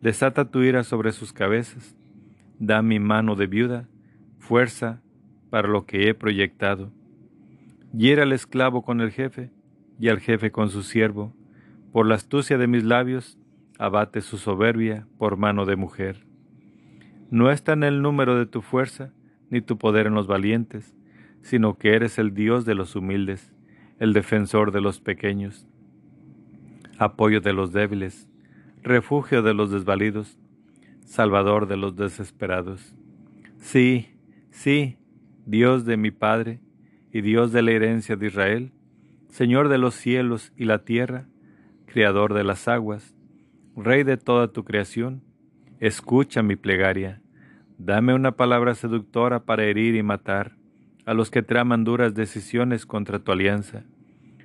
desata 0.00 0.52
tu 0.52 0.62
ira 0.62 0.84
sobre 0.84 1.10
sus 1.10 1.32
cabezas, 1.32 1.96
da 2.60 2.80
mi 2.80 3.00
mano 3.00 3.34
de 3.34 3.48
viuda, 3.48 3.88
fuerza 4.38 5.02
para 5.50 5.66
lo 5.66 5.84
que 5.84 6.08
he 6.08 6.14
proyectado. 6.14 6.92
Hiera 7.92 8.22
al 8.22 8.32
esclavo 8.32 8.82
con 8.82 9.00
el 9.00 9.10
jefe, 9.10 9.50
y 9.98 10.10
al 10.10 10.20
jefe 10.20 10.52
con 10.52 10.68
su 10.68 10.84
siervo, 10.84 11.34
por 11.90 12.06
la 12.06 12.14
astucia 12.14 12.56
de 12.56 12.68
mis 12.68 12.84
labios, 12.84 13.36
abate 13.80 14.20
su 14.20 14.38
soberbia 14.38 15.08
por 15.18 15.36
mano 15.36 15.66
de 15.66 15.74
mujer. 15.74 16.24
No 17.32 17.50
está 17.50 17.72
en 17.72 17.82
el 17.82 18.00
número 18.00 18.38
de 18.38 18.46
tu 18.46 18.62
fuerza, 18.62 19.12
ni 19.48 19.60
tu 19.60 19.76
poder 19.76 20.06
en 20.06 20.14
los 20.14 20.28
valientes, 20.28 20.94
sino 21.42 21.78
que 21.78 21.96
eres 21.96 22.16
el 22.16 22.32
Dios 22.32 22.64
de 22.64 22.76
los 22.76 22.94
humildes 22.94 23.52
el 24.00 24.14
defensor 24.14 24.72
de 24.72 24.80
los 24.80 24.98
pequeños, 24.98 25.66
apoyo 27.00 27.40
de 27.40 27.54
los 27.54 27.72
débiles, 27.72 28.28
refugio 28.82 29.42
de 29.42 29.54
los 29.54 29.70
desvalidos, 29.70 30.38
salvador 31.06 31.66
de 31.66 31.78
los 31.78 31.96
desesperados. 31.96 32.94
Sí, 33.56 34.08
sí, 34.50 34.98
Dios 35.46 35.86
de 35.86 35.96
mi 35.96 36.10
Padre 36.10 36.60
y 37.10 37.22
Dios 37.22 37.52
de 37.52 37.62
la 37.62 37.72
herencia 37.72 38.16
de 38.16 38.26
Israel, 38.26 38.72
Señor 39.28 39.68
de 39.68 39.78
los 39.78 39.94
cielos 39.94 40.52
y 40.56 40.66
la 40.66 40.84
tierra, 40.84 41.26
Creador 41.86 42.34
de 42.34 42.44
las 42.44 42.68
aguas, 42.68 43.14
Rey 43.76 44.02
de 44.02 44.18
toda 44.18 44.48
tu 44.48 44.64
creación, 44.64 45.22
escucha 45.78 46.42
mi 46.42 46.56
plegaria, 46.56 47.22
dame 47.78 48.12
una 48.12 48.32
palabra 48.32 48.74
seductora 48.74 49.44
para 49.44 49.64
herir 49.64 49.94
y 49.94 50.02
matar, 50.02 50.56
a 51.06 51.14
los 51.14 51.30
que 51.30 51.42
traman 51.42 51.82
duras 51.82 52.14
decisiones 52.14 52.84
contra 52.84 53.20
tu 53.20 53.32
alianza, 53.32 53.84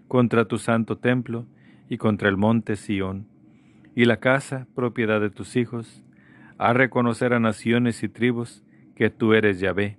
contra 0.07 0.45
tu 0.45 0.57
santo 0.57 0.97
templo 0.97 1.45
y 1.89 1.97
contra 1.97 2.29
el 2.29 2.37
monte 2.37 2.75
Sión, 2.75 3.27
y 3.95 4.05
la 4.05 4.17
casa, 4.17 4.67
propiedad 4.75 5.21
de 5.21 5.29
tus 5.29 5.55
hijos, 5.55 6.03
a 6.57 6.73
reconocer 6.73 7.33
a 7.33 7.39
naciones 7.39 8.03
y 8.03 8.09
tribus 8.09 8.63
que 8.95 9.09
tú 9.09 9.33
eres 9.33 9.59
Yahvé, 9.59 9.97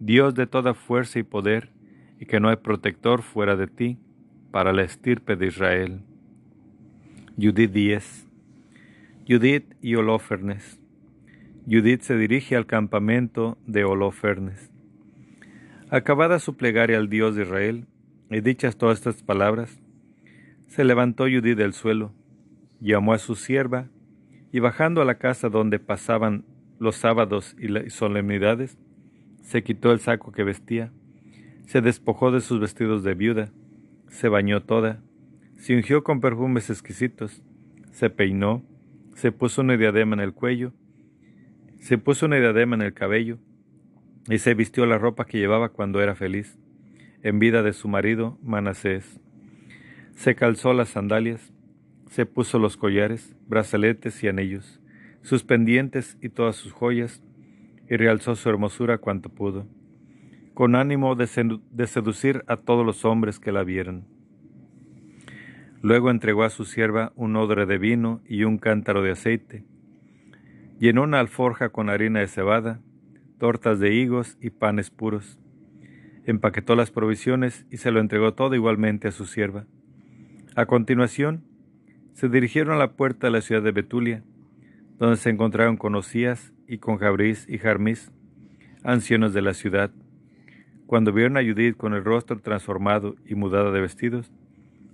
Dios 0.00 0.34
de 0.34 0.46
toda 0.46 0.74
fuerza 0.74 1.18
y 1.18 1.22
poder, 1.22 1.70
y 2.20 2.26
que 2.26 2.40
no 2.40 2.48
hay 2.48 2.56
protector 2.56 3.22
fuera 3.22 3.56
de 3.56 3.66
ti 3.66 3.98
para 4.50 4.72
la 4.72 4.82
estirpe 4.82 5.36
de 5.36 5.46
Israel. 5.46 6.00
Judith 7.36 7.72
10 7.72 8.28
Judith 9.28 9.74
y 9.82 9.94
Holofernes. 9.94 10.80
Judith 11.70 12.00
se 12.00 12.16
dirige 12.16 12.56
al 12.56 12.64
campamento 12.64 13.58
de 13.66 13.84
Holofernes. 13.84 14.70
Acabada 15.90 16.38
su 16.38 16.56
plegaria 16.56 16.96
al 16.96 17.10
Dios 17.10 17.36
de 17.36 17.42
Israel, 17.42 17.86
y 18.30 18.40
dichas 18.40 18.78
todas 18.78 18.98
estas 18.98 19.22
palabras, 19.22 19.78
se 20.68 20.84
levantó 20.84 21.24
Judith 21.24 21.56
del 21.56 21.72
suelo, 21.72 22.12
llamó 22.80 23.12
a 23.12 23.18
su 23.18 23.34
sierva, 23.34 23.88
y 24.52 24.60
bajando 24.60 25.02
a 25.02 25.04
la 25.04 25.18
casa 25.18 25.48
donde 25.48 25.78
pasaban 25.78 26.44
los 26.78 26.96
sábados 26.96 27.56
y 27.58 27.68
las 27.68 27.92
solemnidades, 27.92 28.78
se 29.42 29.62
quitó 29.62 29.92
el 29.92 29.98
saco 29.98 30.30
que 30.30 30.44
vestía, 30.44 30.92
se 31.66 31.80
despojó 31.80 32.30
de 32.30 32.40
sus 32.40 32.60
vestidos 32.60 33.02
de 33.02 33.14
viuda, 33.14 33.50
se 34.08 34.28
bañó 34.28 34.62
toda, 34.62 35.02
se 35.56 35.74
ungió 35.74 36.04
con 36.04 36.20
perfumes 36.20 36.70
exquisitos, 36.70 37.42
se 37.90 38.10
peinó, 38.10 38.62
se 39.14 39.32
puso 39.32 39.62
una 39.62 39.76
diadema 39.76 40.14
en 40.14 40.20
el 40.20 40.32
cuello, 40.32 40.72
se 41.80 41.98
puso 41.98 42.26
una 42.26 42.36
diadema 42.36 42.76
en 42.76 42.82
el 42.82 42.94
cabello, 42.94 43.38
y 44.28 44.38
se 44.38 44.54
vistió 44.54 44.86
la 44.86 44.98
ropa 44.98 45.24
que 45.24 45.38
llevaba 45.38 45.70
cuando 45.70 46.00
era 46.00 46.14
feliz, 46.14 46.58
en 47.22 47.38
vida 47.38 47.62
de 47.62 47.72
su 47.72 47.88
marido 47.88 48.38
Manasés. 48.42 49.20
Se 50.18 50.34
calzó 50.34 50.72
las 50.72 50.88
sandalias, 50.88 51.52
se 52.08 52.26
puso 52.26 52.58
los 52.58 52.76
collares, 52.76 53.36
brazaletes 53.46 54.24
y 54.24 54.26
anillos, 54.26 54.80
sus 55.22 55.44
pendientes 55.44 56.18
y 56.20 56.28
todas 56.28 56.56
sus 56.56 56.72
joyas, 56.72 57.22
y 57.88 57.96
realzó 57.96 58.34
su 58.34 58.48
hermosura 58.48 58.98
cuanto 58.98 59.28
pudo, 59.28 59.68
con 60.54 60.74
ánimo 60.74 61.14
de, 61.14 61.28
seducir 61.86 62.42
a 62.48 62.56
todos 62.56 62.84
los 62.84 63.04
hombres 63.04 63.38
que 63.38 63.52
la 63.52 63.62
vieran. 63.62 64.08
Luego 65.82 66.10
entregó 66.10 66.42
a 66.42 66.50
su 66.50 66.64
sierva 66.64 67.12
un 67.14 67.36
odre 67.36 67.64
de 67.64 67.78
vino 67.78 68.20
y 68.26 68.42
un 68.42 68.58
cántaro 68.58 69.02
de 69.02 69.12
aceite. 69.12 69.62
Llenó 70.80 71.04
una 71.04 71.20
alforja 71.20 71.68
con 71.68 71.88
harina 71.90 72.18
de 72.18 72.26
cebada, 72.26 72.80
tortas 73.38 73.78
de 73.78 73.94
higos 73.94 74.36
y 74.40 74.50
panes 74.50 74.90
puros. 74.90 75.38
Empaquetó 76.24 76.74
las 76.74 76.90
provisiones 76.90 77.66
y 77.70 77.76
se 77.76 77.92
lo 77.92 78.00
entregó 78.00 78.34
todo 78.34 78.56
igualmente 78.56 79.06
a 79.06 79.12
su 79.12 79.24
sierva. 79.24 79.64
A 80.54 80.66
continuación, 80.66 81.44
se 82.14 82.28
dirigieron 82.28 82.74
a 82.74 82.78
la 82.78 82.92
puerta 82.92 83.28
de 83.28 83.32
la 83.32 83.40
ciudad 83.40 83.62
de 83.62 83.70
Betulia, 83.70 84.24
donde 84.98 85.16
se 85.16 85.30
encontraron 85.30 85.76
con 85.76 85.94
Osías 85.94 86.52
y 86.66 86.78
con 86.78 86.98
Jabrís 86.98 87.46
y 87.48 87.58
Jarmis, 87.58 88.10
ancianos 88.82 89.32
de 89.32 89.42
la 89.42 89.54
ciudad. 89.54 89.92
Cuando 90.86 91.12
vieron 91.12 91.36
a 91.36 91.42
Judith 91.42 91.76
con 91.76 91.94
el 91.94 92.04
rostro 92.04 92.40
transformado 92.40 93.14
y 93.24 93.34
mudada 93.34 93.70
de 93.70 93.80
vestidos, 93.80 94.32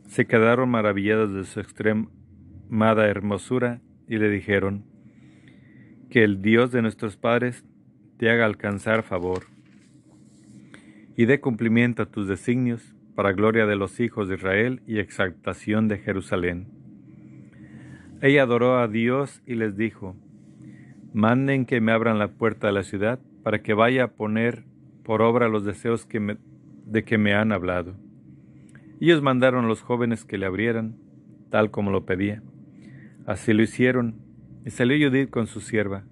se 0.07 0.27
quedaron 0.27 0.69
maravillados 0.69 1.33
de 1.33 1.45
su 1.45 1.61
extremada 1.61 3.07
hermosura 3.07 3.81
y 4.07 4.19
le 4.19 4.29
dijeron, 4.29 4.85
Que 6.11 6.25
el 6.25 6.43
Dios 6.43 6.73
de 6.73 6.83
nuestros 6.83 7.17
padres 7.17 7.65
te 8.19 8.29
haga 8.29 8.45
alcanzar 8.45 9.03
favor 9.03 9.45
y 11.17 11.25
dé 11.27 11.41
cumplimiento 11.41 12.03
a 12.03 12.07
tus 12.07 12.29
designios 12.29 12.94
para 13.15 13.33
gloria 13.33 13.67
de 13.67 13.77
los 13.77 14.01
hijos 14.01 14.29
de 14.29 14.35
Israel 14.35 14.83
y 14.87 14.99
exaltación 14.99 15.89
de 15.89 15.99
Jerusalén. 15.99 16.69
Ella 18.21 18.43
adoró 18.43 18.79
a 18.79 18.89
Dios 18.89 19.43
y 19.47 19.55
les 19.55 19.77
dijo, 19.77 20.17
manden 21.13 21.67
que 21.67 21.81
me 21.81 21.93
abran 21.93 22.19
la 22.19 22.29
puerta 22.29 22.67
de 22.67 22.73
la 22.73 22.83
ciudad 22.83 23.21
para 23.43 23.63
que 23.63 23.75
vaya 23.75 24.05
a 24.05 24.13
poner 24.13 24.65
por 25.05 25.23
obra 25.23 25.49
los 25.49 25.65
deseos 25.65 26.09
de 26.87 27.05
que 27.05 27.19
me 27.19 27.35
han 27.35 27.53
hablado. 27.53 27.95
Ellos 29.01 29.23
mandaron 29.23 29.67
a 29.67 29.69
los 29.69 29.83
jóvenes 29.83 30.25
que 30.25 30.39
le 30.39 30.47
abrieran, 30.47 30.97
tal 31.51 31.71
como 31.71 31.91
lo 31.91 32.07
pedía. 32.07 32.43
Así 33.27 33.53
lo 33.53 33.63
hicieron, 33.63 34.17
y 34.65 34.71
salió 34.71 34.97
Judith 35.09 35.31
con 35.31 35.47
su 35.47 35.61
sierva. 35.61 36.05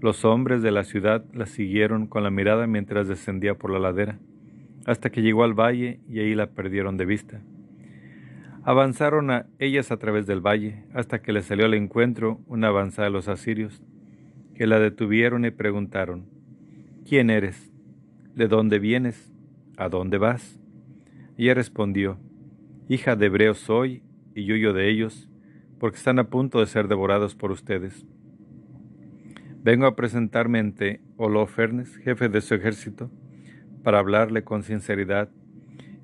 Los 0.00 0.24
hombres 0.24 0.62
de 0.62 0.70
la 0.70 0.84
ciudad 0.84 1.24
la 1.32 1.46
siguieron 1.46 2.06
con 2.06 2.22
la 2.22 2.30
mirada 2.30 2.66
mientras 2.66 3.08
descendía 3.08 3.54
por 3.56 3.70
la 3.70 3.78
ladera, 3.78 4.18
hasta 4.86 5.10
que 5.10 5.22
llegó 5.22 5.44
al 5.44 5.54
valle 5.54 6.00
y 6.08 6.20
ahí 6.20 6.34
la 6.34 6.50
perdieron 6.50 6.96
de 6.96 7.04
vista. 7.04 7.40
Avanzaron 8.62 9.30
a 9.30 9.46
ellas 9.58 9.90
a 9.90 9.98
través 9.98 10.26
del 10.26 10.40
valle, 10.40 10.84
hasta 10.94 11.20
que 11.20 11.32
le 11.32 11.42
salió 11.42 11.66
al 11.66 11.74
encuentro 11.74 12.40
una 12.46 12.68
avanzada 12.68 13.08
de 13.08 13.12
los 13.12 13.28
asirios, 13.28 13.82
que 14.54 14.66
la 14.66 14.78
detuvieron 14.78 15.44
y 15.44 15.50
preguntaron, 15.50 16.26
¿Quién 17.06 17.28
eres? 17.28 17.70
¿De 18.34 18.48
dónde 18.48 18.78
vienes? 18.78 19.34
¿A 19.76 19.88
dónde 19.88 20.16
vas? 20.16 20.58
ella 21.36 21.52
respondió, 21.54 22.18
Hija 22.88 23.16
de 23.16 23.26
hebreos 23.26 23.58
soy 23.58 24.02
y 24.34 24.50
huyo 24.50 24.72
de 24.72 24.88
ellos, 24.88 25.28
porque 25.78 25.98
están 25.98 26.18
a 26.18 26.28
punto 26.30 26.60
de 26.60 26.66
ser 26.66 26.88
devorados 26.88 27.34
por 27.34 27.50
ustedes. 27.50 28.06
Vengo 29.62 29.86
a 29.86 29.96
presentarme 29.96 30.58
ante 30.58 31.00
Holofernes, 31.16 31.96
jefe 31.96 32.28
de 32.28 32.40
su 32.40 32.54
ejército, 32.54 33.10
para 33.84 34.00
hablarle 34.00 34.42
con 34.42 34.64
sinceridad 34.64 35.28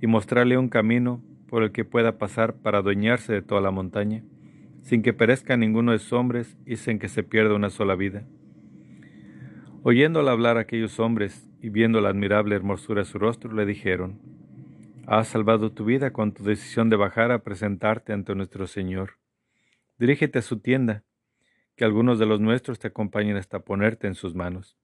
y 0.01 0.07
mostrarle 0.07 0.57
un 0.59 0.69
camino 0.69 1.25
por 1.49 1.65
el 1.65 1.73
que 1.73 1.85
pueda 1.85 2.19
pasar 2.19 2.55
para 2.55 2.79
adueñarse 2.79 3.33
de 3.33 3.43
toda 3.43 3.61
la 3.61 3.73
montaña, 3.73 4.23
sin 4.83 5.03
que 5.03 5.13
perezca 5.13 5.57
ninguno 5.57 5.93
de 5.93 5.99
sus 5.99 6.13
hombres 6.13 6.57
y 6.65 6.77
sin 6.77 6.99
que 6.99 7.09
se 7.09 7.25
pierda 7.25 7.55
una 7.55 7.71
sola 7.71 7.97
vida. 7.97 8.25
Oyéndola 9.83 10.31
hablar 10.31 10.59
aquellos 10.59 11.01
hombres 11.01 11.49
y 11.61 11.71
viendo 11.71 12.01
la 12.01 12.11
admirable 12.11 12.55
hermosura 12.55 13.01
de 13.01 13.07
su 13.07 13.19
rostro, 13.19 13.53
le 13.53 13.67
dijeron, 13.67 14.21
Has 15.07 15.29
salvado 15.29 15.73
tu 15.73 15.87
vida 15.87 16.13
con 16.13 16.33
tu 16.33 16.45
decisión 16.45 16.91
de 16.91 16.97
bajar 16.97 17.33
a 17.33 17.43
presentarte 17.43 18.13
ante 18.13 18.35
nuestro 18.35 18.67
Señor. 18.67 19.15
Dirígete 19.99 20.39
a 20.39 20.43
su 20.43 20.61
tienda 20.61 21.03
que 21.77 21.85
algunos 21.85 22.19
de 22.19 22.27
los 22.27 22.41
nuestros 22.41 22.79
te 22.79 22.89
acompañen 22.89 23.37
hasta 23.37 23.61
ponerte 23.61 24.07
en 24.07 24.15
sus 24.15 24.35
manos. 24.35 24.80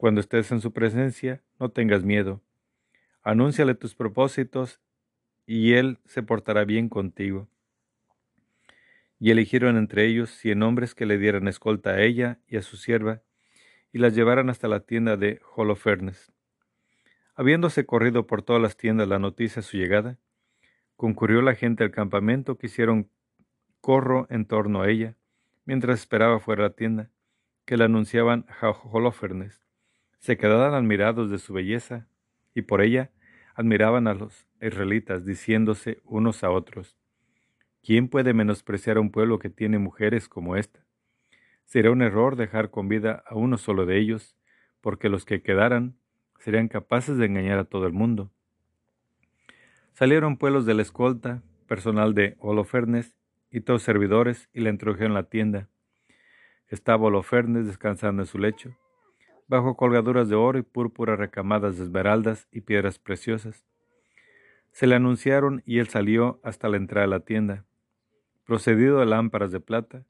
Cuando 0.00 0.22
estés 0.22 0.50
en 0.50 0.62
su 0.62 0.72
presencia, 0.72 1.42
no 1.58 1.68
tengas 1.68 2.04
miedo. 2.04 2.40
Anúnciale 3.22 3.74
tus 3.74 3.94
propósitos 3.94 4.80
y 5.44 5.74
él 5.74 5.98
se 6.06 6.22
portará 6.22 6.64
bien 6.64 6.88
contigo. 6.88 7.50
Y 9.18 9.30
eligieron 9.30 9.76
entre 9.76 10.06
ellos 10.06 10.30
cien 10.30 10.62
hombres 10.62 10.94
que 10.94 11.04
le 11.04 11.18
dieran 11.18 11.48
escolta 11.48 11.90
a 11.90 12.00
ella 12.00 12.38
y 12.48 12.56
a 12.56 12.62
su 12.62 12.78
sierva, 12.78 13.20
y 13.92 13.98
las 13.98 14.14
llevaran 14.14 14.48
hasta 14.48 14.68
la 14.68 14.80
tienda 14.80 15.18
de 15.18 15.42
Holofernes. 15.54 16.32
Habiéndose 17.34 17.84
corrido 17.84 18.26
por 18.26 18.40
todas 18.40 18.62
las 18.62 18.78
tiendas 18.78 19.06
la 19.06 19.18
noticia 19.18 19.60
de 19.60 19.68
su 19.68 19.76
llegada, 19.76 20.16
concurrió 20.96 21.42
la 21.42 21.54
gente 21.54 21.84
al 21.84 21.90
campamento 21.90 22.56
que 22.56 22.68
hicieron 22.68 23.10
corro 23.82 24.26
en 24.30 24.46
torno 24.46 24.80
a 24.80 24.88
ella, 24.88 25.18
mientras 25.66 26.00
esperaba 26.00 26.40
fuera 26.40 26.62
la 26.62 26.70
tienda, 26.70 27.10
que 27.66 27.76
la 27.76 27.84
anunciaban 27.84 28.46
a 28.62 28.70
Holofernes. 28.70 29.60
Se 30.20 30.36
quedaban 30.36 30.74
admirados 30.74 31.30
de 31.30 31.38
su 31.38 31.54
belleza, 31.54 32.06
y 32.54 32.62
por 32.62 32.82
ella 32.82 33.10
admiraban 33.54 34.06
a 34.06 34.12
los 34.12 34.46
israelitas, 34.60 35.24
diciéndose 35.24 36.02
unos 36.04 36.44
a 36.44 36.50
otros, 36.50 36.98
¿quién 37.82 38.06
puede 38.08 38.34
menospreciar 38.34 38.98
a 38.98 39.00
un 39.00 39.10
pueblo 39.10 39.38
que 39.38 39.48
tiene 39.48 39.78
mujeres 39.78 40.28
como 40.28 40.56
esta? 40.56 40.84
Sería 41.64 41.90
un 41.90 42.02
error 42.02 42.36
dejar 42.36 42.70
con 42.70 42.86
vida 42.86 43.24
a 43.26 43.34
uno 43.34 43.56
solo 43.56 43.86
de 43.86 43.96
ellos, 43.96 44.36
porque 44.82 45.08
los 45.08 45.24
que 45.24 45.42
quedaran 45.42 45.96
serían 46.38 46.68
capaces 46.68 47.16
de 47.16 47.24
engañar 47.24 47.58
a 47.58 47.64
todo 47.64 47.86
el 47.86 47.94
mundo. 47.94 48.30
Salieron 49.94 50.36
pueblos 50.36 50.66
de 50.66 50.74
la 50.74 50.82
escolta, 50.82 51.42
personal 51.66 52.12
de 52.12 52.36
Holofernes, 52.40 53.16
y 53.50 53.62
todos 53.62 53.82
servidores, 53.82 54.50
y 54.52 54.60
la 54.60 54.68
introdujeron 54.68 55.14
la 55.14 55.30
tienda. 55.30 55.68
Estaba 56.68 57.06
Holofernes 57.06 57.66
descansando 57.66 58.22
en 58.22 58.26
su 58.26 58.38
lecho, 58.38 58.76
bajo 59.50 59.76
colgaduras 59.76 60.28
de 60.28 60.36
oro 60.36 60.60
y 60.60 60.62
púrpura 60.62 61.16
recamadas 61.16 61.76
de 61.76 61.82
esmeraldas 61.82 62.46
y 62.52 62.60
piedras 62.60 63.00
preciosas. 63.00 63.64
Se 64.70 64.86
le 64.86 64.94
anunciaron 64.94 65.60
y 65.66 65.80
él 65.80 65.88
salió 65.88 66.38
hasta 66.44 66.68
la 66.68 66.76
entrada 66.76 67.06
de 67.06 67.10
la 67.10 67.20
tienda, 67.20 67.64
procedido 68.44 69.00
de 69.00 69.06
lámparas 69.06 69.50
de 69.50 69.58
plata. 69.58 70.04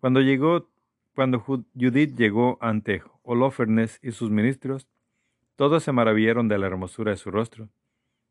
Cuando 0.00 0.22
llegó, 0.22 0.70
cuando 1.14 1.40
Judith 1.40 2.16
llegó 2.16 2.56
ante 2.62 3.02
Holofernes 3.22 4.00
y 4.02 4.12
sus 4.12 4.30
ministros, 4.30 4.88
todos 5.56 5.82
se 5.82 5.92
maravillaron 5.92 6.48
de 6.48 6.56
la 6.56 6.66
hermosura 6.66 7.10
de 7.10 7.18
su 7.18 7.30
rostro. 7.30 7.68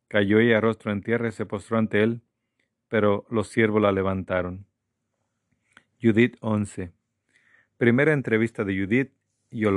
Cayó 0.07 0.39
ella 0.39 0.59
rostro 0.59 0.91
en 0.91 1.03
tierra 1.03 1.27
y 1.27 1.31
se 1.31 1.45
postró 1.45 1.77
ante 1.77 2.01
él, 2.01 2.21
pero 2.87 3.27
los 3.29 3.49
siervos 3.49 3.83
la 3.83 3.91
levantaron. 3.91 4.65
Judith 6.01 6.37
11. 6.41 6.91
Primera 7.77 8.13
entrevista 8.13 8.63
de 8.63 8.79
Judith 8.79 9.11
y. 9.53 9.67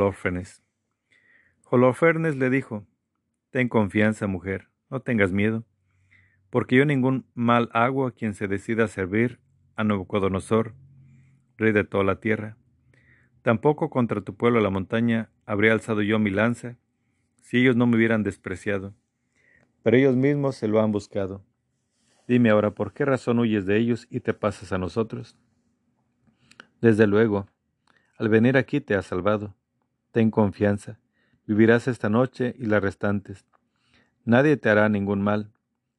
Holofernes 1.69 2.37
le 2.37 2.51
dijo, 2.51 2.87
Ten 3.51 3.69
confianza, 3.69 4.27
mujer, 4.27 4.69
no 4.91 5.01
tengas 5.01 5.33
miedo, 5.33 5.65
porque 6.51 6.77
yo 6.77 6.85
ningún 6.85 7.27
mal 7.35 7.71
hago 7.73 8.07
a 8.07 8.13
quien 8.13 8.35
se 8.35 8.49
decida 8.49 8.89
servir 8.89 9.41
a 9.77 9.85
Nabucodonosor, 9.85 10.75
rey 11.57 11.73
de 11.73 11.85
toda 11.85 12.05
la 12.05 12.21
tierra. 12.21 12.57
Tampoco 13.43 13.91
contra 13.91 14.21
tu 14.21 14.35
pueblo 14.35 14.61
la 14.61 14.71
montaña 14.71 15.31
habría 15.45 15.73
alzado 15.73 16.03
yo 16.03 16.19
mi 16.19 16.31
lanza, 16.31 16.77
si 17.43 17.59
ellos 17.59 17.77
no 17.77 17.87
me 17.87 17.97
hubieran 17.97 18.23
despreciado. 18.23 18.95
Pero 19.83 19.97
ellos 19.97 20.17
mismos 20.17 20.57
se 20.57 20.67
lo 20.67 20.81
han 20.81 20.91
buscado. 20.91 21.45
Dime 22.27 22.51
ahora, 22.51 22.73
¿por 22.73 22.93
qué 22.93 23.05
razón 23.05 23.39
huyes 23.39 23.67
de 23.67 23.77
ellos 23.77 24.09
y 24.11 24.21
te 24.21 24.35
pasas 24.35 24.73
a 24.73 24.79
nosotros? 24.79 25.37
Desde 26.81 27.07
luego, 27.07 27.47
al 28.19 28.29
venir 28.29 28.57
aquí 28.57 28.81
te 28.81 28.95
has 28.97 29.07
salvado. 29.07 29.55
Ten 30.13 30.31
confianza, 30.31 30.99
vivirás 31.47 31.89
esta 31.89 32.09
noche 32.09 32.55
y 32.59 32.67
las 32.67 32.83
restantes. 32.83 33.45
Nadie 34.25 34.57
te 34.57 34.69
hará 34.69 34.89
ningún 34.89 35.23
mal. 35.23 35.53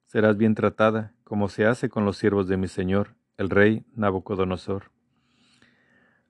Serás 0.05 0.37
bien 0.37 0.55
tratada, 0.55 1.13
como 1.23 1.49
se 1.49 1.65
hace 1.65 1.89
con 1.89 2.05
los 2.05 2.17
siervos 2.17 2.47
de 2.47 2.57
mi 2.57 2.67
señor, 2.67 3.15
el 3.37 3.49
rey 3.49 3.85
Nabucodonosor. 3.95 4.91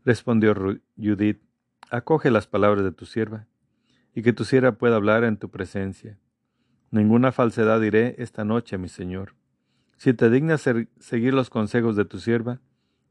Respondió 0.04 0.56
Judith, 0.98 1.42
acoge 1.90 2.32
las 2.32 2.48
palabras 2.48 2.84
de 2.84 2.92
tu 2.92 3.06
sierva, 3.06 3.48
y 4.14 4.22
que 4.22 4.34
tu 4.34 4.46
sierva 4.46 4.74
pueda 4.74 4.96
hablar 4.96 5.24
en 5.24 5.38
tu 5.38 5.50
presencia. 5.50 6.18
Ninguna 6.92 7.32
falsedad 7.32 7.82
diré 7.82 8.16
esta 8.18 8.46
noche, 8.46 8.78
mi 8.78 8.90
señor. 8.90 9.36
Si 9.98 10.14
te 10.14 10.30
dignas 10.30 10.70
seguir 11.00 11.34
los 11.34 11.50
consejos 11.50 11.96
de 11.96 12.06
tu 12.06 12.20
sierva, 12.20 12.60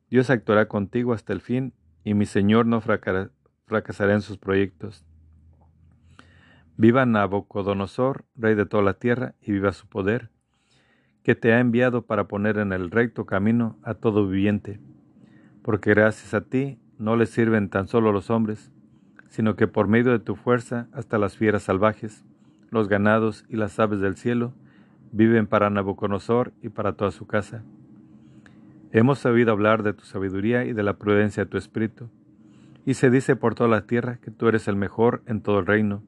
Dios 0.09 0.31
actuará 0.31 0.69
contigo 0.69 1.13
hasta 1.13 1.33
el 1.33 1.41
fin, 1.41 1.75
y 2.05 2.15
mi 2.15 2.27
Señor 2.27 2.67
no 2.67 2.81
fracasará 3.67 4.15
en 4.15 4.23
sus 4.23 4.39
proyectos. 4.39 5.05
Viva 6.77 7.05
Nabucodonosor, 7.05 8.25
rey 8.37 8.55
de 8.55 8.65
toda 8.65 8.83
la 8.83 8.95
tierra, 8.95 9.35
y 9.41 9.53
viva 9.53 9.73
su 9.73 9.89
poder, 9.89 10.31
que 11.25 11.35
te 11.35 11.53
ha 11.53 11.59
enviado 11.59 12.07
para 12.07 12.29
poner 12.29 12.59
en 12.59 12.73
el 12.73 12.91
recto 12.91 13.27
camino 13.27 13.77
a 13.83 13.95
todo 13.95 14.29
viviente, 14.29 14.79
porque 15.63 15.91
gracias 15.91 16.33
a 16.33 16.43
ti 16.43 16.79
no 16.99 17.17
le 17.17 17.27
sirven 17.27 17.69
tan 17.69 17.89
solo 17.89 18.13
los 18.13 18.31
hombres, 18.31 18.73
sino 19.29 19.57
que 19.57 19.67
por 19.67 19.89
medio 19.89 20.13
de 20.13 20.21
tu 20.21 20.37
fuerza 20.37 20.89
hasta 20.93 21.19
las 21.19 21.37
fieras 21.37 21.65
salvajes, 21.65 22.25
los 22.71 22.89
ganados 22.89 23.45
y 23.49 23.57
las 23.57 23.81
aves 23.81 24.01
del 24.01 24.17
cielo, 24.17 24.55
viven 25.11 25.49
para 25.49 25.71
Nabucodonosor 25.71 26.53
y 26.63 26.69
para 26.69 26.93
toda 26.93 27.11
su 27.11 27.27
casa. 27.27 27.65
Hemos 28.93 29.19
sabido 29.19 29.51
hablar 29.51 29.83
de 29.83 29.93
tu 29.93 30.05
sabiduría 30.05 30.65
y 30.65 30.73
de 30.73 30.83
la 30.85 30.99
prudencia 30.99 31.45
de 31.45 31.51
tu 31.51 31.59
espíritu, 31.59 32.11
y 32.87 32.95
se 32.95 33.11
dice 33.11 33.35
por 33.35 33.57
toda 33.57 33.69
la 33.69 33.87
tierra 33.87 34.19
que 34.23 34.31
tú 34.31 34.47
eres 34.47 34.69
el 34.69 34.77
mejor 34.77 35.23
en 35.27 35.43
todo 35.43 35.59
el 35.59 35.67
reino, 35.67 36.05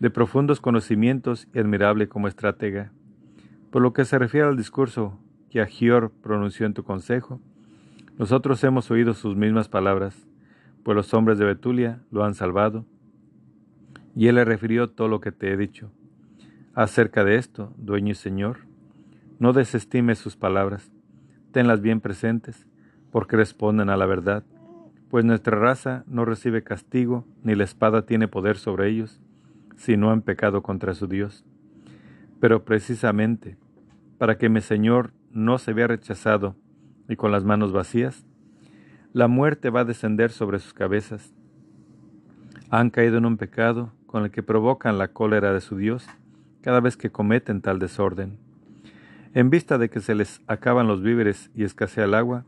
de 0.00 0.08
profundos 0.08 0.60
conocimientos 0.60 1.46
y 1.54 1.58
admirable 1.58 2.08
como 2.08 2.26
estratega. 2.26 2.90
Por 3.70 3.82
lo 3.82 3.92
que 3.92 4.06
se 4.06 4.18
refiere 4.18 4.48
al 4.48 4.56
discurso 4.56 5.20
que 5.50 5.60
Agior 5.60 6.10
pronunció 6.22 6.64
en 6.64 6.72
tu 6.72 6.84
consejo, 6.84 7.38
nosotros 8.16 8.64
hemos 8.64 8.90
oído 8.90 9.12
sus 9.12 9.36
mismas 9.36 9.68
palabras, 9.68 10.26
pues 10.84 10.96
los 10.96 11.12
hombres 11.12 11.38
de 11.38 11.44
Betulia 11.44 12.02
lo 12.10 12.24
han 12.24 12.34
salvado, 12.34 12.86
y 14.16 14.28
él 14.28 14.36
le 14.36 14.44
refirió 14.46 14.88
todo 14.88 15.08
lo 15.08 15.20
que 15.20 15.32
te 15.32 15.52
he 15.52 15.56
dicho. 15.56 15.92
Acerca 16.72 17.24
de 17.24 17.36
esto, 17.36 17.74
dueño 17.76 18.12
y 18.12 18.14
señor, 18.14 18.60
no 19.38 19.52
desestimes 19.52 20.18
sus 20.18 20.34
palabras, 20.34 20.90
tenlas 21.52 21.82
bien 21.82 22.00
presentes, 22.00 22.66
porque 23.10 23.36
responden 23.36 23.90
a 23.90 23.96
la 23.96 24.06
verdad, 24.06 24.44
pues 25.14 25.24
nuestra 25.24 25.56
raza 25.56 26.02
no 26.08 26.24
recibe 26.24 26.64
castigo, 26.64 27.24
ni 27.44 27.54
la 27.54 27.62
espada 27.62 28.04
tiene 28.04 28.26
poder 28.26 28.56
sobre 28.56 28.88
ellos, 28.88 29.20
si 29.76 29.96
no 29.96 30.10
han 30.10 30.22
pecado 30.22 30.64
contra 30.64 30.92
su 30.92 31.06
Dios. 31.06 31.44
Pero 32.40 32.64
precisamente, 32.64 33.56
para 34.18 34.38
que 34.38 34.48
mi 34.48 34.60
Señor 34.60 35.12
no 35.30 35.58
se 35.58 35.72
vea 35.72 35.86
rechazado 35.86 36.56
y 37.08 37.14
con 37.14 37.30
las 37.30 37.44
manos 37.44 37.70
vacías, 37.70 38.26
la 39.12 39.28
muerte 39.28 39.70
va 39.70 39.82
a 39.82 39.84
descender 39.84 40.32
sobre 40.32 40.58
sus 40.58 40.74
cabezas. 40.74 41.32
Han 42.70 42.90
caído 42.90 43.16
en 43.18 43.26
un 43.26 43.36
pecado 43.36 43.92
con 44.06 44.24
el 44.24 44.32
que 44.32 44.42
provocan 44.42 44.98
la 44.98 45.12
cólera 45.12 45.52
de 45.52 45.60
su 45.60 45.76
Dios, 45.76 46.08
cada 46.60 46.80
vez 46.80 46.96
que 46.96 47.12
cometen 47.12 47.60
tal 47.60 47.78
desorden. 47.78 48.36
En 49.32 49.48
vista 49.48 49.78
de 49.78 49.90
que 49.90 50.00
se 50.00 50.16
les 50.16 50.40
acaban 50.48 50.88
los 50.88 51.02
víveres 51.02 51.52
y 51.54 51.62
escasea 51.62 52.02
el 52.02 52.14
agua, 52.14 52.44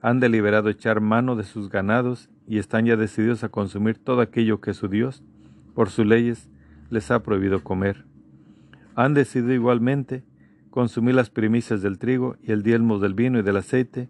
han 0.00 0.20
deliberado 0.20 0.68
echar 0.68 1.00
mano 1.00 1.36
de 1.36 1.44
sus 1.44 1.68
ganados 1.68 2.28
y 2.46 2.58
están 2.58 2.86
ya 2.86 2.96
decididos 2.96 3.44
a 3.44 3.48
consumir 3.48 3.98
todo 3.98 4.20
aquello 4.20 4.60
que 4.60 4.74
su 4.74 4.88
Dios, 4.88 5.22
por 5.74 5.90
sus 5.90 6.06
leyes, 6.06 6.48
les 6.90 7.10
ha 7.10 7.22
prohibido 7.22 7.64
comer. 7.64 8.04
Han 8.94 9.14
decidido 9.14 9.52
igualmente 9.52 10.24
consumir 10.70 11.14
las 11.14 11.30
primicias 11.30 11.82
del 11.82 11.98
trigo 11.98 12.36
y 12.42 12.52
el 12.52 12.62
diezmo 12.62 12.98
del 12.98 13.14
vino 13.14 13.38
y 13.38 13.42
del 13.42 13.56
aceite 13.56 14.08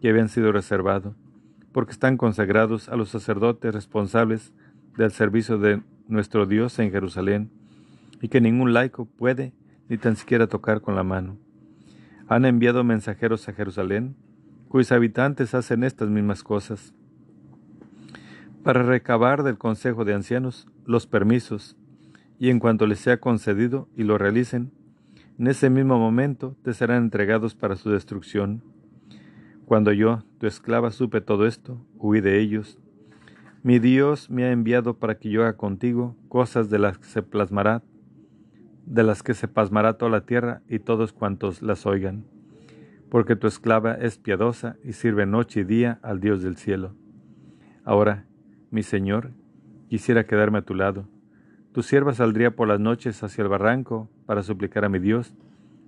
que 0.00 0.08
habían 0.08 0.28
sido 0.28 0.52
reservados, 0.52 1.14
porque 1.72 1.92
están 1.92 2.16
consagrados 2.16 2.88
a 2.88 2.96
los 2.96 3.08
sacerdotes 3.08 3.74
responsables 3.74 4.52
del 4.96 5.10
servicio 5.10 5.58
de 5.58 5.82
nuestro 6.08 6.46
Dios 6.46 6.78
en 6.78 6.90
Jerusalén 6.90 7.50
y 8.20 8.28
que 8.28 8.40
ningún 8.40 8.72
laico 8.72 9.06
puede 9.06 9.52
ni 9.88 9.98
tan 9.98 10.16
siquiera 10.16 10.46
tocar 10.46 10.80
con 10.80 10.94
la 10.94 11.02
mano. 11.02 11.36
Han 12.28 12.44
enviado 12.44 12.84
mensajeros 12.84 13.48
a 13.48 13.52
Jerusalén, 13.52 14.16
cuyos 14.74 14.90
habitantes 14.90 15.54
hacen 15.54 15.84
estas 15.84 16.10
mismas 16.10 16.42
cosas, 16.42 16.92
para 18.64 18.82
recabar 18.82 19.44
del 19.44 19.56
Consejo 19.56 20.04
de 20.04 20.14
Ancianos 20.14 20.66
los 20.84 21.06
permisos, 21.06 21.76
y 22.40 22.50
en 22.50 22.58
cuanto 22.58 22.88
les 22.88 22.98
sea 22.98 23.20
concedido 23.20 23.88
y 23.96 24.02
lo 24.02 24.18
realicen, 24.18 24.72
en 25.38 25.46
ese 25.46 25.70
mismo 25.70 26.00
momento 26.00 26.56
te 26.64 26.74
serán 26.74 27.04
entregados 27.04 27.54
para 27.54 27.76
su 27.76 27.88
destrucción. 27.90 28.64
Cuando 29.64 29.92
yo, 29.92 30.24
tu 30.38 30.48
esclava, 30.48 30.90
supe 30.90 31.20
todo 31.20 31.46
esto, 31.46 31.80
huí 31.96 32.20
de 32.20 32.40
ellos. 32.40 32.80
Mi 33.62 33.78
Dios 33.78 34.28
me 34.28 34.42
ha 34.42 34.50
enviado 34.50 34.98
para 34.98 35.20
que 35.20 35.30
yo 35.30 35.42
haga 35.42 35.56
contigo 35.56 36.16
cosas 36.26 36.68
de 36.68 36.80
las 36.80 36.98
que 36.98 37.06
se 37.06 37.22
plasmará 37.22 37.84
de 38.86 39.04
las 39.04 39.22
que 39.22 39.34
se 39.34 39.46
pasmará 39.46 39.98
toda 39.98 40.10
la 40.10 40.26
tierra 40.26 40.62
y 40.68 40.80
todos 40.80 41.12
cuantos 41.12 41.62
las 41.62 41.86
oigan, 41.86 42.24
porque 43.14 43.36
tu 43.36 43.46
esclava 43.46 43.94
es 43.94 44.18
piadosa 44.18 44.74
y 44.82 44.90
sirve 44.90 45.24
noche 45.24 45.60
y 45.60 45.62
día 45.62 46.00
al 46.02 46.18
Dios 46.18 46.42
del 46.42 46.56
cielo. 46.56 46.96
Ahora, 47.84 48.24
mi 48.72 48.82
señor, 48.82 49.30
quisiera 49.88 50.26
quedarme 50.26 50.58
a 50.58 50.62
tu 50.62 50.74
lado. 50.74 51.06
Tu 51.70 51.84
sierva 51.84 52.12
saldría 52.12 52.56
por 52.56 52.66
las 52.66 52.80
noches 52.80 53.22
hacia 53.22 53.42
el 53.42 53.48
barranco 53.48 54.10
para 54.26 54.42
suplicar 54.42 54.84
a 54.84 54.88
mi 54.88 54.98
Dios, 54.98 55.32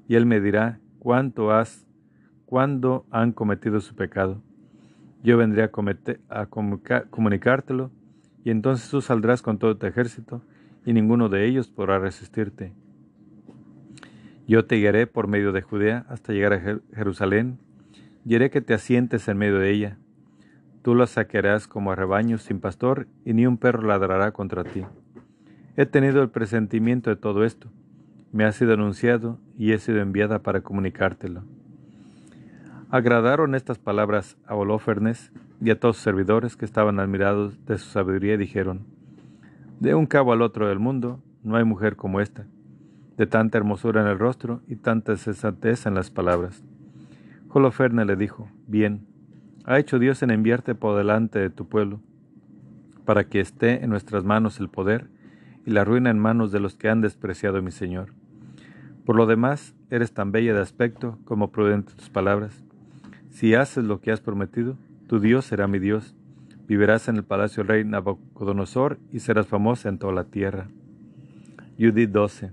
y 0.06 0.14
él 0.14 0.24
me 0.24 0.40
dirá 0.40 0.78
cuánto 1.00 1.50
has, 1.50 1.84
cuándo 2.44 3.06
han 3.10 3.32
cometido 3.32 3.80
su 3.80 3.96
pecado. 3.96 4.40
Yo 5.24 5.36
vendré 5.36 5.64
a, 5.64 5.70
a 6.28 6.46
comunicártelo, 7.10 7.90
y 8.44 8.50
entonces 8.50 8.88
tú 8.88 9.00
saldrás 9.00 9.42
con 9.42 9.58
todo 9.58 9.76
tu 9.76 9.86
ejército, 9.86 10.42
y 10.84 10.92
ninguno 10.92 11.28
de 11.28 11.44
ellos 11.44 11.66
podrá 11.66 11.98
resistirte. 11.98 12.72
Yo 14.48 14.64
te 14.64 14.76
guiaré 14.76 15.08
por 15.08 15.26
medio 15.26 15.50
de 15.50 15.62
Judea 15.62 16.06
hasta 16.08 16.32
llegar 16.32 16.52
a 16.52 16.80
Jerusalén, 16.94 17.58
y 18.24 18.36
haré 18.36 18.50
que 18.50 18.60
te 18.60 18.74
asientes 18.74 19.26
en 19.28 19.38
medio 19.38 19.58
de 19.58 19.70
ella. 19.70 19.98
Tú 20.82 20.94
la 20.94 21.06
saquearás 21.08 21.66
como 21.66 21.90
a 21.90 21.96
rebaños 21.96 22.42
sin 22.42 22.60
pastor, 22.60 23.08
y 23.24 23.34
ni 23.34 23.44
un 23.44 23.56
perro 23.56 23.82
ladrará 23.82 24.30
contra 24.30 24.62
ti. 24.62 24.84
He 25.76 25.84
tenido 25.84 26.22
el 26.22 26.30
presentimiento 26.30 27.10
de 27.10 27.16
todo 27.16 27.44
esto. 27.44 27.68
Me 28.32 28.44
ha 28.44 28.52
sido 28.52 28.74
anunciado 28.74 29.38
y 29.58 29.72
he 29.72 29.78
sido 29.78 30.00
enviada 30.00 30.38
para 30.42 30.60
comunicártelo. 30.60 31.42
Agradaron 32.88 33.56
estas 33.56 33.78
palabras 33.78 34.36
a 34.46 34.54
Olófernes 34.54 35.32
y 35.60 35.70
a 35.70 35.80
todos 35.80 35.96
sus 35.96 36.04
servidores 36.04 36.56
que 36.56 36.64
estaban 36.64 37.00
admirados 37.00 37.64
de 37.66 37.78
su 37.78 37.90
sabiduría 37.90 38.34
y 38.34 38.38
dijeron, 38.38 38.86
De 39.80 39.96
un 39.96 40.06
cabo 40.06 40.32
al 40.32 40.42
otro 40.42 40.68
del 40.68 40.78
mundo 40.78 41.20
no 41.42 41.56
hay 41.56 41.64
mujer 41.64 41.96
como 41.96 42.20
esta, 42.20 42.46
de 43.16 43.26
tanta 43.26 43.58
hermosura 43.58 44.02
en 44.02 44.08
el 44.08 44.18
rostro 44.18 44.62
y 44.66 44.76
tanta 44.76 45.16
sensatez 45.16 45.86
en 45.86 45.94
las 45.94 46.10
palabras. 46.10 46.62
Holofernes 47.48 48.06
le 48.06 48.16
dijo, 48.16 48.48
Bien, 48.66 49.06
ha 49.64 49.78
hecho 49.78 49.98
Dios 49.98 50.22
en 50.22 50.30
enviarte 50.30 50.74
por 50.74 50.96
delante 50.96 51.38
de 51.38 51.50
tu 51.50 51.68
pueblo, 51.68 52.00
para 53.04 53.24
que 53.24 53.40
esté 53.40 53.82
en 53.84 53.90
nuestras 53.90 54.24
manos 54.24 54.60
el 54.60 54.68
poder 54.68 55.08
y 55.64 55.70
la 55.70 55.84
ruina 55.84 56.10
en 56.10 56.18
manos 56.18 56.52
de 56.52 56.60
los 56.60 56.76
que 56.76 56.88
han 56.88 57.00
despreciado 57.00 57.58
a 57.58 57.62
mi 57.62 57.70
Señor. 57.70 58.12
Por 59.04 59.16
lo 59.16 59.26
demás, 59.26 59.74
eres 59.90 60.12
tan 60.12 60.32
bella 60.32 60.54
de 60.54 60.60
aspecto 60.60 61.18
como 61.24 61.50
prudente 61.50 61.94
tus 61.94 62.10
palabras 62.10 62.66
si 63.36 63.54
haces 63.54 63.84
lo 63.84 64.00
que 64.00 64.12
has 64.12 64.22
prometido, 64.22 64.78
tu 65.08 65.20
Dios 65.20 65.44
será 65.44 65.68
mi 65.68 65.78
Dios. 65.78 66.16
Vivirás 66.66 67.06
en 67.08 67.16
el 67.16 67.22
palacio 67.22 67.62
del 67.62 67.68
rey 67.68 67.84
Nabucodonosor 67.84 68.98
y 69.12 69.20
serás 69.20 69.46
famosa 69.46 69.90
en 69.90 69.98
toda 69.98 70.14
la 70.14 70.24
tierra. 70.24 70.68
Judith 71.78 72.08
12. 72.08 72.52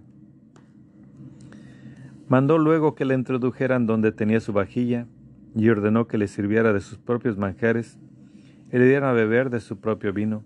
Mandó 2.33 2.57
luego 2.57 2.95
que 2.95 3.05
le 3.05 3.13
introdujeran 3.13 3.85
donde 3.85 4.11
tenía 4.11 4.39
su 4.39 4.53
vajilla 4.53 5.05
y 5.55 5.69
ordenó 5.69 6.07
que 6.07 6.17
le 6.17 6.27
sirviera 6.27 6.73
de 6.73 6.81
sus 6.81 6.97
propios 6.97 7.37
manjares 7.37 7.99
y 8.71 8.77
le 8.79 8.87
dieran 8.87 9.07
a 9.07 9.13
beber 9.13 9.51
de 9.51 9.59
su 9.59 9.79
propio 9.79 10.13
vino. 10.13 10.43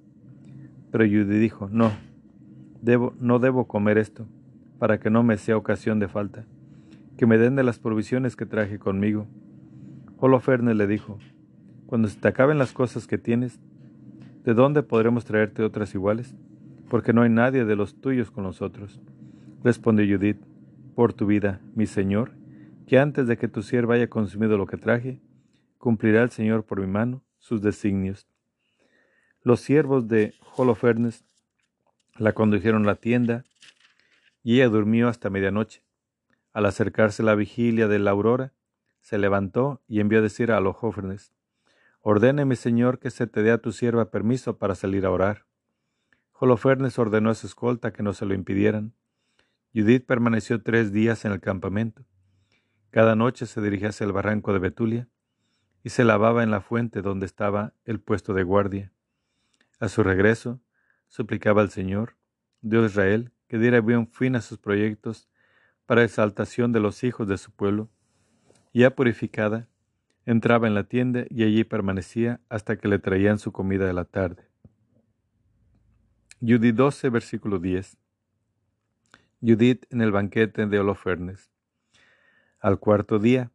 Pero 0.92 1.06
Judith 1.06 1.40
dijo, 1.40 1.70
no, 1.72 1.94
debo, 2.82 3.14
no 3.22 3.40
debo 3.40 3.70
comer 3.70 3.98
esto, 3.98 4.28
para 4.80 5.00
que 5.00 5.10
no 5.10 5.24
me 5.24 5.38
sea 5.38 5.56
ocasión 5.56 5.98
de 6.00 6.10
falta, 6.10 6.44
que 7.16 7.26
me 7.26 7.38
den 7.38 7.56
de 7.56 7.64
las 7.64 7.80
provisiones 7.80 8.36
que 8.36 8.46
traje 8.46 8.80
conmigo 8.80 9.26
Holofernes 10.18 10.76
le 10.76 10.88
dijo, 10.88 11.20
Cuando 11.86 12.10
se 12.10 12.20
te 12.20 12.28
acaben 12.28 12.58
las 12.58 12.74
cosas 12.74 13.08
que 13.08 13.18
tienes, 13.18 13.62
¿de 14.44 14.54
dónde 14.54 14.84
podremos 14.84 15.24
traerte 15.24 15.64
otras 15.64 15.96
iguales? 15.96 16.36
Porque 16.90 17.14
no 17.14 17.22
hay 17.22 17.30
nadie 17.30 17.64
de 17.64 17.78
los 17.78 17.96
tuyos 17.96 18.30
con 18.30 18.44
nosotros. 18.44 19.00
Respondió 19.64 20.18
Judith, 20.18 20.42
Por 20.98 21.14
tu 21.14 21.28
vida, 21.28 21.62
mi 21.76 21.86
señor, 21.86 22.32
que 22.88 22.98
antes 22.98 23.28
de 23.28 23.38
que 23.38 23.48
tu 23.48 23.62
sierva 23.62 23.94
haya 23.94 24.10
consumido 24.10 24.58
lo 24.58 24.66
que 24.66 24.78
traje, 24.78 25.22
cumplirá 25.78 26.24
el 26.24 26.32
Señor 26.32 26.64
por 26.64 26.82
mi 26.82 26.88
mano 26.88 27.24
sus 27.38 27.62
designios. 27.62 28.26
Los 29.44 29.60
siervos 29.60 30.08
de 30.08 30.34
Holofernes 30.56 31.24
la 32.18 32.34
condujeron 32.34 32.82
a 32.82 32.88
la 32.88 32.96
tienda 32.96 33.44
y 34.42 34.56
ella 34.56 34.70
durmió 34.70 35.08
hasta 35.08 35.30
medianoche. 35.30 35.84
Al 36.52 36.66
acercarse 36.66 37.22
la 37.22 37.36
vigilia 37.36 37.88
de 37.88 38.00
la 38.00 38.10
aurora, 38.10 38.54
se 39.00 39.20
levantó 39.20 39.84
y 39.88 40.00
envió 40.00 40.18
a 40.18 40.24
decir 40.24 40.52
a 40.52 40.60
Ordene, 42.02 42.46
mi 42.46 42.56
señor, 42.56 42.98
que 42.98 43.12
se 43.12 43.28
te 43.28 43.44
dé 43.44 43.52
a 43.52 43.60
tu 43.60 43.72
sierva 43.72 44.10
permiso 44.10 44.58
para 44.58 44.74
salir 44.74 45.06
a 45.06 45.12
orar. 45.12 45.46
Holofernes 46.32 46.98
ordenó 46.98 47.30
a 47.30 47.36
su 47.36 47.46
escolta 47.46 47.94
que 47.94 48.02
no 48.02 48.14
se 48.14 48.26
lo 48.26 48.34
impidieran. 48.34 48.94
Judith 49.74 50.06
permaneció 50.06 50.62
tres 50.62 50.92
días 50.92 51.26
en 51.26 51.32
el 51.32 51.40
campamento. 51.40 52.06
Cada 52.90 53.16
noche 53.16 53.46
se 53.46 53.62
dirigía 53.62 53.90
hacia 53.90 54.06
el 54.06 54.14
barranco 54.14 54.54
de 54.54 54.60
Betulia 54.60 55.08
y 55.84 55.90
se 55.90 56.04
lavaba 56.04 56.44
en 56.44 56.52
la 56.52 56.62
fuente 56.62 57.02
donde 57.02 57.26
estaba 57.26 57.74
el 57.86 58.00
puesto 58.00 58.34
de 58.34 58.44
guardia. 58.44 58.92
A 59.80 59.90
su 59.90 60.04
regreso, 60.04 60.62
suplicaba 61.08 61.62
al 61.62 61.70
Señor, 61.70 62.16
Dios 62.62 62.84
de 62.84 62.88
Israel, 62.88 63.32
que 63.48 63.58
diera 63.58 63.82
bien 63.82 64.08
fin 64.08 64.36
a 64.36 64.42
sus 64.42 64.58
proyectos 64.58 65.30
para 65.86 66.04
exaltación 66.04 66.72
de 66.72 66.80
los 66.80 67.04
hijos 67.04 67.28
de 67.28 67.38
su 67.38 67.52
pueblo, 67.52 67.90
ya 68.74 68.96
purificada, 68.96 69.68
entraba 70.26 70.68
en 70.68 70.74
la 70.74 70.84
tienda 70.84 71.26
y 71.30 71.44
allí 71.44 71.64
permanecía 71.64 72.42
hasta 72.50 72.78
que 72.78 72.88
le 72.88 73.00
traían 73.00 73.40
su 73.40 73.52
comida 73.52 73.86
de 73.86 73.94
la 73.94 74.06
tarde. 74.06 74.50
Judith 76.42 76.76
12, 76.76 77.10
versículo 77.10 77.60
10. 77.60 77.98
Judith 79.40 79.86
en 79.92 80.02
el 80.02 80.12
banquete 80.12 80.66
de 80.66 80.80
Holofernes. 80.80 81.52
Al 82.60 82.80
cuarto 82.80 83.20
día, 83.20 83.52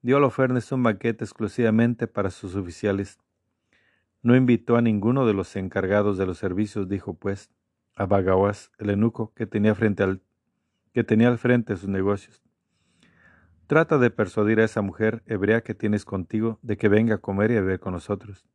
dio 0.00 0.18
Holofernes 0.18 0.70
un 0.70 0.84
banquete 0.84 1.24
exclusivamente 1.24 2.06
para 2.06 2.30
sus 2.30 2.54
oficiales. 2.54 3.18
No 4.22 4.36
invitó 4.36 4.76
a 4.76 4.82
ninguno 4.82 5.26
de 5.26 5.34
los 5.34 5.56
encargados 5.56 6.18
de 6.18 6.26
los 6.26 6.38
servicios, 6.38 6.88
dijo 6.88 7.14
pues 7.14 7.50
a 7.96 8.06
Bagawas, 8.06 8.70
el 8.78 8.90
eunuco 8.90 9.32
que 9.34 9.46
tenía 9.46 9.74
frente 9.74 10.04
al 10.04 10.22
que 10.94 11.02
tenía 11.02 11.28
al 11.28 11.38
frente 11.38 11.76
sus 11.76 11.88
negocios. 11.88 12.40
Trata 13.66 13.98
de 13.98 14.10
persuadir 14.10 14.60
a 14.60 14.64
esa 14.64 14.82
mujer 14.82 15.24
hebrea 15.26 15.62
que 15.62 15.74
tienes 15.74 16.04
contigo 16.04 16.60
de 16.62 16.76
que 16.76 16.88
venga 16.88 17.16
a 17.16 17.18
comer 17.18 17.50
y 17.50 17.56
a 17.56 17.60
beber 17.60 17.80
con 17.80 17.92
nosotros. 17.92 18.46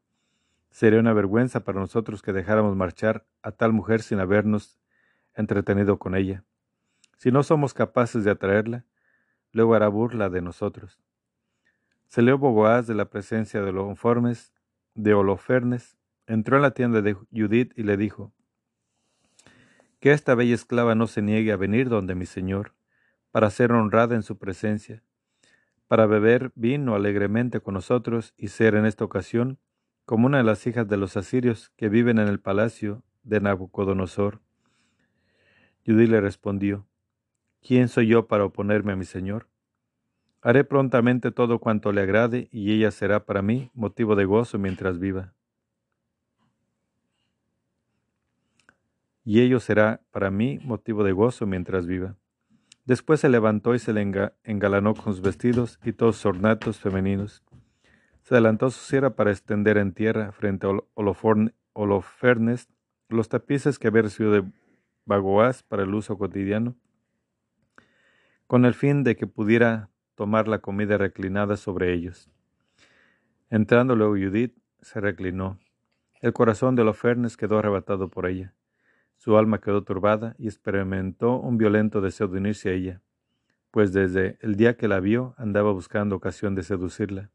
Sería 0.72 1.02
una 1.02 1.14
vergüenza 1.14 1.66
para 1.66 1.82
nosotros 1.82 2.22
que 2.22 2.32
dejáramos 2.32 2.76
marchar 2.78 3.26
a 3.42 3.52
tal 3.52 3.74
mujer 3.74 4.02
sin 4.02 4.20
habernos 4.20 4.80
entretenido 5.36 6.00
con 6.00 6.16
ella. 6.16 6.46
Si 7.24 7.32
no 7.32 7.42
somos 7.42 7.74
capaces 7.74 8.26
de 8.26 8.32
atraerla, 8.32 8.84
luego 9.54 9.76
hará 9.76 9.88
burla 9.88 10.30
de 10.30 10.42
nosotros. 10.42 11.00
Salió 12.10 12.38
Bogoaz 12.38 12.86
de 12.86 12.96
la 12.96 13.10
presencia 13.10 13.62
de 13.62 13.72
los 13.72 13.88
informes 13.90 14.52
de 14.94 15.14
Holofernes, 15.14 15.96
entró 16.28 16.58
en 16.58 16.64
la 16.64 16.72
tienda 16.72 17.02
de 17.02 17.14
Judith 17.32 17.72
y 17.78 17.84
le 17.84 17.96
dijo, 17.96 18.34
Que 20.02 20.12
esta 20.12 20.36
bella 20.36 20.54
esclava 20.54 20.96
no 20.96 21.08
se 21.08 21.22
niegue 21.22 21.54
a 21.54 21.56
venir 21.56 21.88
donde 21.88 22.14
mi 22.14 22.26
señor, 22.26 22.74
para 23.32 23.50
ser 23.52 23.72
honrada 23.72 24.16
en 24.16 24.24
su 24.24 24.38
presencia, 24.38 25.02
para 25.88 26.08
beber 26.08 26.52
vino 26.56 26.94
alegremente 26.94 27.62
con 27.62 27.76
nosotros 27.76 28.34
y 28.36 28.50
ser 28.50 28.76
en 28.76 28.86
esta 28.86 29.06
ocasión 29.06 29.60
como 30.04 30.28
una 30.28 30.40
de 30.40 30.44
las 30.44 30.68
hijas 30.68 30.90
de 30.90 30.98
los 30.98 31.16
asirios 31.16 31.70
que 31.78 31.88
viven 31.88 32.20
en 32.20 32.28
el 32.28 32.42
palacio 32.42 33.02
de 33.24 33.40
Nabucodonosor. 33.40 34.42
Judí 35.86 36.06
le 36.08 36.20
respondió, 36.20 36.86
¿quién 37.64 37.88
soy 37.88 38.08
yo 38.08 38.28
para 38.28 38.46
oponerme 38.46 38.92
a 38.92 38.96
mi 38.96 39.06
señor? 39.06 39.48
Haré 40.42 40.64
prontamente 40.66 41.32
todo 41.32 41.60
cuanto 41.60 41.92
le 41.92 42.02
agrade 42.02 42.50
y 42.52 42.74
ella 42.74 42.92
será 42.92 43.26
para 43.26 43.42
mí 43.42 43.72
motivo 43.74 44.16
de 44.16 44.26
gozo 44.26 44.60
mientras 44.60 45.00
viva. 45.00 45.34
Y 49.26 49.40
ello 49.40 49.62
será 49.62 50.02
para 50.12 50.30
mí 50.30 50.60
motivo 50.64 51.06
de 51.06 51.14
gozo 51.14 51.46
mientras 51.46 51.88
viva. 51.88 52.18
Después 52.86 53.22
se 53.22 53.30
levantó 53.30 53.74
y 53.74 53.80
se 53.80 53.94
le 53.94 54.02
engalanó 54.44 54.94
con 54.94 55.14
sus 55.14 55.22
vestidos 55.22 55.80
y 55.86 55.94
todos 55.94 56.18
sus 56.18 56.26
ornatos 56.26 56.80
femeninos. 56.80 57.42
Se 58.24 58.36
adelantó 58.36 58.70
su 58.70 58.80
sierra 58.84 59.12
para 59.12 59.32
extender 59.32 59.78
en 59.78 59.94
tierra 59.94 60.34
frente 60.34 60.68
a 60.68 60.78
Holofernes 61.74 62.68
los 63.08 63.30
tapices 63.30 63.80
que 63.80 63.88
había 63.88 64.02
recibido 64.02 64.34
de 64.34 64.44
Bagoaz 65.06 65.64
para 65.64 65.84
el 65.84 65.94
uso 65.94 66.18
cotidiano, 66.18 66.76
con 68.48 68.66
el 68.66 68.74
fin 68.74 69.04
de 69.04 69.16
que 69.16 69.28
pudiera 69.28 69.90
tomar 70.16 70.48
la 70.48 70.60
comida 70.60 70.98
reclinada 70.98 71.58
sobre 71.58 71.94
ellos. 71.94 72.30
Entrando 73.50 73.96
luego 73.96 74.14
Judith, 74.14 74.58
se 74.82 75.00
reclinó. 75.00 75.60
El 76.22 76.34
corazón 76.34 76.76
de 76.76 76.82
Holofernes 76.82 77.38
quedó 77.38 77.58
arrebatado 77.58 78.10
por 78.10 78.26
ella. 78.28 78.54
Su 79.18 79.38
alma 79.38 79.60
quedó 79.60 79.84
turbada 79.84 80.36
y 80.38 80.48
experimentó 80.48 81.40
un 81.40 81.58
violento 81.58 82.02
deseo 82.02 82.28
de 82.28 82.40
unirse 82.40 82.70
a 82.70 82.74
ella, 82.74 83.02
pues 83.72 83.94
desde 83.94 84.38
el 84.42 84.56
día 84.56 84.76
que 84.78 84.88
la 84.88 85.00
vio 85.00 85.34
andaba 85.38 85.72
buscando 85.72 86.16
ocasión 86.16 86.56
de 86.56 86.64
seducirla. 86.64 87.32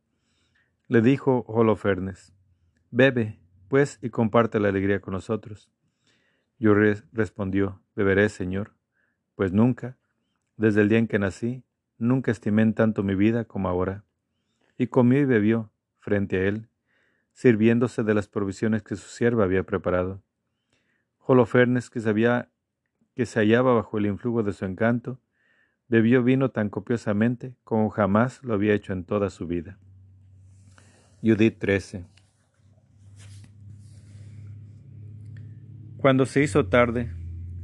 Le 0.87 1.03
dijo 1.03 1.45
Holofernes, 1.47 2.35
Bebe, 2.91 3.39
pues, 3.69 3.99
y 4.01 4.09
comparte 4.09 4.61
la 4.61 4.69
alegría 4.69 5.01
con 5.01 5.13
nosotros. 5.13 5.71
Yo 6.59 6.75
respondió, 7.13 7.83
Beberé, 7.95 8.29
Señor, 8.31 8.75
pues 9.35 9.53
nunca, 9.53 9.98
desde 10.59 10.83
el 10.83 10.91
día 10.91 10.99
en 10.99 11.09
que 11.09 11.19
nací, 11.19 11.65
nunca 11.97 12.31
estimé 12.31 12.63
en 12.63 12.75
tanto 12.75 13.03
mi 13.03 13.15
vida 13.15 13.47
como 13.47 13.69
ahora. 13.69 14.05
Y 14.77 14.89
comió 14.89 15.21
y 15.21 15.25
bebió 15.25 15.73
frente 15.99 16.37
a 16.37 16.49
él, 16.49 16.69
sirviéndose 17.33 18.03
de 18.03 18.13
las 18.13 18.29
provisiones 18.29 18.83
que 18.83 18.97
su 18.97 19.09
sierva 19.09 19.45
había 19.45 19.63
preparado. 19.63 20.23
Holofernes, 21.21 21.89
que, 21.89 22.01
sabía, 22.01 22.51
que 23.15 23.25
se 23.25 23.41
hallaba 23.41 23.75
bajo 23.75 23.99
el 23.99 24.07
influjo 24.07 24.43
de 24.43 24.53
su 24.53 24.65
encanto, 24.65 25.21
bebió 25.89 26.23
vino 26.23 26.51
tan 26.51 26.69
copiosamente 26.69 27.57
como 27.65 27.89
jamás 27.89 28.43
lo 28.43 28.55
había 28.55 28.75
hecho 28.75 28.93
en 28.93 29.05
toda 29.05 29.31
su 29.31 29.47
vida. 29.47 29.79
Judith 31.23 31.59
13 31.59 32.05
Cuando 35.99 36.27
se 36.27 36.43
hizo 36.43 36.67
tarde, 36.67 37.11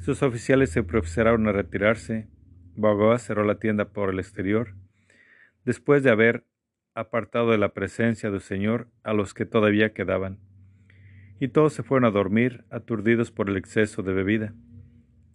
sus 0.01 0.23
oficiales 0.23 0.71
se 0.71 0.81
apresuraron 0.81 1.47
a 1.47 1.53
retirarse. 1.53 2.29
Bagoa 2.77 3.19
cerró 3.19 3.45
la 3.45 3.59
tienda 3.59 3.91
por 3.91 4.11
el 4.11 4.19
exterior, 4.19 4.75
después 5.65 6.03
de 6.03 6.11
haber 6.11 6.45
apartado 6.95 7.51
de 7.51 7.59
la 7.59 7.75
presencia 7.75 8.31
del 8.31 8.41
Señor 8.41 8.89
a 9.03 9.13
los 9.13 9.35
que 9.35 9.47
todavía 9.47 9.93
quedaban. 9.93 10.39
Y 11.41 11.49
todos 11.49 11.73
se 11.73 11.83
fueron 11.83 12.05
a 12.05 12.11
dormir, 12.11 12.65
aturdidos 12.71 13.31
por 13.31 13.49
el 13.49 13.57
exceso 13.57 14.03
de 14.03 14.13
bebida. 14.13 14.55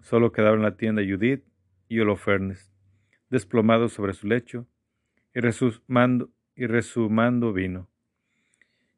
Solo 0.01 0.31
quedaron 0.31 0.61
la 0.61 0.77
tienda 0.77 1.01
Judith 1.01 1.43
y 1.87 1.99
Holofernes, 1.99 2.71
desplomados 3.29 3.93
sobre 3.93 4.13
su 4.13 4.27
lecho 4.27 4.67
y 5.33 5.39
resumando, 5.39 6.29
y 6.55 6.67
resumando 6.67 7.53
vino. 7.53 7.89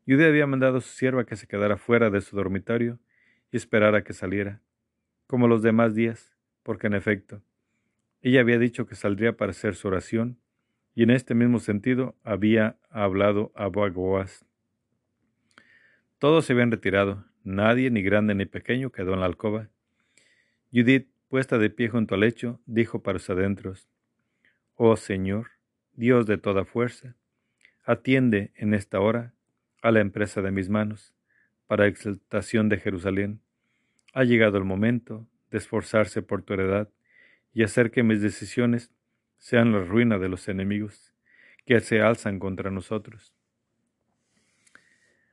Judith 0.08 0.28
había 0.28 0.48
mandado 0.48 0.78
a 0.78 0.82
su 0.82 0.90
sierva 0.90 1.26
que 1.26 1.36
se 1.36 1.48
quedara 1.48 1.78
fuera 1.78 2.10
de 2.10 2.22
su 2.22 2.36
dormitorio 2.36 3.00
y 3.52 3.58
esperar 3.58 3.96
a 3.96 4.04
que 4.04 4.14
saliera, 4.14 4.62
como 5.28 5.48
los 5.48 5.62
demás 5.62 5.94
días, 5.96 6.36
porque 6.64 6.88
en 6.88 6.94
efecto, 6.94 7.42
ella 8.22 8.42
había 8.42 8.60
dicho 8.60 8.86
que 8.86 8.96
saldría 8.96 9.36
para 9.36 9.52
hacer 9.52 9.76
su 9.76 9.88
oración, 9.88 10.38
y 10.94 11.04
en 11.04 11.10
este 11.10 11.34
mismo 11.34 11.60
sentido 11.60 12.16
había 12.24 12.78
hablado 12.90 13.52
a 13.56 13.68
Boaz. 13.68 14.46
Todos 16.20 16.46
se 16.46 16.54
habían 16.54 16.72
retirado, 16.72 17.26
nadie, 17.44 17.90
ni 17.90 18.04
grande 18.04 18.36
ni 18.36 18.46
pequeño, 18.46 18.92
quedó 18.92 19.14
en 19.14 19.22
la 19.22 19.26
alcoba. 19.26 19.70
Judith, 20.72 21.08
puesta 21.30 21.58
de 21.58 21.70
pie 21.70 21.90
junto 21.90 22.16
al 22.16 22.22
lecho, 22.22 22.60
dijo 22.66 23.02
para 23.02 23.20
sus 23.20 23.32
adentros, 23.32 23.88
Oh 24.76 24.96
Señor, 24.98 25.48
Dios 25.94 26.26
de 26.26 26.38
toda 26.38 26.66
fuerza, 26.66 27.16
atiende 27.84 28.52
en 28.56 28.74
esta 28.74 29.00
hora 29.00 29.34
a 29.82 29.92
la 29.92 30.02
empresa 30.02 30.42
de 30.42 30.52
mis 30.52 30.70
manos 30.70 31.14
para 31.68 31.88
exaltación 31.88 32.70
de 32.70 32.78
Jerusalén. 32.78 33.42
Ha 34.14 34.24
llegado 34.24 34.58
el 34.58 34.66
momento 34.66 35.28
de 35.50 35.58
esforzarse 35.58 36.22
por 36.22 36.44
tu 36.44 36.54
heredad 36.54 36.90
y 37.54 37.64
hacer 37.64 37.92
que 37.92 38.04
mis 38.04 38.22
decisiones 38.22 38.92
sean 39.38 39.72
la 39.72 39.84
ruina 39.84 40.18
de 40.18 40.30
los 40.30 40.48
enemigos 40.48 41.14
que 41.66 41.80
se 41.80 42.02
alzan 42.02 42.40
contra 42.40 42.72
nosotros. 42.72 43.36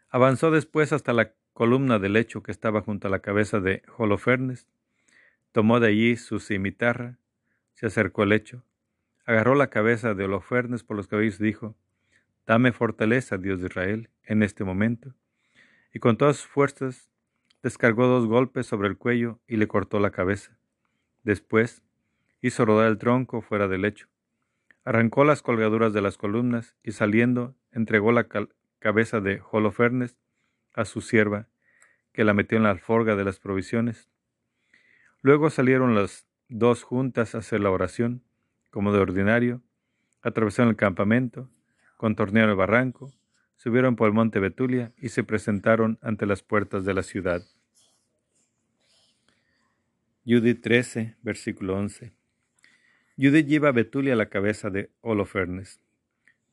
Avanzó 0.08 0.50
después 0.50 0.92
hasta 0.92 1.12
la 1.12 1.34
columna 1.52 1.98
del 1.98 2.14
lecho 2.14 2.42
que 2.42 2.52
estaba 2.52 2.80
junto 2.80 3.08
a 3.08 3.10
la 3.10 3.20
cabeza 3.20 3.60
de 3.60 3.82
Holofernes, 3.96 4.66
tomó 5.52 5.80
de 5.80 5.88
allí 5.88 6.16
su 6.16 6.40
cimitarra, 6.40 7.18
se 7.74 7.86
acercó 7.86 8.22
al 8.22 8.30
lecho, 8.30 8.64
agarró 9.26 9.54
la 9.54 9.68
cabeza 9.68 10.14
de 10.14 10.24
Holofernes 10.24 10.82
por 10.84 10.96
los 10.96 11.08
cabellos 11.08 11.40
y 11.40 11.44
dijo, 11.44 11.76
Dame 12.46 12.72
fortaleza, 12.72 13.36
Dios 13.36 13.60
de 13.60 13.66
Israel, 13.66 14.08
en 14.22 14.42
este 14.42 14.64
momento, 14.64 15.14
y 15.92 15.98
con 15.98 16.16
todas 16.16 16.38
sus 16.38 16.46
fuerzas 16.46 17.10
descargó 17.62 18.06
dos 18.06 18.26
golpes 18.26 18.66
sobre 18.66 18.88
el 18.88 18.96
cuello 18.96 19.40
y 19.46 19.56
le 19.56 19.68
cortó 19.68 20.00
la 20.00 20.10
cabeza. 20.10 20.56
Después 21.24 21.82
hizo 22.40 22.64
rodar 22.64 22.88
el 22.88 22.98
tronco 22.98 23.42
fuera 23.42 23.68
del 23.68 23.82
lecho. 23.82 24.08
Arrancó 24.84 25.24
las 25.24 25.42
colgaduras 25.42 25.92
de 25.92 26.02
las 26.02 26.16
columnas 26.16 26.76
y 26.82 26.92
saliendo 26.92 27.54
entregó 27.72 28.12
la 28.12 28.26
cabeza 28.78 29.20
de 29.20 29.42
Holofernes 29.50 30.16
a 30.74 30.84
su 30.84 31.00
sierva, 31.00 31.48
que 32.12 32.24
la 32.24 32.34
metió 32.34 32.56
en 32.56 32.64
la 32.64 32.70
alforga 32.70 33.16
de 33.16 33.24
las 33.24 33.38
provisiones. 33.38 34.08
Luego 35.20 35.50
salieron 35.50 35.94
las 35.94 36.26
dos 36.48 36.82
juntas 36.82 37.34
a 37.34 37.38
hacer 37.38 37.60
la 37.60 37.70
oración, 37.70 38.22
como 38.70 38.92
de 38.92 39.00
ordinario, 39.00 39.62
atravesaron 40.22 40.70
el 40.70 40.76
campamento, 40.76 41.50
contornearon 41.96 42.50
el 42.50 42.56
barranco, 42.56 43.12
subieron 43.56 43.96
por 43.96 44.08
el 44.08 44.14
monte 44.14 44.38
Betulia 44.38 44.92
y 44.96 45.08
se 45.10 45.24
presentaron 45.24 45.98
ante 46.00 46.26
las 46.26 46.42
puertas 46.42 46.84
de 46.84 46.94
la 46.94 47.02
ciudad. 47.02 47.42
Judith 50.24 50.60
13, 50.62 51.16
versículo 51.22 51.76
11. 51.76 52.17
Judith 53.20 53.48
lleva 53.48 53.70
a 53.70 53.72
Betulia 53.72 54.12
a 54.12 54.16
la 54.16 54.28
cabeza 54.28 54.70
de 54.70 54.90
Holofernes. 55.00 55.80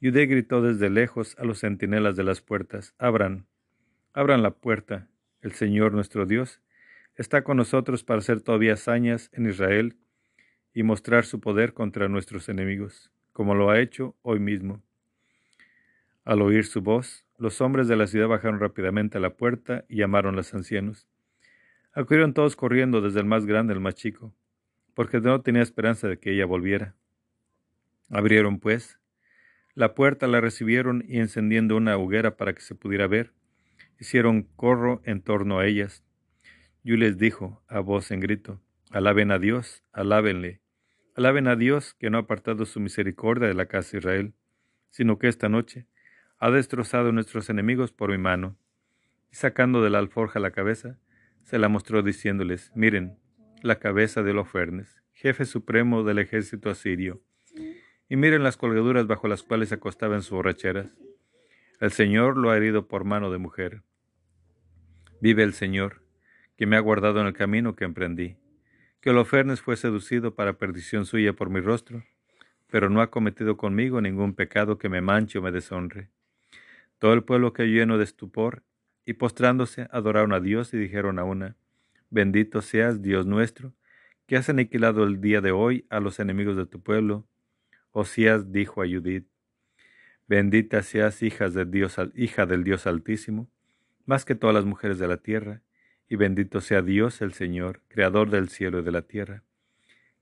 Judith 0.01 0.27
gritó 0.27 0.63
desde 0.63 0.89
lejos 0.89 1.37
a 1.37 1.45
los 1.45 1.59
centinelas 1.59 2.15
de 2.15 2.23
las 2.23 2.41
puertas, 2.41 2.95
abran, 2.97 3.45
abran 4.13 4.41
la 4.41 4.49
puerta, 4.49 5.07
el 5.41 5.51
Señor 5.51 5.93
nuestro 5.93 6.25
Dios 6.25 6.61
está 7.17 7.43
con 7.43 7.57
nosotros 7.57 8.03
para 8.03 8.17
hacer 8.17 8.41
todavía 8.41 8.73
hazañas 8.73 9.29
en 9.33 9.47
Israel 9.47 9.95
y 10.73 10.81
mostrar 10.81 11.25
su 11.25 11.39
poder 11.39 11.73
contra 11.73 12.09
nuestros 12.09 12.49
enemigos, 12.49 13.11
como 13.31 13.53
lo 13.53 13.69
ha 13.69 13.79
hecho 13.79 14.15
hoy 14.23 14.39
mismo. 14.39 14.81
Al 16.23 16.41
oír 16.41 16.65
su 16.65 16.81
voz, 16.81 17.25
los 17.37 17.61
hombres 17.61 17.87
de 17.87 17.95
la 17.95 18.07
ciudad 18.07 18.27
bajaron 18.27 18.59
rápidamente 18.59 19.19
a 19.19 19.21
la 19.21 19.35
puerta 19.35 19.85
y 19.87 19.97
llamaron 19.97 20.33
a 20.33 20.37
los 20.37 20.53
ancianos. 20.55 21.07
Acudieron 21.93 22.33
todos 22.33 22.55
corriendo, 22.55 23.01
desde 23.01 23.19
el 23.19 23.27
más 23.27 23.45
grande 23.45 23.73
al 23.73 23.79
más 23.79 23.93
chico, 23.93 24.33
porque 24.95 25.19
no 25.19 25.41
tenía 25.41 25.61
esperanza 25.61 26.07
de 26.07 26.17
que 26.17 26.31
ella 26.31 26.47
volviera. 26.47 26.95
Abrieron, 28.09 28.59
pues, 28.59 28.99
la 29.75 29.93
puerta, 29.93 30.25
la 30.25 30.41
recibieron 30.41 31.03
y 31.07 31.19
encendiendo 31.19 31.75
una 31.75 31.97
hoguera 31.97 32.37
para 32.37 32.53
que 32.53 32.61
se 32.61 32.75
pudiera 32.75 33.07
ver, 33.07 33.33
hicieron 33.99 34.43
corro 34.55 35.01
en 35.03 35.21
torno 35.21 35.59
a 35.59 35.67
ellas. 35.67 36.03
Yo 36.83 36.95
les 36.95 37.17
dijo, 37.17 37.61
a 37.67 37.81
voz 37.81 38.09
en 38.11 38.21
grito, 38.21 38.61
alaben 38.89 39.31
a 39.31 39.39
Dios, 39.39 39.83
alábenle, 39.91 40.61
alaben 41.15 41.47
a 41.47 41.55
Dios 41.55 41.93
que 41.93 42.09
no 42.09 42.17
ha 42.17 42.21
apartado 42.21 42.65
su 42.65 42.79
misericordia 42.79 43.47
de 43.47 43.53
la 43.53 43.65
casa 43.65 43.91
de 43.91 43.97
Israel, 43.97 44.33
sino 44.89 45.19
que 45.19 45.27
esta 45.27 45.49
noche 45.49 45.87
ha 46.39 46.51
destrozado 46.51 47.09
a 47.09 47.11
nuestros 47.11 47.49
enemigos 47.49 47.91
por 47.91 48.11
mi 48.11 48.17
mano. 48.17 48.57
Y 49.31 49.35
sacando 49.35 49.83
de 49.83 49.89
la 49.89 49.99
alforja 49.99 50.39
la 50.39 50.51
cabeza, 50.51 50.99
se 51.43 51.59
la 51.59 51.67
mostró 51.67 52.01
diciéndoles, 52.01 52.71
miren, 52.75 53.17
la 53.65 53.79
cabeza 53.79 54.21
de 54.21 54.31
Lofernes, 54.31 55.01
jefe 55.13 55.43
supremo 55.45 56.03
del 56.03 56.19
ejército 56.19 56.69
asirio, 56.69 57.23
y 58.07 58.15
miren 58.15 58.43
las 58.43 58.57
colgaduras 58.57 59.07
bajo 59.07 59.27
las 59.27 59.41
cuales 59.41 59.69
se 59.69 59.75
acostaba 59.75 60.13
en 60.13 60.21
sus 60.21 60.33
borracheras. 60.33 60.93
El 61.79 61.91
Señor 61.91 62.37
lo 62.37 62.51
ha 62.51 62.57
herido 62.57 62.87
por 62.87 63.05
mano 63.05 63.31
de 63.31 63.39
mujer. 63.39 63.81
Vive 65.19 65.41
el 65.41 65.53
Señor, 65.53 66.03
que 66.57 66.67
me 66.67 66.75
ha 66.75 66.79
guardado 66.79 67.19
en 67.21 67.25
el 67.25 67.33
camino 67.33 67.75
que 67.75 67.85
emprendí, 67.85 68.37
que 69.01 69.09
Holofernes 69.09 69.61
fue 69.61 69.77
seducido 69.77 70.35
para 70.35 70.59
perdición 70.59 71.07
suya 71.07 71.33
por 71.33 71.49
mi 71.49 71.59
rostro, 71.59 72.03
pero 72.67 72.91
no 72.91 73.01
ha 73.01 73.09
cometido 73.09 73.57
conmigo 73.57 73.99
ningún 73.99 74.35
pecado 74.35 74.77
que 74.77 74.89
me 74.89 75.01
manche 75.01 75.39
o 75.39 75.41
me 75.41 75.51
deshonre. 75.51 76.11
Todo 76.99 77.13
el 77.13 77.23
pueblo 77.23 77.51
quedó 77.51 77.65
lleno 77.65 77.97
de 77.97 78.03
estupor, 78.03 78.61
y 79.07 79.13
postrándose 79.13 79.87
adoraron 79.89 80.33
a 80.33 80.39
Dios 80.39 80.71
y 80.75 80.77
dijeron 80.77 81.17
a 81.17 81.23
una, 81.23 81.57
Bendito 82.09 82.61
seas, 82.61 83.01
Dios 83.01 83.25
nuestro, 83.25 83.73
que 84.27 84.37
has 84.37 84.49
aniquilado 84.49 85.03
el 85.03 85.21
día 85.21 85.41
de 85.41 85.51
hoy 85.51 85.85
a 85.89 85.99
los 85.99 86.19
enemigos 86.19 86.57
de 86.57 86.65
tu 86.65 86.81
pueblo. 86.81 87.27
Osías 87.91 88.51
dijo 88.51 88.81
a 88.81 88.85
Judith, 88.85 89.27
Bendita 90.27 90.81
seas, 90.81 91.21
hijas 91.21 91.53
de 91.53 91.65
Dios, 91.65 91.97
hija 92.15 92.45
del 92.45 92.63
Dios 92.63 92.87
Altísimo, 92.87 93.47
más 94.05 94.25
que 94.25 94.35
todas 94.35 94.55
las 94.55 94.65
mujeres 94.65 94.97
de 94.97 95.07
la 95.07 95.17
tierra, 95.17 95.61
y 96.07 96.15
bendito 96.15 96.61
sea 96.61 96.81
Dios 96.81 97.21
el 97.21 97.33
Señor, 97.33 97.81
Creador 97.87 98.29
del 98.29 98.49
cielo 98.49 98.79
y 98.79 98.83
de 98.83 98.91
la 98.91 99.03
tierra, 99.03 99.43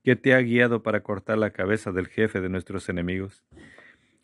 que 0.03 0.15
te 0.15 0.33
ha 0.33 0.39
guiado 0.39 0.83
para 0.83 1.03
cortar 1.03 1.37
la 1.37 1.51
cabeza 1.51 1.91
del 1.91 2.07
jefe 2.07 2.41
de 2.41 2.49
nuestros 2.49 2.89
enemigos. 2.89 3.43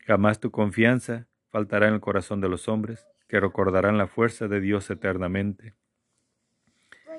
Jamás 0.06 0.40
tu 0.40 0.50
confianza 0.50 1.26
faltará 1.50 1.88
en 1.88 1.94
el 1.94 2.00
corazón 2.00 2.40
de 2.40 2.48
los 2.48 2.68
hombres, 2.68 3.06
que 3.28 3.40
recordarán 3.40 3.98
la 3.98 4.06
fuerza 4.06 4.48
de 4.48 4.60
Dios 4.60 4.90
eternamente. 4.90 5.74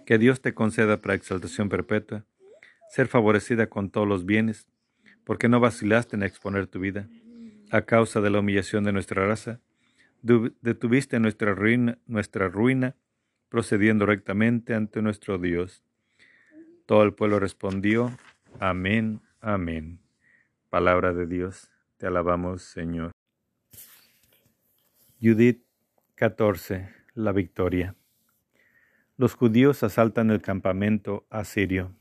Que 0.05 0.17
Dios 0.17 0.41
te 0.41 0.53
conceda 0.53 1.01
para 1.01 1.15
exaltación 1.15 1.69
perpetua, 1.69 2.25
ser 2.89 3.07
favorecida 3.07 3.67
con 3.67 3.89
todos 3.89 4.07
los 4.07 4.25
bienes, 4.25 4.67
porque 5.23 5.47
no 5.47 5.59
vacilaste 5.59 6.15
en 6.15 6.23
exponer 6.23 6.67
tu 6.67 6.79
vida. 6.79 7.07
A 7.71 7.83
causa 7.83 8.19
de 8.21 8.29
la 8.29 8.39
humillación 8.39 8.83
de 8.83 8.91
nuestra 8.91 9.25
raza, 9.25 9.59
detuviste 10.21 11.19
nuestra 11.19 11.53
ruina, 11.53 11.97
nuestra 12.05 12.49
ruina, 12.49 12.95
procediendo 13.49 14.05
rectamente 14.05 14.73
ante 14.73 15.01
nuestro 15.01 15.37
Dios. 15.37 15.83
Todo 16.85 17.03
el 17.03 17.13
pueblo 17.13 17.39
respondió, 17.39 18.17
Amén, 18.59 19.21
amén. 19.39 19.99
Palabra 20.69 21.13
de 21.13 21.25
Dios, 21.25 21.69
te 21.97 22.07
alabamos, 22.07 22.63
Señor. 22.63 23.11
Judith 25.21 25.63
14. 26.15 26.89
La 27.13 27.31
victoria. 27.31 27.95
Los 29.21 29.35
judíos 29.35 29.83
asaltan 29.83 30.31
el 30.31 30.41
campamento 30.41 31.27
asirio. 31.29 31.93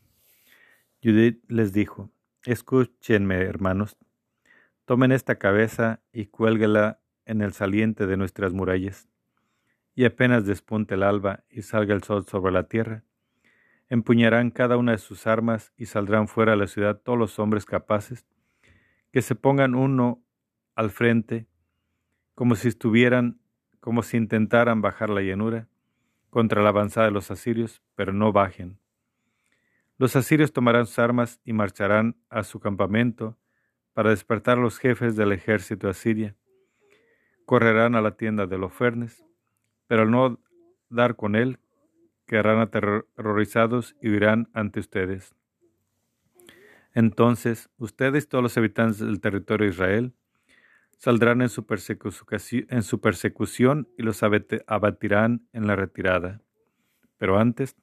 Judith 1.05 1.45
les 1.49 1.75
dijo, 1.75 2.11
Escúchenme, 2.45 3.43
hermanos, 3.43 3.99
tomen 4.87 5.13
esta 5.13 5.35
cabeza 5.35 6.01
y 6.15 6.29
cuélguela 6.29 6.99
en 7.27 7.43
el 7.43 7.53
saliente 7.53 8.07
de 8.07 8.17
nuestras 8.17 8.55
murallas. 8.55 9.07
y 9.95 10.07
apenas 10.07 10.47
despunte 10.47 10.95
el 10.95 11.03
alba 11.03 11.45
y 11.51 11.61
salga 11.61 11.95
el 11.95 12.03
sol 12.03 12.25
sobre 12.25 12.53
la 12.53 12.69
tierra, 12.69 13.05
empuñarán 13.91 14.51
cada 14.51 14.79
una 14.79 14.93
de 14.93 14.99
sus 14.99 15.27
armas 15.27 15.75
y 15.77 15.85
saldrán 15.85 16.27
fuera 16.27 16.53
de 16.53 16.59
la 16.59 16.69
ciudad 16.69 17.03
todos 17.03 17.19
los 17.19 17.39
hombres 17.39 17.67
capaces, 17.67 18.25
que 19.13 19.21
se 19.21 19.35
pongan 19.35 19.75
uno 19.75 20.25
al 20.75 20.89
frente, 20.89 21.49
como 22.35 22.55
si 22.55 22.69
estuvieran, 22.69 23.43
como 23.79 24.03
si 24.03 24.17
intentaran 24.17 24.81
bajar 24.81 25.11
la 25.11 25.21
llanura 25.21 25.69
contra 26.31 26.63
la 26.63 26.71
avanzada 26.71 27.07
de 27.07 27.13
los 27.13 27.31
asirios, 27.31 27.83
pero 27.95 28.13
no 28.13 28.33
bajen. 28.33 28.79
Los 29.99 30.17
asirios 30.17 30.53
tomarán 30.53 30.87
sus 30.87 30.99
armas 30.99 31.41
y 31.45 31.53
marcharán 31.53 32.17
a 32.31 32.43
su 32.43 32.59
campamento 32.59 33.37
para 33.93 34.11
despertar 34.11 34.57
a 34.57 34.63
los 34.63 34.79
jefes 34.79 35.17
del 35.17 35.33
ejército 35.33 35.89
asiria. 35.89 36.35
Correrán 37.45 37.95
a 37.95 38.01
la 38.01 38.17
tienda 38.17 38.47
de 38.47 38.57
Lofernes, 38.57 39.25
pero 39.87 40.03
al 40.03 40.11
no 40.11 40.41
dar 40.89 41.17
con 41.17 41.37
él, 41.37 41.59
quedarán 42.27 42.61
aterrorizados 42.61 43.97
y 44.01 44.09
huirán 44.09 44.49
ante 44.55 44.81
ustedes. 44.81 45.35
Entonces 46.95 47.69
ustedes, 47.77 48.29
todos 48.29 48.43
los 48.43 48.57
habitantes 48.57 49.01
del 49.01 49.21
territorio 49.21 49.67
de 49.67 49.73
Israel, 49.73 50.15
saldrán 51.01 51.41
en 51.41 51.49
su, 51.49 51.65
en 52.69 52.83
su 52.83 53.01
persecución 53.01 53.89
y 53.97 54.03
los 54.03 54.23
abatirán 54.23 55.49
en 55.55 55.67
la 55.67 55.75
retirada. 55.75 56.43
Pero 57.17 57.39
antes, 57.39 57.75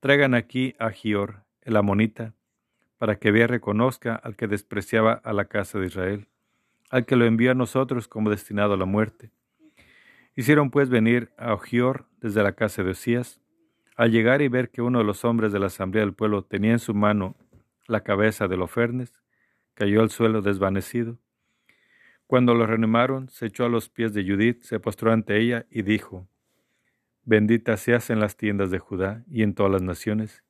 traigan 0.00 0.34
aquí 0.34 0.74
a 0.80 0.90
Gior, 0.90 1.44
el 1.62 1.76
amonita, 1.76 2.34
para 2.98 3.20
que 3.20 3.30
vea 3.30 3.44
y 3.44 3.46
reconozca 3.46 4.16
al 4.16 4.34
que 4.34 4.48
despreciaba 4.48 5.12
a 5.12 5.32
la 5.32 5.44
casa 5.44 5.78
de 5.78 5.86
Israel, 5.86 6.26
al 6.90 7.06
que 7.06 7.14
lo 7.14 7.24
envió 7.24 7.52
a 7.52 7.54
nosotros 7.54 8.08
como 8.08 8.30
destinado 8.30 8.74
a 8.74 8.76
la 8.76 8.84
muerte. 8.84 9.30
Hicieron 10.34 10.72
pues 10.72 10.90
venir 10.90 11.30
a 11.38 11.54
Ogior 11.54 12.06
desde 12.20 12.42
la 12.42 12.52
casa 12.52 12.82
de 12.82 12.90
Osías, 12.90 13.40
al 13.96 14.10
llegar 14.10 14.42
y 14.42 14.48
ver 14.48 14.70
que 14.70 14.82
uno 14.82 14.98
de 14.98 15.04
los 15.04 15.24
hombres 15.24 15.52
de 15.52 15.60
la 15.60 15.66
asamblea 15.66 16.04
del 16.04 16.14
pueblo 16.14 16.42
tenía 16.42 16.72
en 16.72 16.78
su 16.80 16.94
mano 16.94 17.36
la 17.86 18.02
cabeza 18.02 18.48
de 18.48 18.56
Lofernes, 18.56 19.12
cayó 19.74 20.00
al 20.00 20.10
suelo 20.10 20.42
desvanecido. 20.42 21.16
Cuando 22.30 22.54
lo 22.54 22.64
reanimaron, 22.64 23.28
se 23.28 23.46
echó 23.46 23.64
a 23.64 23.68
los 23.68 23.88
pies 23.88 24.14
de 24.14 24.22
Judith, 24.22 24.62
se 24.62 24.78
postró 24.78 25.10
ante 25.10 25.36
ella 25.36 25.66
y 25.68 25.82
dijo, 25.82 26.28
Bendita 27.24 27.76
seas 27.76 28.08
en 28.08 28.20
las 28.20 28.36
tiendas 28.36 28.70
de 28.70 28.78
Judá 28.78 29.24
y 29.28 29.42
en 29.42 29.52
todas 29.52 29.72
las 29.72 29.82
naciones, 29.82 30.44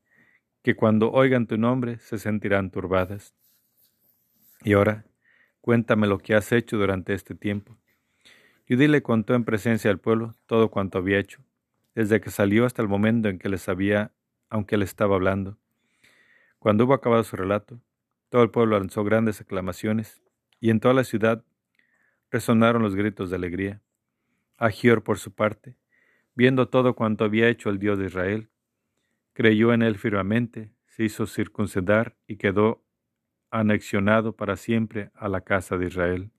que 0.61 0.77
cuando 0.77 1.11
oigan 1.11 1.47
tu 1.47 1.57
nombre 1.57 1.97
se 1.97 2.19
sentirán 2.19 2.71
turbadas. 2.71 3.35
Y 4.63 4.75
ahora, 4.75 5.07
cuéntame 5.63 6.07
lo 6.07 6.19
que 6.19 6.35
has 6.35 6.53
hecho 6.53 6.77
durante 6.77 7.15
este 7.15 7.35
tiempo. 7.35 7.79
Judith 8.69 8.91
le 8.91 9.03
contó 9.03 9.33
en 9.33 9.45
presencia 9.45 9.89
del 9.89 10.01
pueblo 10.01 10.35
todo 10.45 10.69
cuanto 10.69 10.99
había 10.99 11.19
hecho 11.19 11.43
desde 11.95 12.21
que 12.21 12.31
salió 12.31 12.67
hasta 12.67 12.83
el 12.83 12.89
momento 12.89 13.31
en 13.31 13.39
que 13.39 13.49
les 13.49 13.71
había, 13.71 14.13
aunque 14.51 14.77
le 14.77 14.85
estaba 14.85 15.15
hablando. 15.15 15.57
Cuando 16.59 16.85
hubo 16.85 16.93
acabado 16.93 17.25
su 17.25 17.37
relato, 17.37 17.81
todo 18.29 18.43
el 18.43 18.51
pueblo 18.51 18.79
lanzó 18.79 19.03
grandes 19.03 19.41
aclamaciones, 19.41 20.21
y 20.61 20.69
en 20.69 20.79
toda 20.79 20.93
la 20.93 21.05
ciudad 21.05 21.43
resonaron 22.31 22.83
los 22.83 22.95
gritos 22.95 23.31
de 23.31 23.37
alegría. 23.37 23.83
Agior, 24.57 25.03
por 25.03 25.19
su 25.19 25.33
parte, 25.33 25.77
viendo 26.35 26.69
todo 26.69 26.95
cuanto 26.95 27.25
había 27.25 27.49
hecho 27.49 27.71
el 27.71 27.79
Dios 27.79 27.99
de 27.99 28.07
Israel, 28.07 28.51
creyó 29.33 29.73
en 29.73 29.83
él 29.83 29.97
firmemente, 29.97 30.73
se 30.87 31.05
hizo 31.05 31.27
circuncidar 31.27 32.17
y 32.27 32.37
quedó 32.37 32.85
anexionado 33.51 34.37
para 34.37 34.57
siempre 34.57 35.11
a 35.15 35.29
la 35.29 35.41
casa 35.41 35.77
de 35.77 35.87
Israel. 35.87 36.31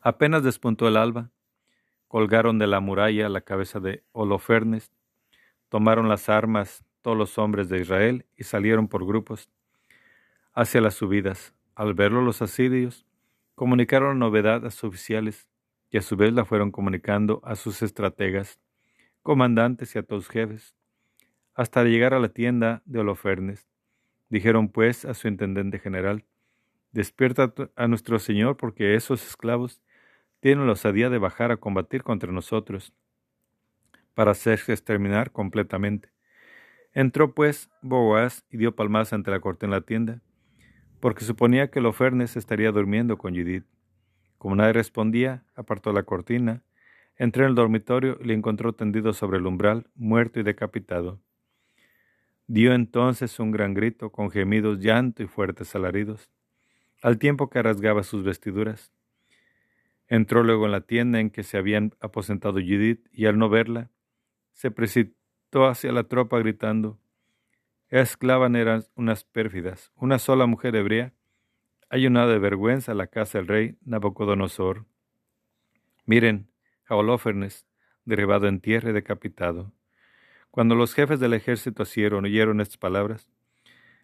Apenas 0.00 0.42
despuntó 0.42 0.88
el 0.88 0.96
alba, 0.96 1.30
colgaron 2.06 2.58
de 2.58 2.66
la 2.66 2.80
muralla 2.80 3.28
la 3.28 3.40
cabeza 3.40 3.80
de 3.80 4.04
Holofernes, 4.12 4.92
tomaron 5.68 6.08
las 6.08 6.28
armas 6.28 6.84
todos 7.02 7.16
los 7.16 7.38
hombres 7.38 7.68
de 7.68 7.80
Israel 7.80 8.26
y 8.36 8.44
salieron 8.44 8.88
por 8.88 9.06
grupos 9.06 9.50
hacia 10.54 10.80
las 10.80 10.94
subidas. 10.94 11.54
Al 11.74 11.94
verlo 11.94 12.22
los 12.22 12.42
asirios, 12.42 13.06
comunicaron 13.58 14.18
la 14.18 14.26
novedad 14.26 14.64
a 14.64 14.70
sus 14.70 14.84
oficiales 14.84 15.48
y 15.90 15.98
a 15.98 16.02
su 16.02 16.16
vez 16.16 16.32
la 16.32 16.44
fueron 16.46 16.70
comunicando 16.70 17.42
a 17.44 17.56
sus 17.56 17.82
estrategas, 17.82 18.60
comandantes 19.22 19.94
y 19.94 19.98
a 19.98 20.02
todos 20.02 20.28
jefes, 20.28 20.74
hasta 21.54 21.84
llegar 21.84 22.14
a 22.14 22.20
la 22.20 22.28
tienda 22.28 22.82
de 22.86 23.00
Holofernes. 23.00 23.68
Dijeron 24.30 24.68
pues 24.68 25.04
a 25.04 25.12
su 25.12 25.28
intendente 25.28 25.78
general, 25.78 26.24
Despierta 26.92 27.52
a 27.76 27.86
nuestro 27.86 28.18
Señor 28.18 28.56
porque 28.56 28.94
esos 28.94 29.26
esclavos 29.26 29.82
tienen 30.40 30.66
la 30.66 30.72
osadía 30.72 31.10
de 31.10 31.18
bajar 31.18 31.50
a 31.50 31.58
combatir 31.58 32.02
contra 32.02 32.32
nosotros, 32.32 32.94
para 34.14 34.30
hacerse 34.30 34.72
exterminar 34.72 35.30
completamente. 35.30 36.10
Entró 36.92 37.34
pues 37.34 37.68
Boaz 37.82 38.44
y 38.50 38.56
dio 38.56 38.74
palmas 38.74 39.12
ante 39.12 39.30
la 39.30 39.40
corte 39.40 39.66
en 39.66 39.72
la 39.72 39.82
tienda, 39.82 40.22
porque 41.00 41.24
suponía 41.24 41.70
que 41.70 41.80
Lofernes 41.80 42.36
estaría 42.36 42.72
durmiendo 42.72 43.18
con 43.18 43.34
Judith. 43.34 43.64
Como 44.38 44.56
nadie 44.56 44.72
respondía, 44.72 45.44
apartó 45.54 45.92
la 45.92 46.04
cortina, 46.04 46.62
entró 47.16 47.44
en 47.44 47.50
el 47.50 47.54
dormitorio 47.54 48.18
y 48.20 48.24
le 48.24 48.34
encontró 48.34 48.72
tendido 48.72 49.12
sobre 49.12 49.38
el 49.38 49.46
umbral, 49.46 49.86
muerto 49.94 50.40
y 50.40 50.42
decapitado. 50.42 51.20
Dio 52.46 52.72
entonces 52.72 53.38
un 53.40 53.50
gran 53.50 53.74
grito, 53.74 54.10
con 54.10 54.30
gemidos, 54.30 54.80
llanto 54.80 55.22
y 55.22 55.26
fuertes 55.26 55.74
alaridos, 55.74 56.30
al 57.02 57.18
tiempo 57.18 57.50
que 57.50 57.62
rasgaba 57.62 58.02
sus 58.02 58.24
vestiduras. 58.24 58.92
Entró 60.06 60.42
luego 60.42 60.64
en 60.64 60.72
la 60.72 60.80
tienda 60.80 61.20
en 61.20 61.30
que 61.30 61.42
se 61.42 61.58
habían 61.58 61.92
aposentado 62.00 62.54
Judith 62.54 63.06
y 63.12 63.26
al 63.26 63.38
no 63.38 63.48
verla, 63.48 63.90
se 64.54 64.70
precipitó 64.70 65.66
hacia 65.66 65.92
la 65.92 66.04
tropa 66.04 66.38
gritando, 66.38 66.98
esclavan 67.90 68.56
eran 68.56 68.84
unas 68.94 69.24
pérfidas, 69.24 69.92
una 69.96 70.18
sola 70.18 70.46
mujer 70.46 70.76
hebrea, 70.76 71.14
ayunada 71.90 72.32
de 72.32 72.38
vergüenza 72.38 72.92
a 72.92 72.94
la 72.94 73.06
casa 73.06 73.38
del 73.38 73.48
rey 73.48 73.78
Nabucodonosor. 73.84 74.86
Miren, 76.04 76.50
Jaolófernes, 76.84 77.66
derribado 78.04 78.48
en 78.48 78.60
tierra 78.60 78.90
y 78.90 78.92
decapitado. 78.92 79.72
Cuando 80.50 80.74
los 80.74 80.94
jefes 80.94 81.20
del 81.20 81.34
ejército 81.34 81.82
asieron 81.82 82.24
oyeron 82.24 82.60
estas 82.60 82.78
palabras, 82.78 83.30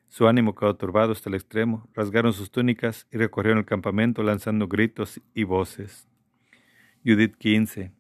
su 0.08 0.28
ánimo 0.28 0.54
quedó 0.54 0.76
turbado 0.76 1.12
hasta 1.12 1.28
el 1.28 1.34
extremo, 1.34 1.88
rasgaron 1.94 2.32
sus 2.32 2.50
túnicas 2.50 3.06
y 3.10 3.16
recorrieron 3.16 3.58
el 3.58 3.64
campamento 3.64 4.22
lanzando 4.22 4.68
gritos 4.68 5.20
y 5.34 5.44
voces. 5.44 6.06
Judith 7.04 7.36
15. 7.36 7.92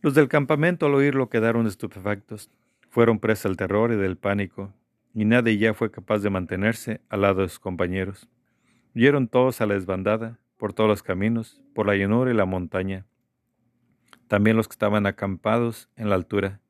Los 0.00 0.14
del 0.14 0.28
campamento 0.28 0.86
al 0.86 0.94
oírlo 0.94 1.28
quedaron 1.28 1.66
estupefactos, 1.66 2.50
fueron 2.98 3.20
presa 3.20 3.48
del 3.48 3.56
terror 3.56 3.92
y 3.92 3.96
del 3.96 4.16
pánico, 4.16 4.74
y 5.14 5.24
nadie 5.24 5.56
ya 5.56 5.72
fue 5.72 5.88
capaz 5.88 6.18
de 6.18 6.30
mantenerse 6.30 7.00
al 7.08 7.20
lado 7.20 7.42
de 7.42 7.48
sus 7.48 7.60
compañeros. 7.60 8.28
Huyeron 8.92 9.28
todos 9.28 9.60
a 9.60 9.66
la 9.66 9.74
desbandada, 9.74 10.40
por 10.56 10.72
todos 10.72 10.90
los 10.90 11.04
caminos, 11.04 11.62
por 11.76 11.86
la 11.86 11.94
llanura 11.94 12.32
y 12.32 12.34
la 12.34 12.44
montaña. 12.44 13.06
También 14.26 14.56
los 14.56 14.66
que 14.66 14.72
estaban 14.72 15.06
acampados 15.06 15.88
en 15.94 16.08
la 16.08 16.16
altura, 16.16 16.60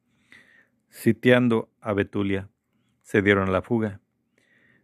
sitiando 0.90 1.70
a 1.80 1.94
Betulia 1.94 2.50
se 3.00 3.22
dieron 3.22 3.48
a 3.48 3.52
la 3.52 3.62
fuga. 3.62 4.02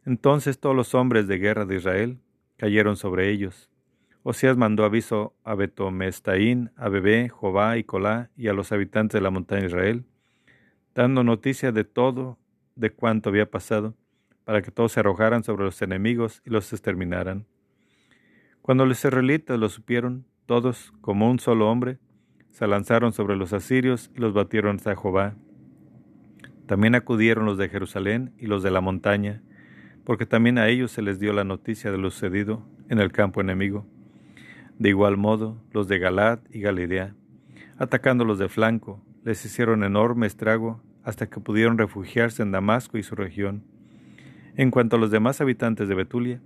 Entonces 0.07 0.59
todos 0.59 0.75
los 0.75 0.95
hombres 0.95 1.29
de 1.29 1.37
guerra 1.37 1.67
de 1.67 1.77
Israel 1.77 2.21
cayeron 2.57 2.97
sobre 2.97 3.29
ellos. 3.29 3.71
Osías 4.23 4.57
mandó 4.57 4.87
aviso 4.87 5.37
a 5.45 5.55
Betomestaín, 5.55 6.71
a 6.75 6.89
Bebé, 6.89 7.29
Jobá 7.29 7.77
y 7.77 7.85
Colá 7.85 8.31
y 8.35 8.49
a 8.49 8.55
los 8.55 8.73
habitantes 8.73 9.19
de 9.19 9.23
la 9.23 9.31
montaña 9.31 9.61
de 9.61 9.67
Israel, 9.67 10.07
dando 10.95 11.25
noticia 11.25 11.73
de 11.73 11.85
todo, 11.85 12.39
de 12.77 12.91
cuanto 12.91 13.31
había 13.31 13.51
pasado, 13.51 13.95
para 14.45 14.63
que 14.63 14.71
todos 14.71 14.93
se 14.93 15.01
arrojaran 15.01 15.43
sobre 15.43 15.65
los 15.65 15.81
enemigos 15.83 16.43
y 16.45 16.51
los 16.51 16.73
exterminaran. 16.73 17.47
Cuando 18.63 18.87
los 18.87 19.05
israelitas 19.05 19.59
lo 19.59 19.69
supieron, 19.69 20.27
todos, 20.47 20.93
como 21.01 21.31
un 21.31 21.39
solo 21.39 21.71
hombre, 21.71 21.99
se 22.51 22.67
lanzaron 22.67 23.13
sobre 23.13 23.37
los 23.37 23.53
asirios 23.53 24.11
y 24.15 24.21
los 24.21 24.33
batieron 24.33 24.77
hasta 24.77 24.95
Jobá. 24.95 25.35
También 26.67 26.95
acudieron 26.95 27.47
los 27.47 27.59
de 27.59 27.69
Jerusalén 27.69 28.33
y 28.39 28.47
los 28.47 28.63
de 28.63 28.71
la 28.71 28.81
montaña, 28.81 29.43
porque 30.05 30.27
también 30.27 30.59
a 30.59 30.69
ellos 30.69 30.93
se 30.93 31.03
les 31.03 31.19
dio 31.19 31.33
la 31.33 31.45
noticia 31.45 31.91
de 31.91 31.99
lo 31.99 32.11
sucedido 32.11 32.67
en 32.89 33.01
el 33.01 33.11
campo 33.11 33.41
enemigo. 33.41 33.87
De 34.79 34.91
igual 34.91 35.17
modo, 35.17 35.57
los 35.73 35.89
de 35.89 35.99
Galad 35.99 36.41
y 36.51 36.61
Galilea, 36.61 37.15
atacándolos 37.79 38.39
de 38.39 38.49
flanco, 38.49 39.03
les 39.25 39.43
hicieron 39.45 39.83
enorme 39.83 40.27
estrago 40.27 40.81
hasta 41.03 41.29
que 41.29 41.41
pudieron 41.41 41.79
refugiarse 41.79 42.43
en 42.43 42.53
Damasco 42.53 42.99
y 42.99 43.03
su 43.03 43.14
región. 43.14 43.64
En 44.57 44.70
cuanto 44.70 44.97
a 44.97 44.99
los 44.99 45.11
demás 45.11 45.41
habitantes 45.41 45.89
de 45.89 45.95
Betulia, 45.95 46.41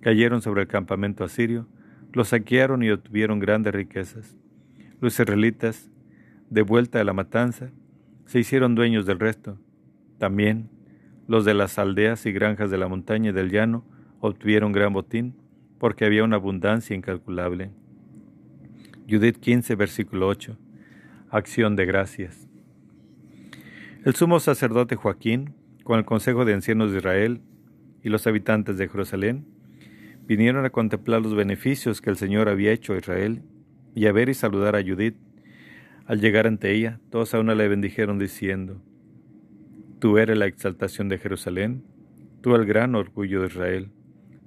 cayeron 0.00 0.42
sobre 0.42 0.62
el 0.62 0.68
campamento 0.68 1.22
asirio, 1.22 1.68
los 2.12 2.28
saquearon 2.28 2.82
y 2.82 2.90
obtuvieron 2.90 3.40
grandes 3.40 3.74
riquezas. 3.74 4.36
Los 5.00 5.18
israelitas, 5.20 5.90
de 6.48 6.62
vuelta 6.62 6.98
de 6.98 7.04
la 7.04 7.12
matanza, 7.12 7.70
se 8.26 8.38
hicieron 8.38 8.74
dueños 8.74 9.06
del 9.06 9.20
resto. 9.20 9.58
También 10.18 10.70
los 11.28 11.44
de 11.44 11.54
las 11.54 11.78
aldeas 11.78 12.24
y 12.26 12.32
granjas 12.32 12.70
de 12.70 12.78
la 12.78 12.88
montaña 12.88 13.30
y 13.30 13.32
del 13.32 13.50
llano 13.50 13.84
obtuvieron 14.20 14.72
gran 14.72 14.92
botín, 14.92 15.34
porque 15.78 16.06
había 16.06 16.24
una 16.24 16.36
abundancia 16.36 16.96
incalculable. 16.96 17.70
Judith 19.08 19.36
15, 19.36 19.74
versículo 19.74 20.28
8. 20.28 20.56
Acción 21.34 21.74
de 21.74 21.84
gracias. 21.84 22.48
El 24.04 24.14
sumo 24.14 24.38
sacerdote 24.38 24.94
Joaquín, 24.94 25.56
con 25.82 25.98
el 25.98 26.04
consejo 26.04 26.44
de 26.44 26.54
ancianos 26.54 26.92
de 26.92 26.98
Israel 26.98 27.40
y 28.04 28.08
los 28.08 28.28
habitantes 28.28 28.78
de 28.78 28.88
Jerusalén, 28.88 29.44
vinieron 30.28 30.64
a 30.64 30.70
contemplar 30.70 31.22
los 31.22 31.34
beneficios 31.34 32.00
que 32.00 32.10
el 32.10 32.18
Señor 32.18 32.48
había 32.48 32.70
hecho 32.70 32.92
a 32.92 32.98
Israel 32.98 33.42
y 33.96 34.06
a 34.06 34.12
ver 34.12 34.28
y 34.28 34.34
saludar 34.34 34.76
a 34.76 34.82
Judith. 34.84 35.16
Al 36.06 36.20
llegar 36.20 36.46
ante 36.46 36.70
ella, 36.70 37.00
todos 37.10 37.34
a 37.34 37.40
una 37.40 37.56
le 37.56 37.66
bendijeron 37.66 38.20
diciendo, 38.20 38.80
Tú 39.98 40.18
eres 40.18 40.38
la 40.38 40.46
exaltación 40.46 41.08
de 41.08 41.18
Jerusalén, 41.18 41.82
tú 42.42 42.54
el 42.54 42.64
gran 42.64 42.94
orgullo 42.94 43.40
de 43.40 43.48
Israel, 43.48 43.90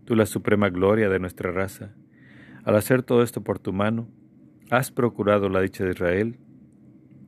tú 0.06 0.16
la 0.16 0.26
suprema 0.26 0.70
gloria 0.70 1.10
de 1.10 1.20
nuestra 1.20 1.52
raza. 1.52 1.94
Al 2.64 2.78
hacer 2.78 3.04
todo 3.04 3.24
esto 3.24 3.44
por 3.44 3.60
tu 3.60 3.74
mano, 3.74 4.08
Has 4.70 4.92
procurado 4.92 5.48
la 5.48 5.62
dicha 5.62 5.86
de 5.86 5.92
Israel, 5.92 6.38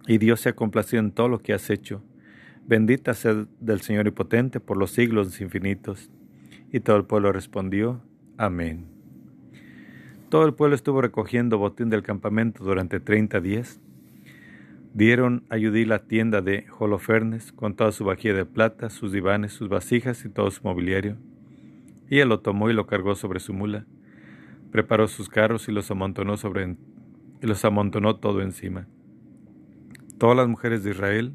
y 0.09 0.17
Dios 0.17 0.39
se 0.39 0.49
ha 0.49 0.55
complacido 0.55 1.01
en 1.01 1.11
todo 1.11 1.27
lo 1.27 1.37
que 1.37 1.53
has 1.53 1.69
hecho. 1.69 2.01
Bendita 2.65 3.13
sea 3.13 3.45
del 3.59 3.81
Señor 3.81 4.07
y 4.07 4.11
potente 4.11 4.59
por 4.59 4.75
los 4.75 4.89
siglos 4.89 5.39
infinitos. 5.39 6.09
Y 6.71 6.79
todo 6.79 6.97
el 6.97 7.05
pueblo 7.05 7.31
respondió, 7.31 8.01
Amén. 8.35 8.87
Todo 10.29 10.47
el 10.47 10.55
pueblo 10.55 10.75
estuvo 10.75 11.03
recogiendo 11.03 11.59
botín 11.59 11.91
del 11.91 12.01
campamento 12.01 12.63
durante 12.63 12.99
treinta 12.99 13.39
días. 13.39 13.79
Dieron 14.95 15.43
a 15.51 15.57
Judí 15.57 15.85
la 15.85 15.99
tienda 15.99 16.41
de 16.41 16.65
Holofernes 16.79 17.51
con 17.51 17.75
toda 17.75 17.91
su 17.91 18.03
vajilla 18.03 18.33
de 18.33 18.45
plata, 18.45 18.89
sus 18.89 19.11
divanes, 19.11 19.53
sus 19.53 19.69
vasijas 19.69 20.25
y 20.25 20.29
todo 20.29 20.49
su 20.49 20.63
mobiliario. 20.63 21.17
Y 22.09 22.17
él 22.17 22.29
lo 22.29 22.39
tomó 22.39 22.71
y 22.71 22.73
lo 22.73 22.87
cargó 22.87 23.13
sobre 23.13 23.39
su 23.39 23.53
mula. 23.53 23.85
Preparó 24.71 25.07
sus 25.07 25.29
carros 25.29 25.69
y 25.69 25.71
los 25.71 25.91
amontonó 25.91 26.35
sobre 26.35 26.77
y 27.43 27.45
los 27.45 27.63
amontonó 27.63 28.15
todo 28.15 28.41
encima. 28.41 28.87
Todas 30.19 30.35
las 30.35 30.49
mujeres 30.49 30.83
de 30.83 30.91
Israel 30.91 31.33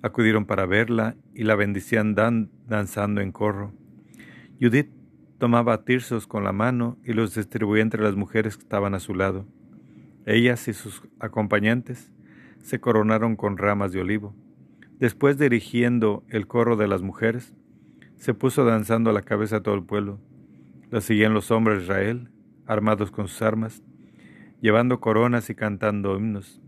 acudieron 0.00 0.46
para 0.46 0.64
verla 0.64 1.16
y 1.34 1.42
la 1.42 1.56
bendicían 1.56 2.14
danzando 2.14 3.20
en 3.20 3.32
corro. 3.32 3.72
Judith 4.60 4.90
tomaba 5.38 5.84
tirsos 5.84 6.28
con 6.28 6.44
la 6.44 6.52
mano 6.52 6.98
y 7.04 7.14
los 7.14 7.34
distribuía 7.34 7.82
entre 7.82 8.04
las 8.04 8.14
mujeres 8.14 8.56
que 8.56 8.62
estaban 8.62 8.94
a 8.94 9.00
su 9.00 9.12
lado. 9.16 9.44
Ellas 10.24 10.68
y 10.68 10.72
sus 10.72 11.02
acompañantes 11.18 12.12
se 12.62 12.78
coronaron 12.78 13.34
con 13.34 13.58
ramas 13.58 13.90
de 13.90 14.02
olivo. 14.02 14.36
Después, 15.00 15.36
dirigiendo 15.36 16.22
el 16.28 16.46
corro 16.46 16.76
de 16.76 16.86
las 16.86 17.02
mujeres, 17.02 17.54
se 18.18 18.34
puso 18.34 18.64
danzando 18.64 19.10
a 19.10 19.12
la 19.12 19.22
cabeza 19.22 19.56
a 19.56 19.62
todo 19.64 19.74
el 19.74 19.82
pueblo. 19.82 20.20
La 20.92 21.00
seguían 21.00 21.34
los 21.34 21.50
hombres 21.50 21.78
de 21.78 21.84
Israel, 21.84 22.30
armados 22.66 23.10
con 23.10 23.26
sus 23.26 23.42
armas, 23.42 23.82
llevando 24.60 25.00
coronas 25.00 25.50
y 25.50 25.56
cantando 25.56 26.16
himnos. 26.16 26.62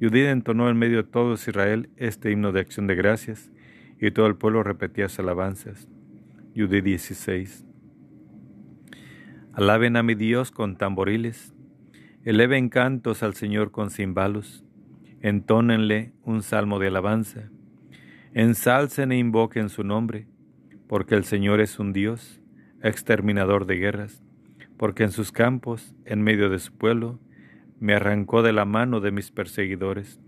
Judith 0.00 0.26
entonó 0.26 0.68
en 0.70 0.76
medio 0.76 0.98
de 0.98 1.08
todo 1.08 1.34
Israel 1.34 1.90
este 1.96 2.30
himno 2.30 2.52
de 2.52 2.60
acción 2.60 2.86
de 2.86 2.94
gracias, 2.94 3.50
y 4.00 4.10
todo 4.12 4.26
el 4.26 4.36
pueblo 4.36 4.62
repetía 4.62 5.08
sus 5.08 5.20
alabanzas. 5.20 5.88
Judith 6.54 6.84
16. 6.84 7.64
Alaben 9.52 9.96
a 9.96 10.02
mi 10.02 10.14
Dios 10.14 10.52
con 10.52 10.76
tamboriles, 10.76 11.52
eleven 12.24 12.68
cantos 12.68 13.22
al 13.22 13.34
Señor 13.34 13.72
con 13.72 13.90
cimbalos, 13.90 14.64
entónenle 15.20 16.12
un 16.22 16.42
salmo 16.42 16.78
de 16.78 16.88
alabanza, 16.88 17.50
ensalcen 18.34 19.10
e 19.10 19.18
invoquen 19.18 19.68
su 19.68 19.82
nombre, 19.82 20.28
porque 20.86 21.16
el 21.16 21.24
Señor 21.24 21.60
es 21.60 21.78
un 21.80 21.92
Dios, 21.92 22.40
exterminador 22.82 23.66
de 23.66 23.76
guerras 23.76 24.22
porque 24.78 25.02
en 25.02 25.10
sus 25.10 25.32
campos, 25.32 25.94
en 26.06 26.22
medio 26.22 26.48
de 26.48 26.60
su 26.60 26.72
pueblo, 26.72 27.18
me 27.80 27.94
arrancó 27.94 28.42
de 28.42 28.52
la 28.52 28.64
mano 28.64 29.00
de 29.00 29.10
mis 29.10 29.30
perseguidores. 29.30 30.20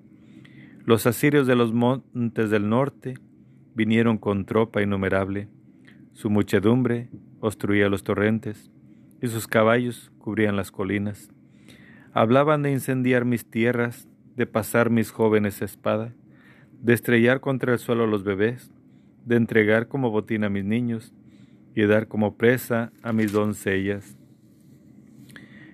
Los 0.84 1.06
asirios 1.06 1.46
de 1.46 1.56
los 1.56 1.72
montes 1.72 2.50
del 2.50 2.68
norte 2.68 3.14
vinieron 3.74 4.18
con 4.18 4.44
tropa 4.44 4.82
innumerable. 4.82 5.48
Su 6.12 6.30
muchedumbre 6.30 7.08
obstruía 7.40 7.88
los 7.88 8.02
torrentes, 8.02 8.70
y 9.22 9.28
sus 9.28 9.46
caballos 9.46 10.10
cubrían 10.18 10.56
las 10.56 10.70
colinas. 10.70 11.30
Hablaban 12.12 12.62
de 12.62 12.72
incendiar 12.72 13.24
mis 13.24 13.44
tierras, 13.44 14.08
de 14.36 14.46
pasar 14.46 14.90
mis 14.90 15.10
jóvenes 15.10 15.62
espada, 15.62 16.14
de 16.80 16.94
estrellar 16.94 17.40
contra 17.40 17.72
el 17.72 17.78
suelo 17.78 18.04
a 18.04 18.06
los 18.06 18.24
bebés, 18.24 18.72
de 19.26 19.36
entregar 19.36 19.88
como 19.88 20.10
botín 20.10 20.44
a 20.44 20.48
mis 20.48 20.64
niños, 20.64 21.12
y 21.74 21.82
de 21.82 21.86
dar 21.86 22.08
como 22.08 22.36
presa 22.36 22.92
a 23.02 23.12
mis 23.12 23.32
doncellas. 23.32 24.16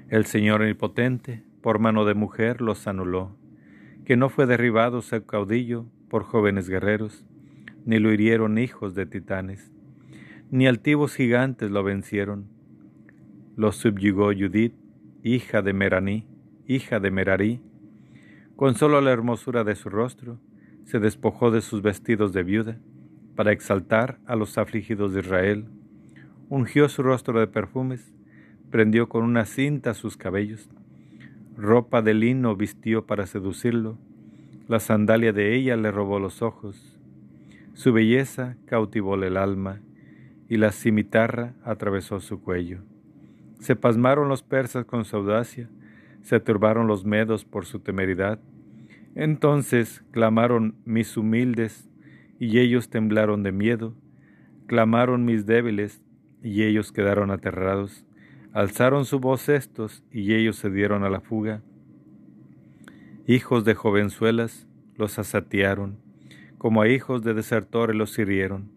El 0.09 0.27
Señor 0.27 0.61
omnipotente, 0.61 1.43
por 1.67 1.81
mano 1.81 2.05
de 2.05 2.15
mujer, 2.15 2.61
los 2.61 2.87
anuló, 2.87 3.37
que 4.05 4.17
no 4.17 4.29
fue 4.29 4.47
derribado 4.47 5.03
su 5.03 5.27
caudillo 5.27 5.87
por 6.09 6.23
jóvenes 6.23 6.69
guerreros, 6.69 7.27
ni 7.85 7.99
lo 7.99 8.13
hirieron 8.13 8.57
hijos 8.57 8.95
de 8.95 9.05
titanes, 9.05 9.73
ni 10.49 10.69
altivos 10.69 11.17
gigantes 11.17 11.73
lo 11.73 11.83
vencieron. 11.83 12.47
Lo 13.57 13.73
subyugó 13.73 14.27
Judith, 14.27 14.77
hija 15.25 15.61
de 15.61 15.73
Meraní, 15.73 16.29
hija 16.69 17.01
de 17.01 17.11
Merarí. 17.11 17.61
Con 18.55 18.77
solo 18.77 19.01
la 19.01 19.11
hermosura 19.11 19.65
de 19.65 19.75
su 19.75 19.91
rostro, 19.91 20.39
se 20.85 21.01
despojó 21.01 21.51
de 21.51 21.63
sus 21.63 21.83
vestidos 21.83 22.33
de 22.33 22.45
viuda, 22.45 22.79
para 23.35 23.51
exaltar 23.51 24.21
a 24.25 24.37
los 24.37 24.57
afligidos 24.57 25.15
de 25.15 25.19
Israel. 25.19 25.65
Ungió 26.49 26.89
su 26.89 27.03
rostro 27.03 27.41
de 27.41 27.49
perfumes, 27.49 28.15
prendió 28.71 29.09
con 29.09 29.25
una 29.25 29.47
cinta 29.47 29.95
sus 29.95 30.17
cabellos, 30.17 30.71
ropa 31.57 32.03
de 32.03 32.15
lino 32.15 32.55
vistió 32.55 33.07
para 33.07 33.27
seducirlo, 33.27 33.99
la 34.69 34.81
sandalia 34.81 35.33
de 35.33 35.55
ella 35.55 35.77
le 35.77 35.91
robó 35.91 36.19
los 36.19 36.43
ojos, 36.43 36.99
su 37.75 37.93
belleza 37.93 38.57
cautivóle 38.67 39.29
el 39.29 39.37
alma, 39.37 39.81
y 40.49 40.57
la 40.59 40.73
cimitarra 40.73 41.55
atravesó 41.65 42.21
su 42.21 42.41
cuello. 42.41 42.81
Se 43.59 43.75
pasmaron 43.75 44.29
los 44.29 44.43
persas 44.43 44.85
con 44.85 45.05
su 45.05 45.17
audacia, 45.17 45.69
se 46.23 46.41
turbaron 46.41 46.87
los 46.87 47.05
medos 47.05 47.45
por 47.45 47.67
su 47.67 47.81
temeridad. 47.81 48.39
Entonces 49.15 50.05
clamaron 50.11 50.75
mis 50.85 51.17
humildes, 51.17 51.89
y 52.39 52.59
ellos 52.59 52.91
temblaron 52.91 53.43
de 53.43 53.53
miedo, 53.53 53.95
clamaron 54.67 55.25
mis 55.25 55.47
débiles, 55.47 56.03
y 56.43 56.63
ellos 56.63 56.93
quedaron 56.93 57.31
aterrados. 57.31 58.06
Alzaron 58.57 59.05
su 59.05 59.21
voz 59.21 59.51
estos, 59.51 60.03
y 60.11 60.33
ellos 60.33 60.57
se 60.57 60.71
dieron 60.71 61.05
a 61.05 61.11
la 61.11 61.21
fuga. 61.21 61.61
Hijos 63.27 63.67
de 63.67 63.75
jovenzuelas 63.75 64.67
los 64.95 65.19
asatearon, 65.19 65.99
como 66.57 66.81
a 66.81 66.89
hijos 66.89 67.23
de 67.23 67.35
desertores 67.35 67.95
los 67.95 68.19
hirieron. 68.19 68.71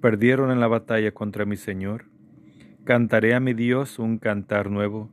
Perdieron 0.00 0.52
en 0.52 0.60
la 0.60 0.68
batalla 0.68 1.10
contra 1.10 1.44
mi 1.44 1.56
Señor. 1.56 2.04
Cantaré 2.84 3.34
a 3.34 3.40
mi 3.40 3.54
Dios 3.54 3.98
un 3.98 4.18
cantar 4.18 4.70
nuevo. 4.70 5.10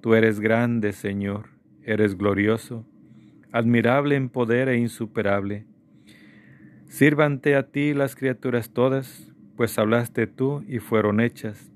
Tú 0.00 0.16
eres 0.16 0.40
grande, 0.40 0.92
Señor, 0.92 1.50
eres 1.84 2.18
glorioso, 2.18 2.84
admirable 3.52 4.16
en 4.16 4.28
poder 4.28 4.68
e 4.68 4.78
insuperable. 4.78 5.66
Sírvante 6.88 7.54
a 7.54 7.68
ti 7.68 7.94
las 7.94 8.16
criaturas 8.16 8.70
todas, 8.70 9.32
pues 9.54 9.78
hablaste 9.78 10.26
tú 10.26 10.64
y 10.66 10.80
fueron 10.80 11.20
hechas 11.20 11.70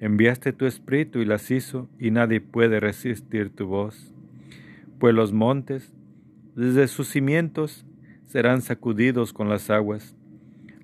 Enviaste 0.00 0.54
tu 0.54 0.64
espíritu 0.64 1.18
y 1.18 1.26
las 1.26 1.50
hizo, 1.50 1.90
y 1.98 2.10
nadie 2.10 2.40
puede 2.40 2.80
resistir 2.80 3.54
tu 3.54 3.66
voz. 3.66 4.14
Pues 4.98 5.14
los 5.14 5.34
montes, 5.34 5.92
desde 6.56 6.88
sus 6.88 7.08
cimientos, 7.08 7.84
serán 8.24 8.62
sacudidos 8.62 9.34
con 9.34 9.50
las 9.50 9.68
aguas. 9.68 10.16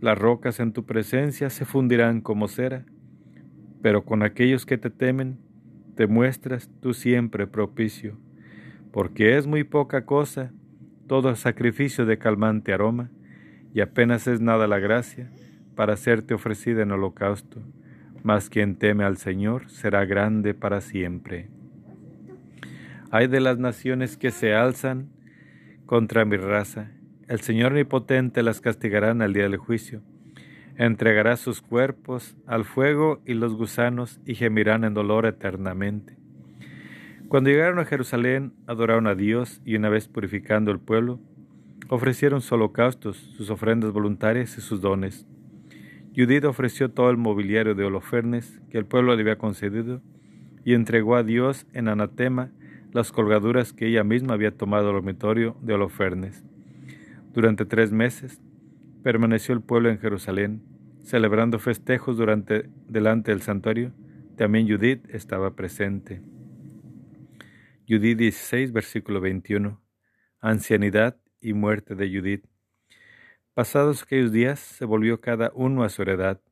Las 0.01 0.19
rocas 0.19 0.61
en 0.61 0.75
tu 0.75 0.85
presencia 0.85 1.49
se 1.49 1.65
fundirán 1.65 2.21
como 2.21 2.47
cera, 2.47 2.85
pero 3.81 4.05
con 4.05 4.23
aquellos 4.23 4.67
que 4.67 4.77
te 4.77 4.91
temen, 4.91 5.39
te 5.95 6.07
muestras 6.07 6.69
tú 6.83 6.93
siempre 6.93 7.47
propicio, 7.47 8.19
porque 8.93 9.39
es 9.39 9.47
muy 9.47 9.65
poca 9.65 10.05
cosa 10.05 10.53
todo 11.07 11.35
sacrificio 11.37 12.05
de 12.05 12.19
calmante 12.19 12.75
aroma, 12.75 13.11
y 13.73 13.81
apenas 13.81 14.27
es 14.27 14.43
nada 14.43 14.67
la 14.67 14.79
gracia 14.79 15.31
para 15.75 15.97
serte 15.97 16.35
ofrecida 16.35 16.83
en 16.83 16.91
holocausto 16.91 17.63
mas 18.27 18.51
quien 18.51 18.75
teme 18.75 19.05
al 19.05 19.19
Señor 19.19 19.71
será 19.71 20.05
grande 20.05 20.53
para 20.53 20.81
siempre. 20.81 21.49
Hay 23.13 23.29
de 23.29 23.39
las 23.39 23.57
naciones 23.61 24.17
que 24.17 24.33
se 24.33 24.53
alzan 24.53 25.11
contra 25.87 26.25
mi 26.25 26.37
raza, 26.37 26.91
el 27.29 27.41
Señor 27.41 27.71
omnipotente 27.71 28.43
las 28.43 28.61
castigará 28.61 29.13
en 29.13 29.23
el 29.23 29.33
día 29.33 29.45
del 29.45 29.59
juicio. 29.59 30.03
Entregará 30.75 31.37
sus 31.37 31.63
cuerpos 31.63 32.37
al 32.49 32.65
fuego 32.65 33.23
y 33.25 33.35
los 33.35 33.55
gusanos 33.55 34.19
y 34.27 34.35
gemirán 34.35 34.83
en 34.83 34.95
dolor 34.95 35.25
eternamente. 35.25 36.17
Cuando 37.29 37.51
llegaron 37.51 37.79
a 37.79 37.85
Jerusalén, 37.85 38.55
adoraron 38.67 39.07
a 39.07 39.15
Dios 39.15 39.63
y 39.65 39.77
una 39.77 39.89
vez 39.89 40.09
purificando 40.09 40.73
el 40.73 40.81
pueblo, 40.81 41.21
ofrecieron 41.89 42.41
sus 42.41 42.51
holocaustos, 42.51 43.19
sus 43.37 43.51
ofrendas 43.51 43.93
voluntarias 43.93 44.59
y 44.59 44.63
sus 44.63 44.81
dones. 44.81 45.29
Judith 46.17 46.45
ofreció 46.45 46.91
todo 46.91 47.11
el 47.11 47.19
mobiliario 47.19 47.75
de 47.75 47.85
Holofernes 47.85 48.63
que 48.71 48.79
el 48.79 48.87
pueblo 48.87 49.15
le 49.15 49.21
había 49.21 49.37
concedido 49.37 50.01
y 50.65 50.73
entregó 50.73 51.15
a 51.15 51.23
Dios 51.23 51.67
en 51.75 51.89
anatema 51.89 52.51
las 52.93 53.13
colgaduras 53.13 53.75
que 53.75 53.89
ella 53.89 54.03
misma 54.03 54.33
había 54.33 54.57
tomado 54.57 54.89
al 54.89 54.95
dormitorio 54.95 55.59
de 55.61 55.75
Holofernes. 55.75 56.43
Durante 57.35 57.67
tres 57.67 57.93
meses 57.93 58.41
permaneció 59.03 59.55
el 59.55 59.61
pueblo 59.61 59.91
en 59.91 59.99
Jerusalén, 59.99 60.63
celebrando 61.03 61.59
festejos 61.59 62.17
durante, 62.17 62.71
delante 62.89 63.31
del 63.31 63.43
santuario. 63.43 63.93
También 64.37 64.67
Judith 64.67 65.05
estaba 65.11 65.55
presente. 65.55 66.23
Judith 67.87 68.17
16, 68.17 68.73
versículo 68.73 69.21
21. 69.21 69.81
Ancianidad 70.41 71.19
y 71.43 71.53
muerte 71.53 71.95
de 71.95 72.09
Judith. 72.09 72.47
Pasados 73.57 74.03
aquellos 74.03 74.33
días, 74.33 74.61
se 74.61 74.85
volvió 74.85 75.23
cada 75.23 75.51
uno 75.55 75.83
a 75.83 75.89
su 75.89 76.03
heredad. 76.03 76.43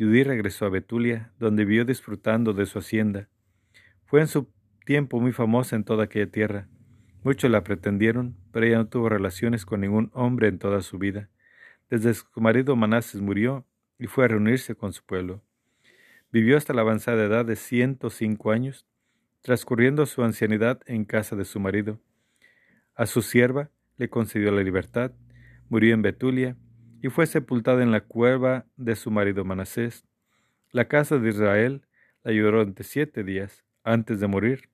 Judith 0.00 0.26
regresó 0.26 0.66
a 0.66 0.68
Betulia, 0.68 1.32
donde 1.38 1.64
vivió 1.64 1.84
disfrutando 1.84 2.52
de 2.52 2.66
su 2.66 2.80
hacienda. 2.80 3.28
Fue 4.04 4.20
en 4.20 4.26
su 4.26 4.48
tiempo 4.84 5.20
muy 5.20 5.30
famosa 5.30 5.76
en 5.76 5.84
toda 5.84 6.02
aquella 6.02 6.26
tierra. 6.26 6.66
Muchos 7.22 7.52
la 7.52 7.62
pretendieron, 7.62 8.36
pero 8.50 8.66
ella 8.66 8.78
no 8.78 8.88
tuvo 8.88 9.08
relaciones 9.08 9.64
con 9.64 9.82
ningún 9.82 10.10
hombre 10.12 10.48
en 10.48 10.58
toda 10.58 10.82
su 10.82 10.98
vida. 10.98 11.28
Desde 11.88 12.14
su 12.14 12.26
marido 12.40 12.74
Manases 12.74 13.20
murió 13.20 13.64
y 13.96 14.08
fue 14.08 14.24
a 14.24 14.28
reunirse 14.28 14.74
con 14.74 14.92
su 14.92 15.04
pueblo. 15.04 15.44
Vivió 16.32 16.56
hasta 16.56 16.74
la 16.74 16.80
avanzada 16.80 17.22
edad 17.22 17.44
de 17.44 17.54
ciento 17.54 18.10
cinco 18.10 18.50
años, 18.50 18.88
transcurriendo 19.42 20.04
su 20.04 20.24
ancianidad 20.24 20.80
en 20.86 21.04
casa 21.04 21.36
de 21.36 21.44
su 21.44 21.60
marido. 21.60 22.00
A 22.96 23.06
su 23.06 23.22
sierva 23.22 23.70
le 23.98 24.10
concedió 24.10 24.50
la 24.50 24.64
libertad, 24.64 25.12
murió 25.70 25.94
en 25.94 26.02
Betulia 26.02 26.56
y 27.00 27.08
fue 27.08 27.26
sepultada 27.26 27.82
en 27.82 27.92
la 27.92 28.02
cueva 28.02 28.66
de 28.76 28.94
su 28.96 29.10
marido 29.10 29.44
Manasés. 29.46 30.04
La 30.72 30.88
casa 30.88 31.18
de 31.18 31.30
Israel 31.30 31.86
la 32.22 32.32
ayudó 32.32 32.50
durante 32.50 32.84
siete 32.84 33.24
días 33.24 33.64
antes 33.82 34.20
de 34.20 34.26
morir. 34.26 34.68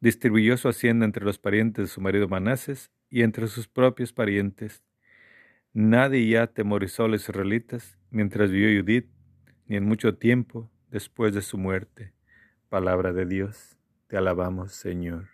Distribuyó 0.00 0.58
su 0.58 0.68
hacienda 0.68 1.06
entre 1.06 1.24
los 1.24 1.38
parientes 1.38 1.84
de 1.84 1.88
su 1.88 2.02
marido 2.02 2.28
Manases 2.28 2.90
y 3.08 3.22
entre 3.22 3.46
sus 3.46 3.68
propios 3.68 4.12
parientes. 4.12 4.82
Nadie 5.72 6.28
ya 6.28 6.46
temorizó 6.48 7.04
a 7.04 7.08
los 7.08 7.22
israelitas 7.22 7.96
mientras 8.10 8.50
vivió 8.50 8.80
Judith, 8.80 9.08
ni 9.66 9.76
en 9.76 9.84
mucho 9.84 10.16
tiempo 10.16 10.70
después 10.90 11.32
de 11.32 11.40
su 11.40 11.56
muerte. 11.56 12.12
Palabra 12.68 13.12
de 13.12 13.24
Dios, 13.24 13.78
te 14.08 14.16
alabamos, 14.16 14.72
Señor. 14.72 15.33